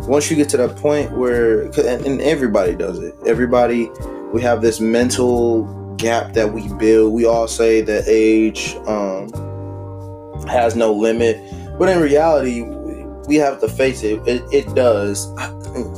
once 0.08 0.30
you 0.30 0.36
get 0.36 0.49
to 0.49 0.58
that 0.58 0.76
point 0.78 1.12
where 1.12 1.64
and, 1.80 2.22
everybody 2.22 2.76
does 2.76 2.99
it. 2.99 3.16
Everybody 3.26 3.89
we 4.34 4.41
have 4.41 4.62
this 4.62 4.80
mental 4.80 5.95
gap 5.97 6.34
that 6.34 6.54
we 6.54 6.68
build. 6.76 7.14
We 7.14 7.26
all 7.26 7.47
say 7.47 7.82
that 7.82 8.06
age 8.08 8.76
um, 8.88 9.30
has 10.47 10.76
no 10.76 10.93
limit 10.93 11.39
but 11.78 11.89
in 11.89 11.99
reality 11.99 12.64
we 13.28 13.36
have 13.36 13.60
to 13.62 13.68
face 13.68 14.04
it. 14.04 14.22
It, 14.28 14.43
it 14.52 14.76
does. 14.76 15.28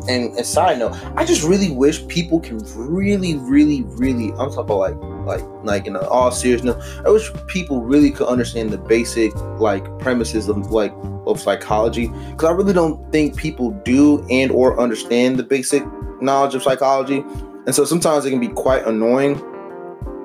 And, 0.08 0.38
and 0.38 0.46
side 0.46 0.78
note 0.78 0.96
i 1.16 1.26
just 1.26 1.42
really 1.42 1.72
wish 1.72 2.08
people 2.08 2.40
can 2.40 2.60
really 2.76 3.38
really 3.38 3.82
really 3.98 4.30
i'm 4.34 4.50
talking 4.50 4.60
about 4.60 4.78
like 4.78 5.13
like 5.26 5.42
like 5.64 5.88
in 5.88 5.96
all 5.96 6.32
seriousness 6.32 6.76
i 7.06 7.10
wish 7.10 7.32
people 7.48 7.82
really 7.82 8.12
could 8.12 8.28
understand 8.28 8.70
the 8.70 8.78
basic 8.78 9.34
like 9.60 9.84
premises 10.00 10.50
of 10.50 10.72
like 10.72 10.94
of 11.26 11.40
psychology. 11.40 12.08
Because 12.08 12.50
i 12.50 12.52
really 12.52 12.74
don't 12.74 13.12
think 13.12 13.36
people 13.36 13.72
do 13.84 14.26
and 14.30 14.52
or 14.52 14.80
understand 14.80 15.38
the 15.38 15.44
basic 15.44 15.84
knowledge 16.22 16.56
of 16.56 16.64
psychology. 16.64 17.24
And 17.66 17.74
so 17.74 17.86
sometimes 17.86 18.26
it 18.26 18.32
can 18.32 18.40
be 18.40 18.50
quite 18.50 18.86
annoying 18.86 19.36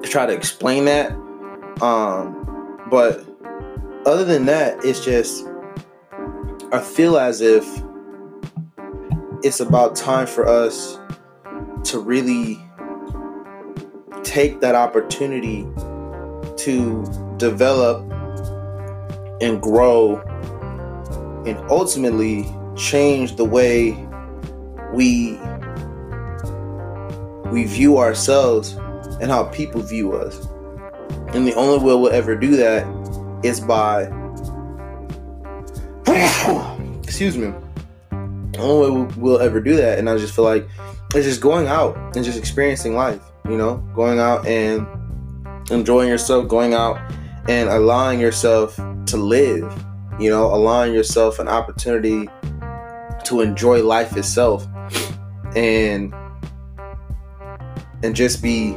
to 0.02 0.08
try 0.08 0.26
to 0.26 0.32
explain 0.32 0.84
that. 0.86 1.12
Um 1.82 2.34
but 2.90 3.24
other 4.06 4.24
than 4.24 4.46
that 4.46 4.82
it's 4.84 5.04
just 5.04 5.44
i 6.72 6.80
feel 6.80 7.18
as 7.18 7.40
if 7.40 7.64
it's 9.42 9.60
about 9.60 9.94
time 9.94 10.26
for 10.26 10.48
us 10.48 10.98
to 11.84 12.00
really 12.00 12.58
take 14.28 14.60
that 14.60 14.74
opportunity 14.74 15.66
to 16.58 17.02
develop 17.38 18.02
and 19.40 19.62
grow 19.62 20.20
and 21.46 21.58
ultimately 21.70 22.46
change 22.76 23.36
the 23.36 23.44
way 23.44 23.92
we 24.92 25.38
we 27.50 27.64
view 27.64 27.96
ourselves 27.96 28.74
and 29.22 29.30
how 29.30 29.44
people 29.44 29.80
view 29.80 30.12
us. 30.12 30.46
And 31.34 31.46
the 31.46 31.54
only 31.54 31.78
way 31.78 31.94
we'll 31.94 32.12
ever 32.12 32.36
do 32.36 32.54
that 32.56 32.86
is 33.42 33.60
by 33.60 34.02
excuse 37.02 37.38
me. 37.38 37.54
The 38.10 38.58
only 38.58 38.90
way 38.90 39.14
we'll 39.16 39.40
ever 39.40 39.60
do 39.60 39.74
that, 39.76 39.98
and 39.98 40.10
I 40.10 40.18
just 40.18 40.34
feel 40.34 40.44
like 40.44 40.68
it's 41.14 41.26
just 41.26 41.40
going 41.40 41.66
out 41.66 41.96
and 42.14 42.22
just 42.22 42.38
experiencing 42.38 42.94
life 42.94 43.22
you 43.48 43.56
know, 43.56 43.76
going 43.94 44.18
out 44.18 44.46
and 44.46 44.86
enjoying 45.70 46.08
yourself, 46.08 46.48
going 46.48 46.74
out 46.74 46.98
and 47.48 47.68
allowing 47.68 48.20
yourself 48.20 48.76
to 49.06 49.16
live, 49.16 49.84
you 50.18 50.30
know, 50.30 50.46
allowing 50.46 50.92
yourself 50.92 51.38
an 51.38 51.48
opportunity 51.48 52.28
to 53.24 53.40
enjoy 53.40 53.82
life 53.82 54.16
itself 54.16 54.66
and 55.56 56.14
and 58.02 58.14
just 58.14 58.42
be 58.42 58.74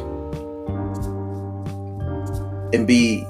and 2.74 2.88
be 2.88 3.26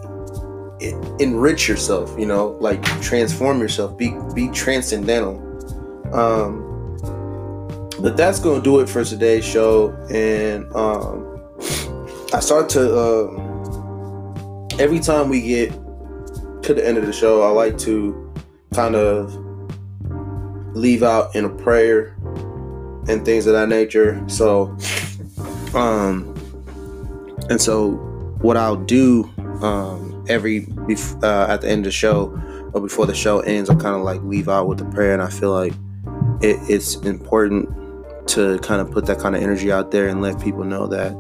enrich 1.19 1.67
yourself 1.67 2.15
you 2.17 2.25
know 2.25 2.57
like 2.59 2.81
transform 3.01 3.59
yourself 3.59 3.97
be 3.97 4.15
be 4.33 4.49
transcendental. 4.49 5.37
Um 6.13 6.67
but 7.99 8.17
that's 8.17 8.39
gonna 8.39 8.63
do 8.63 8.79
it 8.79 8.89
for 8.89 9.03
today's 9.03 9.45
show 9.45 9.89
and 10.09 10.73
um 10.75 11.30
i 12.33 12.39
start 12.39 12.69
to 12.69 12.93
uh, 12.97 13.27
every 14.79 14.99
time 14.99 15.29
we 15.29 15.41
get 15.41 15.71
to 16.63 16.73
the 16.73 16.85
end 16.85 16.97
of 16.97 17.05
the 17.05 17.13
show 17.13 17.41
i 17.41 17.49
like 17.49 17.77
to 17.77 18.33
kind 18.73 18.95
of 18.95 19.35
leave 20.73 21.03
out 21.03 21.35
in 21.35 21.45
a 21.45 21.49
prayer 21.49 22.15
and 23.07 23.25
things 23.25 23.47
of 23.47 23.53
that 23.53 23.67
nature. 23.69 24.23
So 24.27 24.75
um 25.73 26.35
and 27.49 27.61
so 27.61 27.91
what 28.41 28.57
i'll 28.57 28.75
do 28.75 29.29
um 29.61 30.25
every 30.27 30.67
uh, 31.23 31.47
at 31.49 31.61
the 31.61 31.69
end 31.69 31.79
of 31.79 31.85
the 31.85 31.91
show 31.91 32.37
or 32.73 32.81
before 32.81 33.05
the 33.05 33.15
show 33.15 33.41
ends, 33.41 33.69
I 33.69 33.75
kind 33.75 33.95
of 33.95 34.01
like 34.01 34.21
leave 34.21 34.47
out 34.47 34.67
with 34.67 34.79
a 34.79 34.85
prayer, 34.85 35.11
and 35.11 35.21
I 35.21 35.29
feel 35.29 35.51
like 35.51 35.73
it, 36.41 36.57
it's 36.69 36.95
important 36.97 37.67
to 38.29 38.59
kind 38.59 38.79
of 38.79 38.89
put 38.91 39.05
that 39.07 39.19
kind 39.19 39.35
of 39.35 39.41
energy 39.41 39.73
out 39.73 39.91
there 39.91 40.07
and 40.07 40.21
let 40.21 40.39
people 40.41 40.63
know 40.63 40.87
that 40.87 41.11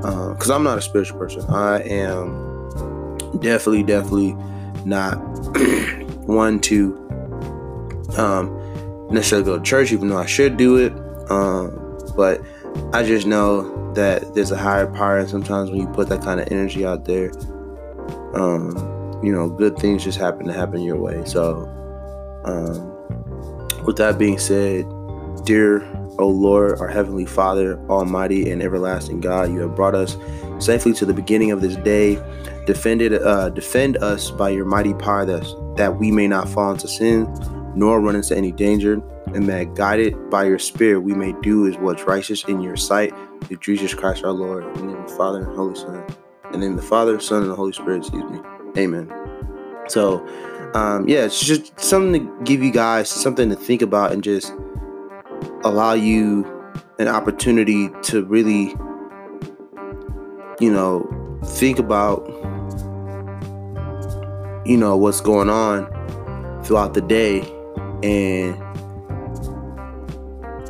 because 0.00 0.50
uh, 0.50 0.54
I'm 0.54 0.64
not 0.64 0.78
a 0.78 0.82
spiritual 0.82 1.18
person. 1.18 1.42
I 1.48 1.80
am 1.82 3.18
definitely, 3.40 3.82
definitely 3.82 4.34
not 4.84 5.16
one 6.26 6.60
to 6.60 6.96
um, 8.16 9.08
necessarily 9.10 9.44
go 9.44 9.58
to 9.58 9.62
church, 9.62 9.92
even 9.92 10.08
though 10.08 10.18
I 10.18 10.26
should 10.26 10.56
do 10.56 10.76
it. 10.76 10.92
Um, 11.30 11.98
but 12.16 12.40
I 12.92 13.02
just 13.02 13.26
know 13.26 13.92
that 13.94 14.34
there's 14.34 14.50
a 14.50 14.56
higher 14.56 14.86
power, 14.86 15.18
and 15.18 15.28
sometimes 15.28 15.70
when 15.70 15.80
you 15.80 15.86
put 15.88 16.08
that 16.08 16.22
kind 16.22 16.40
of 16.40 16.50
energy 16.50 16.86
out 16.86 17.04
there, 17.04 17.30
um, 18.34 19.20
you 19.22 19.32
know, 19.32 19.48
good 19.48 19.76
things 19.76 20.04
just 20.04 20.18
happen 20.18 20.46
to 20.46 20.52
happen 20.52 20.80
your 20.80 20.96
way. 20.96 21.22
So, 21.24 21.66
um, 22.44 23.84
with 23.84 23.96
that 23.98 24.18
being 24.18 24.38
said, 24.38 24.86
dear 25.44 25.80
O 26.18 26.28
Lord, 26.28 26.78
our 26.80 26.88
Heavenly 26.88 27.26
Father, 27.26 27.78
Almighty 27.88 28.50
and 28.50 28.62
everlasting 28.62 29.20
God, 29.20 29.52
you 29.52 29.60
have 29.60 29.74
brought 29.74 29.94
us 29.94 30.16
safely 30.58 30.92
to 30.94 31.06
the 31.06 31.14
beginning 31.14 31.50
of 31.50 31.60
this 31.60 31.76
day. 31.76 32.22
Defended, 32.66 33.14
uh, 33.14 33.48
defend 33.50 33.96
us 33.98 34.30
by 34.30 34.50
your 34.50 34.64
mighty 34.64 34.94
power 34.94 35.24
that, 35.24 35.74
that 35.76 35.98
we 35.98 36.10
may 36.10 36.28
not 36.28 36.48
fall 36.48 36.72
into 36.72 36.88
sin, 36.88 37.32
nor 37.74 38.00
run 38.00 38.16
into 38.16 38.36
any 38.36 38.52
danger, 38.52 39.02
and 39.28 39.48
that 39.48 39.74
guided 39.74 40.30
by 40.30 40.44
your 40.44 40.58
Spirit 40.58 41.00
we 41.00 41.14
may 41.14 41.32
do 41.40 41.66
is 41.66 41.76
what's 41.78 42.02
righteous 42.04 42.44
in 42.44 42.60
your 42.60 42.76
sight. 42.76 43.14
Through 43.44 43.56
Jesus 43.56 43.94
Christ 43.94 44.24
our 44.24 44.32
Lord, 44.32 44.64
in 44.64 44.74
the 44.74 44.92
name 44.92 44.96
of 44.96 45.08
the 45.08 45.16
Father 45.16 45.44
and 45.44 45.56
Holy 45.56 45.74
Son. 45.74 46.04
In 46.46 46.52
the 46.52 46.58
name 46.58 46.70
of 46.72 46.82
the 46.82 46.86
Father, 46.86 47.18
Son, 47.20 47.42
and 47.42 47.50
the 47.50 47.54
Holy 47.54 47.72
Spirit, 47.72 47.98
excuse 47.98 48.24
me. 48.30 48.40
Amen. 48.76 49.10
So, 49.88 50.26
um, 50.74 51.08
yeah, 51.08 51.24
it's 51.24 51.40
just 51.40 51.78
something 51.80 52.26
to 52.26 52.44
give 52.44 52.62
you 52.62 52.70
guys 52.70 53.08
something 53.08 53.48
to 53.48 53.56
think 53.56 53.82
about 53.82 54.12
and 54.12 54.22
just 54.22 54.52
allow 55.64 55.92
you 55.92 56.44
an 56.98 57.08
opportunity 57.08 57.90
to 58.02 58.24
really, 58.24 58.74
you 60.60 60.70
know, 60.70 61.40
think 61.44 61.78
about, 61.78 62.26
you 64.66 64.76
know, 64.76 64.96
what's 64.96 65.20
going 65.20 65.48
on 65.48 65.86
throughout 66.64 66.94
the 66.94 67.00
day 67.00 67.40
and 68.02 68.54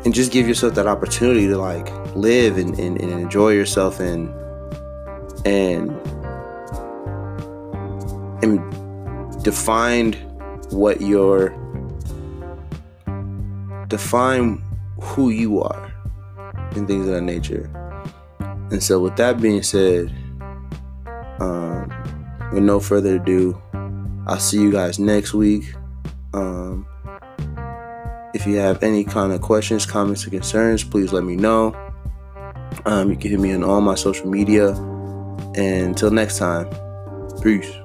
and 0.05 0.15
just 0.15 0.33
give 0.33 0.49
yourself 0.49 0.75
that 0.75 0.87
opportunity 0.87 1.47
to 1.47 1.59
like 1.59 1.91
live 2.17 2.57
and, 2.57 2.79
and, 2.79 3.01
and 3.01 3.13
enjoy 3.13 3.51
yourself 3.51 4.01
and 4.01 4.29
and 5.45 5.91
and 8.43 9.45
define 9.45 10.15
what 10.71 11.01
your 11.01 11.51
define 13.89 14.63
who 15.01 15.31
you 15.31 15.63
are 15.63 15.93
and 16.73 16.87
things 16.87 17.07
of 17.07 17.15
that 17.15 17.23
nature. 17.23 17.71
And 18.71 18.83
so, 18.83 19.01
with 19.01 19.17
that 19.17 19.41
being 19.41 19.63
said, 19.63 20.15
um, 21.41 21.93
with 22.53 22.63
no 22.63 22.79
further 22.81 23.17
ado, 23.17 23.61
I'll 24.27 24.39
see 24.39 24.61
you 24.61 24.71
guys 24.71 24.99
next 24.99 25.35
week. 25.35 25.75
Um, 26.35 26.87
if 28.33 28.47
you 28.47 28.57
have 28.57 28.83
any 28.83 29.03
kind 29.03 29.33
of 29.33 29.41
questions, 29.41 29.87
comments, 29.87 30.27
or 30.27 30.31
concerns, 30.31 30.85
please 30.85 31.13
let 31.13 31.25
me 31.25 31.37
know. 31.37 31.75
Um, 32.87 33.11
you 33.11 33.17
can 33.17 33.31
hit 33.31 33.41
me 33.41 33.53
on 33.53 33.65
all 33.65 33.81
my 33.81 33.97
social 33.97 34.29
media. 34.29 34.71
And 35.57 35.89
until 35.89 36.11
next 36.11 36.39
time, 36.39 36.69
peace. 37.43 37.80